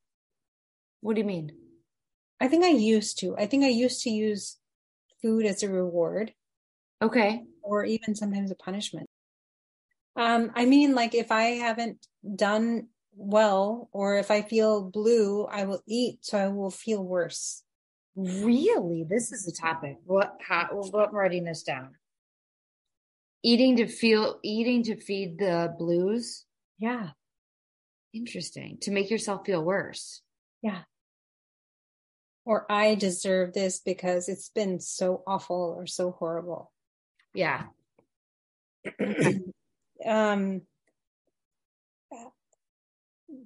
What 1.03 1.15
do 1.15 1.21
you 1.21 1.27
mean? 1.27 1.53
I 2.41 2.49
think 2.49 2.65
I 2.65 2.71
used 2.71 3.19
to. 3.19 3.37
I 3.37 3.45
think 3.45 3.65
I 3.65 3.69
used 3.69 4.03
to 4.05 4.11
use 4.11 4.57
food 5.21 5.45
as 5.45 5.62
a 5.62 5.69
reward 5.69 6.33
Okay. 7.03 7.43
or 7.62 7.85
even 7.85 8.15
sometimes 8.15 8.51
a 8.51 8.55
punishment. 8.55 9.07
Um, 10.17 10.53
I 10.55 10.65
mean, 10.65 10.95
like 10.95 11.15
if 11.15 11.31
I 11.31 11.61
haven't 11.67 12.07
done 12.35 12.89
well 13.15 13.91
or 13.93 14.17
if 14.17 14.31
I 14.31 14.41
feel 14.41 14.91
blue, 14.91 15.45
I 15.45 15.65
will 15.65 15.83
eat 15.87 16.21
so 16.23 16.39
I 16.39 16.49
will 16.49 16.71
feel 16.71 17.05
worse. 17.05 17.62
Really? 18.17 19.05
This 19.07 19.33
is 19.33 19.47
a 19.47 19.53
topic. 19.53 19.99
What? 20.07 20.39
How? 20.41 20.71
Well, 20.73 21.09
I'm 21.09 21.15
writing 21.15 21.45
this 21.45 21.62
down. 21.62 21.97
Eating 23.43 23.77
to 23.77 23.87
feel, 23.87 24.39
eating 24.43 24.83
to 24.85 24.97
feed 24.97 25.39
the 25.39 25.75
blues. 25.79 26.47
Yeah. 26.79 27.11
Interesting. 28.12 28.79
To 28.83 28.91
make 28.91 29.11
yourself 29.11 29.47
feel 29.47 29.62
worse. 29.62 30.22
Yeah. 30.62 30.83
Or 32.45 32.70
I 32.70 32.95
deserve 32.95 33.53
this 33.55 33.81
because 33.81 34.29
it's 34.29 34.51
been 34.51 34.81
so 34.81 35.22
awful 35.27 35.75
or 35.79 35.87
so 35.87 36.12
horrible. 36.12 36.70
Yeah. 37.33 37.64
um, 40.07 40.62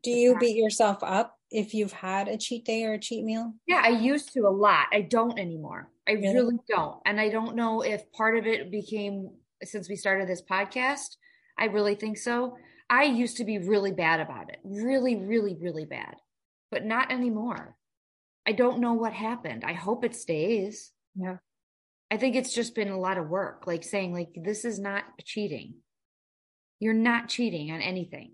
do 0.03 0.11
you 0.11 0.39
beat 0.39 0.57
yourself 0.57 0.99
up 1.03 1.39
if 1.51 1.75
you've 1.75 1.93
had 1.93 2.29
a 2.29 2.37
cheat 2.37 2.65
day 2.65 2.85
or 2.85 2.95
a 2.95 2.99
cheat 2.99 3.25
meal? 3.25 3.55
Yeah, 3.67 3.83
I 3.85 3.89
used 3.91 4.33
to 4.35 4.41
a 4.41 4.51
lot. 4.51 4.87
I 4.93 5.03
don't 5.03 5.39
anymore. 5.39 5.91
I 6.07 6.13
Really? 6.13 6.35
really 6.35 6.59
don't. 6.69 7.01
And 7.07 7.21
I 7.21 7.29
don't 7.29 7.57
know 7.57 7.83
if 7.83 8.11
part 8.13 8.37
of 8.37 8.47
it 8.47 8.71
became 8.71 9.31
since 9.63 9.89
we 9.89 9.97
started 9.97 10.29
this 10.29 10.43
podcast. 10.43 11.17
I 11.59 11.67
really 11.67 11.95
think 11.95 12.19
so. 12.19 12.57
I 12.91 13.05
used 13.05 13.37
to 13.39 13.45
be 13.45 13.59
really 13.59 13.93
bad 13.93 14.21
about 14.21 14.51
it. 14.51 14.59
Really, 14.65 15.17
really, 15.17 15.57
really 15.61 15.85
bad. 15.85 16.17
But 16.71 16.85
not 16.85 17.13
anymore. 17.13 17.77
I 18.47 18.53
don't 18.53 18.81
know 18.81 18.95
what 18.95 19.13
happened. 19.13 19.65
I 19.65 19.75
hope 19.75 20.05
it 20.05 20.15
stays. 20.15 20.91
Yeah. 21.15 21.37
I 22.11 22.17
think 22.17 22.35
it's 22.37 22.55
just 22.55 22.75
been 22.75 22.89
a 22.89 22.99
lot 22.99 23.19
of 23.19 23.29
work, 23.29 23.67
like 23.67 23.85
saying 23.85 24.15
like 24.15 24.31
this 24.35 24.65
is 24.65 24.79
not 24.79 25.05
cheating. 25.25 25.75
You're 26.81 26.95
not 26.95 27.29
cheating 27.29 27.71
on 27.71 27.83
anything. 27.83 28.33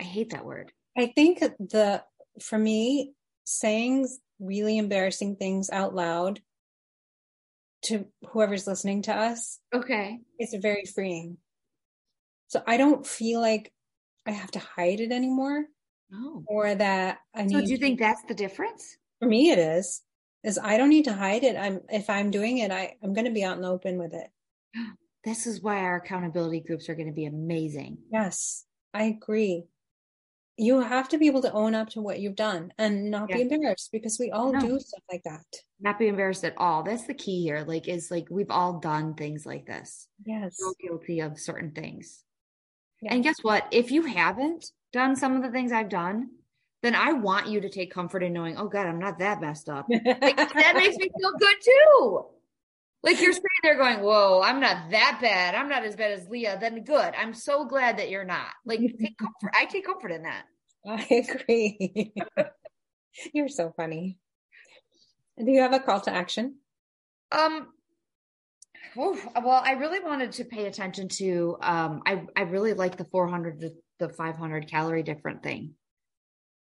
I 0.00 0.04
hate 0.04 0.30
that 0.30 0.44
word. 0.44 0.72
I 0.98 1.12
think 1.14 1.38
the, 1.38 2.02
for 2.40 2.58
me, 2.58 3.12
saying 3.44 4.08
really 4.40 4.78
embarrassing 4.78 5.36
things 5.36 5.70
out 5.70 5.94
loud 5.94 6.40
to 7.82 8.06
whoever's 8.30 8.66
listening 8.66 9.02
to 9.02 9.12
us 9.12 9.58
Okay. 9.74 10.18
It's 10.38 10.54
very 10.54 10.84
freeing. 10.84 11.38
So 12.52 12.62
I 12.66 12.76
don't 12.76 13.06
feel 13.06 13.40
like 13.40 13.72
I 14.26 14.30
have 14.32 14.50
to 14.50 14.58
hide 14.58 15.00
it 15.00 15.10
anymore 15.10 15.64
Oh. 16.12 16.44
or 16.46 16.74
that 16.74 17.20
I 17.34 17.44
need. 17.44 17.52
So 17.52 17.64
do 17.64 17.70
you 17.72 17.78
think 17.78 17.98
that's 17.98 18.22
the 18.28 18.34
difference? 18.34 18.98
for 19.20 19.26
me 19.28 19.50
it 19.50 19.58
is 19.58 20.02
is 20.44 20.58
I 20.58 20.76
don't 20.76 20.90
need 20.90 21.04
to 21.06 21.14
hide 21.14 21.44
it. 21.44 21.56
I'm 21.56 21.80
if 21.88 22.10
I'm 22.10 22.30
doing 22.30 22.58
it, 22.58 22.70
I, 22.70 22.96
I'm 23.02 23.14
gonna 23.14 23.30
be 23.30 23.42
out 23.42 23.56
in 23.56 23.62
the 23.62 23.68
open 23.70 23.96
with 23.98 24.12
it. 24.12 24.28
This 25.24 25.46
is 25.46 25.62
why 25.62 25.78
our 25.78 25.96
accountability 25.98 26.60
groups 26.66 26.88
are 26.88 26.96
going 26.96 27.06
to 27.06 27.12
be 27.14 27.26
amazing. 27.26 27.98
Yes. 28.10 28.64
I 28.92 29.04
agree. 29.04 29.62
You 30.56 30.80
have 30.80 31.08
to 31.10 31.16
be 31.18 31.28
able 31.28 31.42
to 31.42 31.52
own 31.52 31.76
up 31.76 31.90
to 31.90 32.00
what 32.02 32.18
you've 32.18 32.34
done 32.34 32.72
and 32.76 33.08
not 33.08 33.30
Yeah. 33.30 33.36
be 33.36 33.42
embarrassed 33.42 33.90
because 33.92 34.18
we 34.18 34.32
all 34.32 34.52
No. 34.52 34.58
do 34.58 34.80
stuff 34.80 35.04
like 35.12 35.22
that. 35.22 35.46
Not 35.78 36.00
be 36.00 36.08
embarrassed 36.08 36.42
at 36.44 36.58
all. 36.58 36.82
That's 36.82 37.06
the 37.06 37.14
key 37.14 37.40
here. 37.44 37.64
Like, 37.64 37.86
is 37.86 38.10
like 38.10 38.26
we've 38.32 38.50
all 38.50 38.80
done 38.80 39.14
things 39.14 39.46
like 39.46 39.64
this. 39.64 40.08
Yes. 40.26 40.56
So 40.58 40.74
guilty 40.80 41.20
of 41.20 41.38
certain 41.38 41.70
things. 41.70 42.24
Yeah. 43.02 43.14
And 43.14 43.24
guess 43.24 43.36
what? 43.42 43.66
If 43.72 43.90
you 43.90 44.02
haven't 44.02 44.66
done 44.92 45.16
some 45.16 45.36
of 45.36 45.42
the 45.42 45.50
things 45.50 45.72
I've 45.72 45.88
done, 45.88 46.30
then 46.82 46.94
I 46.94 47.12
want 47.12 47.48
you 47.48 47.60
to 47.60 47.68
take 47.68 47.92
comfort 47.92 48.22
in 48.22 48.32
knowing, 48.32 48.56
oh 48.56 48.68
God, 48.68 48.86
I'm 48.86 48.98
not 48.98 49.18
that 49.18 49.40
messed 49.40 49.68
up. 49.68 49.86
Like, 49.90 50.36
that 50.36 50.74
makes 50.76 50.96
me 50.96 51.10
feel 51.18 51.32
good 51.38 51.56
too. 51.62 52.24
Like 53.04 53.20
you're 53.20 53.32
sitting 53.32 53.42
there 53.64 53.76
going, 53.76 54.00
Whoa, 54.00 54.40
I'm 54.44 54.60
not 54.60 54.90
that 54.90 55.18
bad. 55.20 55.54
I'm 55.56 55.68
not 55.68 55.84
as 55.84 55.96
bad 55.96 56.12
as 56.12 56.28
Leah. 56.28 56.58
Then 56.60 56.84
good. 56.84 57.14
I'm 57.18 57.34
so 57.34 57.64
glad 57.64 57.98
that 57.98 58.10
you're 58.10 58.24
not. 58.24 58.46
Like 58.64 58.78
take 58.78 59.18
comfort. 59.18 59.52
I 59.54 59.64
take 59.64 59.84
comfort 59.84 60.12
in 60.12 60.22
that. 60.22 60.44
I 60.86 61.06
agree. 61.28 62.12
You're 63.34 63.48
so 63.48 63.72
funny. 63.76 64.18
Do 65.38 65.50
you 65.50 65.60
have 65.60 65.74
a 65.74 65.80
call 65.80 66.00
to 66.02 66.12
action? 66.12 66.56
Um 67.30 67.68
whew, 68.94 69.18
well, 69.34 69.62
I 69.64 69.72
really 69.72 70.00
wanted 70.00 70.32
to 70.32 70.44
pay 70.44 70.66
attention 70.66 71.08
to 71.08 71.56
um 71.62 72.02
I 72.06 72.26
I 72.36 72.42
really 72.42 72.74
like 72.74 72.96
the 72.96 73.04
400 73.04 73.60
to 73.60 73.70
the 73.98 74.08
500 74.08 74.68
calorie 74.68 75.02
different 75.02 75.42
thing. 75.42 75.74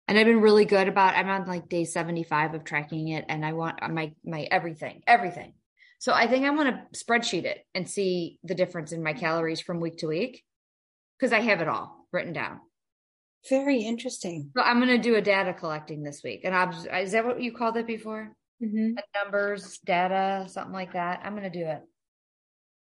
And 0.07 0.17
I've 0.19 0.25
been 0.25 0.41
really 0.41 0.65
good 0.65 0.87
about 0.87 1.15
I'm 1.15 1.29
on 1.29 1.47
like 1.47 1.69
day 1.69 1.85
75 1.85 2.53
of 2.53 2.63
tracking 2.63 3.09
it 3.09 3.25
and 3.29 3.45
I 3.45 3.53
want 3.53 3.79
my 3.91 4.13
my 4.25 4.47
everything, 4.51 5.03
everything. 5.07 5.53
So 5.99 6.13
I 6.13 6.27
think 6.27 6.45
I 6.45 6.49
want 6.49 6.69
to 6.69 7.03
spreadsheet 7.05 7.43
it 7.43 7.63
and 7.75 7.87
see 7.87 8.39
the 8.43 8.55
difference 8.55 8.91
in 8.91 9.03
my 9.03 9.13
calories 9.13 9.61
from 9.61 9.79
week 9.79 9.97
to 9.99 10.07
week 10.07 10.43
because 11.17 11.31
I 11.31 11.39
have 11.41 11.61
it 11.61 11.67
all 11.67 12.07
written 12.11 12.33
down. 12.33 12.59
Very 13.49 13.81
interesting. 13.83 14.51
So 14.55 14.63
I'm 14.63 14.79
going 14.79 14.89
to 14.89 14.97
do 14.97 15.15
a 15.15 15.21
data 15.21 15.53
collecting 15.53 16.03
this 16.03 16.21
week. 16.23 16.41
And 16.43 16.53
obs- 16.55 16.87
is 16.91 17.11
that 17.11 17.25
what 17.25 17.41
you 17.41 17.51
called 17.51 17.77
it 17.77 17.87
before? 17.87 18.35
Mhm. 18.61 18.95
Numbers, 19.15 19.79
data, 19.79 20.45
something 20.47 20.73
like 20.73 20.93
that. 20.93 21.21
I'm 21.23 21.35
going 21.35 21.51
to 21.51 21.59
do 21.59 21.65
it. 21.65 21.81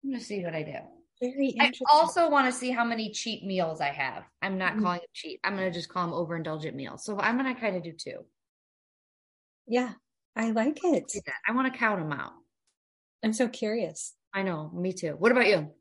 I'm 0.02 0.10
going 0.10 0.20
to 0.20 0.24
see 0.24 0.44
what 0.44 0.54
I 0.54 0.62
do. 0.62 0.78
Very 1.20 1.56
I 1.60 1.72
also 1.90 2.30
want 2.30 2.46
to 2.46 2.52
see 2.52 2.70
how 2.70 2.84
many 2.84 3.10
cheat 3.10 3.44
meals 3.44 3.80
I 3.80 3.88
have. 3.88 4.24
I'm 4.40 4.56
not 4.56 4.74
Mhm. 4.74 4.82
calling 4.82 5.00
them 5.00 5.08
cheat. 5.12 5.40
I'm 5.42 5.56
going 5.56 5.70
to 5.70 5.76
just 5.76 5.88
call 5.88 6.06
them 6.06 6.14
overindulgent 6.14 6.74
meals. 6.74 7.04
So 7.04 7.18
I'm 7.18 7.36
going 7.38 7.52
to 7.52 7.60
kind 7.60 7.76
of 7.76 7.82
do 7.82 7.92
two. 7.92 8.24
yeah, 9.66 9.94
I 10.34 10.52
like 10.52 10.78
it. 10.82 11.12
I 11.46 11.52
want 11.52 11.70
to 11.72 11.78
count 11.78 12.00
them 12.00 12.12
out. 12.18 12.32
I'm 13.22 13.32
so 13.34 13.48
curious. 13.48 14.14
I 14.32 14.42
know. 14.42 14.70
Me 14.70 14.92
too. 14.92 15.10
What 15.18 15.32
about 15.32 15.46
you? 15.48 15.74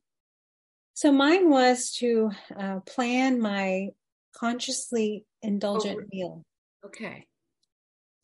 So 0.96 1.12
mine 1.12 1.50
was 1.50 1.92
to 2.00 2.32
uh, 2.56 2.80
plan 2.82 3.40
my 3.40 3.90
consciously 4.36 5.26
indulgent 5.42 6.00
Oh. 6.02 6.08
meal. 6.12 6.46
Okay. 6.86 7.28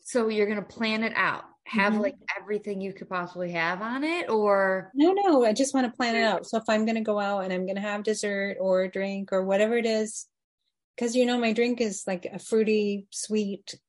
So 0.02 0.28
you're 0.28 0.48
going 0.48 0.60
to 0.60 0.66
plan 0.66 1.04
it 1.04 1.14
out. 1.16 1.46
Have 1.66 1.94
Mhm. 1.94 2.02
like 2.02 2.16
everything 2.40 2.82
you 2.82 2.94
could 2.94 3.10
possibly 3.10 3.52
have 3.52 3.82
on 3.82 4.04
it 4.04 4.30
or 4.30 4.92
No, 4.94 5.14
no, 5.14 5.46
I 5.46 5.54
just 5.54 5.74
want 5.74 5.90
to 5.92 5.96
plan 5.96 6.16
it 6.16 6.24
out. 6.24 6.46
So 6.46 6.58
if 6.58 6.66
I'm 6.68 6.86
going 6.86 6.96
to 6.96 7.02
go 7.02 7.20
out 7.20 7.40
and 7.46 7.54
I'm 7.54 7.66
going 7.66 7.76
to 7.76 7.82
have 7.82 8.04
dessert 8.04 8.58
or 8.60 8.88
drink 8.90 9.32
or 9.32 9.44
whatever 9.46 9.78
it 9.78 9.86
is, 9.86 10.28
because 10.96 11.16
you 11.16 11.26
know 11.26 11.38
my 11.40 11.54
drink 11.54 11.80
is 11.82 12.04
like 12.06 12.26
a 12.26 12.38
fruity, 12.38 13.08
sweet, 13.12 13.80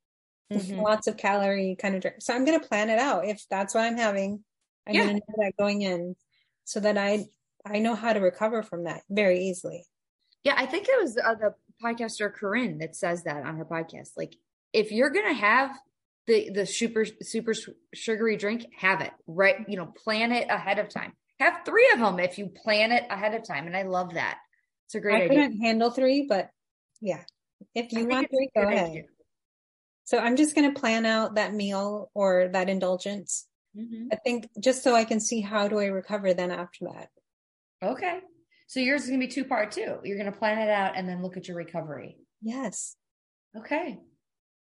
Mhm. 0.52 0.82
lots 0.82 1.06
of 1.08 1.16
calorie 1.16 1.74
kind 1.76 1.96
of 1.96 2.00
drink. 2.02 2.16
So 2.22 2.32
I'm 2.34 2.44
going 2.44 2.60
to 2.60 2.66
plan 2.68 2.90
it 2.90 2.98
out. 2.98 3.26
If 3.26 3.44
that's 3.50 3.74
what 3.74 3.84
I'm 3.84 3.96
having, 3.96 4.44
I'm 4.86 4.94
Yeah. 4.94 5.04
going 5.04 5.16
to 5.20 5.22
know 5.28 5.44
that 5.44 5.56
going 5.58 5.82
in, 5.82 6.16
so 6.64 6.80
that 6.80 6.96
I 6.96 7.26
I 7.66 7.78
know 7.78 7.94
how 7.94 8.12
to 8.12 8.20
recover 8.20 8.62
from 8.62 8.84
that 8.84 9.02
very 9.08 9.40
easily. 9.40 9.86
Yeah, 10.44 10.54
I 10.56 10.66
think 10.66 10.86
it 10.86 11.00
was 11.00 11.16
uh, 11.16 11.34
the 11.34 11.54
podcaster 11.82 12.32
Corinne 12.32 12.76
that 12.78 12.94
says 12.94 13.24
that 13.24 13.44
on 13.46 13.56
her 13.56 13.64
podcast. 13.64 14.10
Like, 14.18 14.36
if 14.74 14.92
you're 14.92 15.08
gonna 15.10 15.32
have 15.32 15.70
the 16.26 16.50
the 16.50 16.66
super 16.66 17.04
super 17.22 17.52
sugary 17.94 18.36
drink, 18.36 18.66
have 18.78 19.00
it 19.00 19.12
right. 19.26 19.56
You 19.68 19.76
know, 19.76 19.86
plan 19.86 20.32
it 20.32 20.46
ahead 20.50 20.78
of 20.78 20.88
time. 20.88 21.12
Have 21.40 21.64
three 21.66 21.90
of 21.92 21.98
them 21.98 22.18
if 22.20 22.38
you 22.38 22.48
plan 22.48 22.92
it 22.92 23.04
ahead 23.10 23.34
of 23.34 23.46
time, 23.46 23.66
and 23.66 23.76
I 23.76 23.82
love 23.82 24.14
that. 24.14 24.38
It's 24.86 24.94
a 24.94 25.00
great 25.00 25.14
I 25.14 25.24
idea. 25.24 25.28
couldn't 25.28 25.60
handle 25.60 25.90
three, 25.90 26.26
but 26.28 26.50
yeah, 27.00 27.22
if 27.74 27.92
you 27.92 28.06
want 28.06 28.28
three, 28.30 28.50
go 28.54 28.62
ahead. 28.62 28.90
idea. 28.90 29.02
So 30.04 30.18
I'm 30.18 30.36
just 30.36 30.54
going 30.54 30.72
to 30.72 30.78
plan 30.78 31.06
out 31.06 31.36
that 31.36 31.54
meal 31.54 32.10
or 32.14 32.48
that 32.52 32.68
indulgence. 32.68 33.46
Mhm. 33.76 34.08
I 34.12 34.16
think 34.16 34.48
just 34.60 34.82
so 34.82 34.94
I 34.94 35.04
can 35.04 35.18
see 35.18 35.40
how 35.40 35.66
do 35.66 35.78
I 35.78 35.86
recover 35.86 36.34
then 36.34 36.50
after 36.50 36.84
that. 36.92 37.08
Okay, 37.82 38.20
so 38.66 38.80
yours 38.80 39.02
is 39.04 39.08
gonna 39.08 39.18
be 39.18 39.26
two 39.28 39.44
part 39.44 39.72
too. 39.72 39.98
You're 40.04 40.16
gonna 40.18 40.30
plan 40.36 40.58
it 40.58 40.70
out 40.70 40.96
and 40.96 41.08
then 41.08 41.22
look 41.22 41.36
at 41.36 41.48
your 41.48 41.56
recovery. 41.56 42.18
Yes. 42.42 42.96
Okay. 43.56 43.98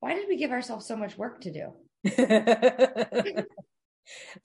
Why 0.05 0.13
did 0.13 0.29
we 0.29 0.37
give 0.37 0.51
ourselves 0.51 0.85
so 0.85 0.97
much 0.97 1.17
work 1.17 1.41
to 1.41 1.51
do? 1.51 1.73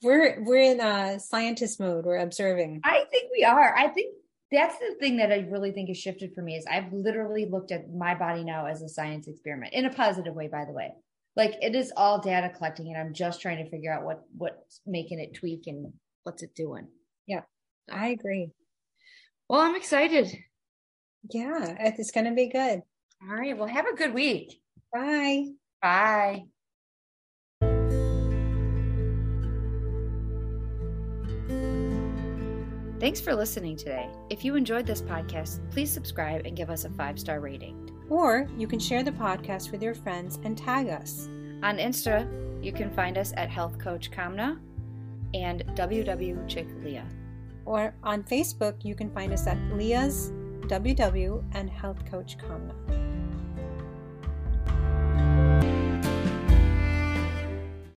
we're 0.02 0.42
we're 0.42 0.72
in 0.72 0.80
a 0.80 1.20
scientist 1.20 1.78
mode. 1.78 2.06
We're 2.06 2.16
observing. 2.16 2.80
I 2.82 3.04
think 3.10 3.30
we 3.30 3.44
are. 3.44 3.76
I 3.76 3.88
think 3.88 4.14
that's 4.50 4.78
the 4.78 4.94
thing 4.98 5.18
that 5.18 5.30
I 5.30 5.46
really 5.50 5.72
think 5.72 5.88
has 5.88 5.98
shifted 5.98 6.32
for 6.34 6.40
me 6.40 6.56
is 6.56 6.64
I've 6.64 6.90
literally 6.94 7.44
looked 7.44 7.72
at 7.72 7.92
my 7.92 8.14
body 8.14 8.42
now 8.42 8.64
as 8.64 8.80
a 8.80 8.88
science 8.88 9.28
experiment 9.28 9.74
in 9.74 9.84
a 9.84 9.92
positive 9.92 10.34
way, 10.34 10.48
by 10.48 10.64
the 10.64 10.72
way. 10.72 10.92
Like 11.36 11.56
it 11.60 11.74
is 11.74 11.92
all 11.94 12.22
data 12.22 12.48
collecting 12.56 12.86
and 12.86 12.96
I'm 12.96 13.12
just 13.12 13.42
trying 13.42 13.62
to 13.62 13.68
figure 13.68 13.92
out 13.92 14.06
what 14.06 14.22
what's 14.38 14.80
making 14.86 15.20
it 15.20 15.34
tweak 15.34 15.64
and 15.66 15.92
what's 16.22 16.42
it 16.42 16.54
doing. 16.54 16.88
Yeah, 17.26 17.42
I 17.92 18.08
agree. 18.08 18.48
Well, 19.46 19.60
I'm 19.60 19.76
excited. 19.76 20.34
Yeah, 21.28 21.76
it's 21.80 22.12
going 22.12 22.24
to 22.24 22.32
be 22.32 22.48
good. 22.48 22.80
All 23.22 23.36
right. 23.36 23.58
Well, 23.58 23.68
have 23.68 23.84
a 23.86 23.94
good 23.94 24.14
week. 24.14 24.59
Bye. 24.92 25.46
Bye. 25.80 26.44
Thanks 33.00 33.18
for 33.18 33.34
listening 33.34 33.76
today. 33.76 34.10
If 34.28 34.44
you 34.44 34.56
enjoyed 34.56 34.86
this 34.86 35.00
podcast, 35.00 35.58
please 35.70 35.90
subscribe 35.90 36.44
and 36.44 36.54
give 36.54 36.68
us 36.68 36.84
a 36.84 36.90
five 36.90 37.18
star 37.18 37.40
rating. 37.40 37.90
Or 38.10 38.46
you 38.58 38.66
can 38.66 38.78
share 38.78 39.02
the 39.02 39.12
podcast 39.12 39.72
with 39.72 39.82
your 39.82 39.94
friends 39.94 40.38
and 40.44 40.58
tag 40.58 40.88
us. 40.88 41.26
On 41.62 41.78
Insta, 41.78 42.28
you 42.62 42.72
can 42.72 42.90
find 42.90 43.16
us 43.16 43.32
at 43.38 43.48
Health 43.48 43.78
Coach 43.78 44.10
Kamna 44.10 44.58
and 45.32 45.64
WW 45.76 46.46
Chick 46.46 46.66
Leah. 46.82 47.06
Or 47.64 47.94
on 48.02 48.22
Facebook, 48.22 48.84
you 48.84 48.94
can 48.94 49.10
find 49.10 49.32
us 49.32 49.46
at 49.46 49.58
Leah's 49.72 50.30
WW 50.66 51.42
and 51.54 51.70
Health 51.70 52.04
Coach 52.10 52.36
Kamna. 52.36 52.74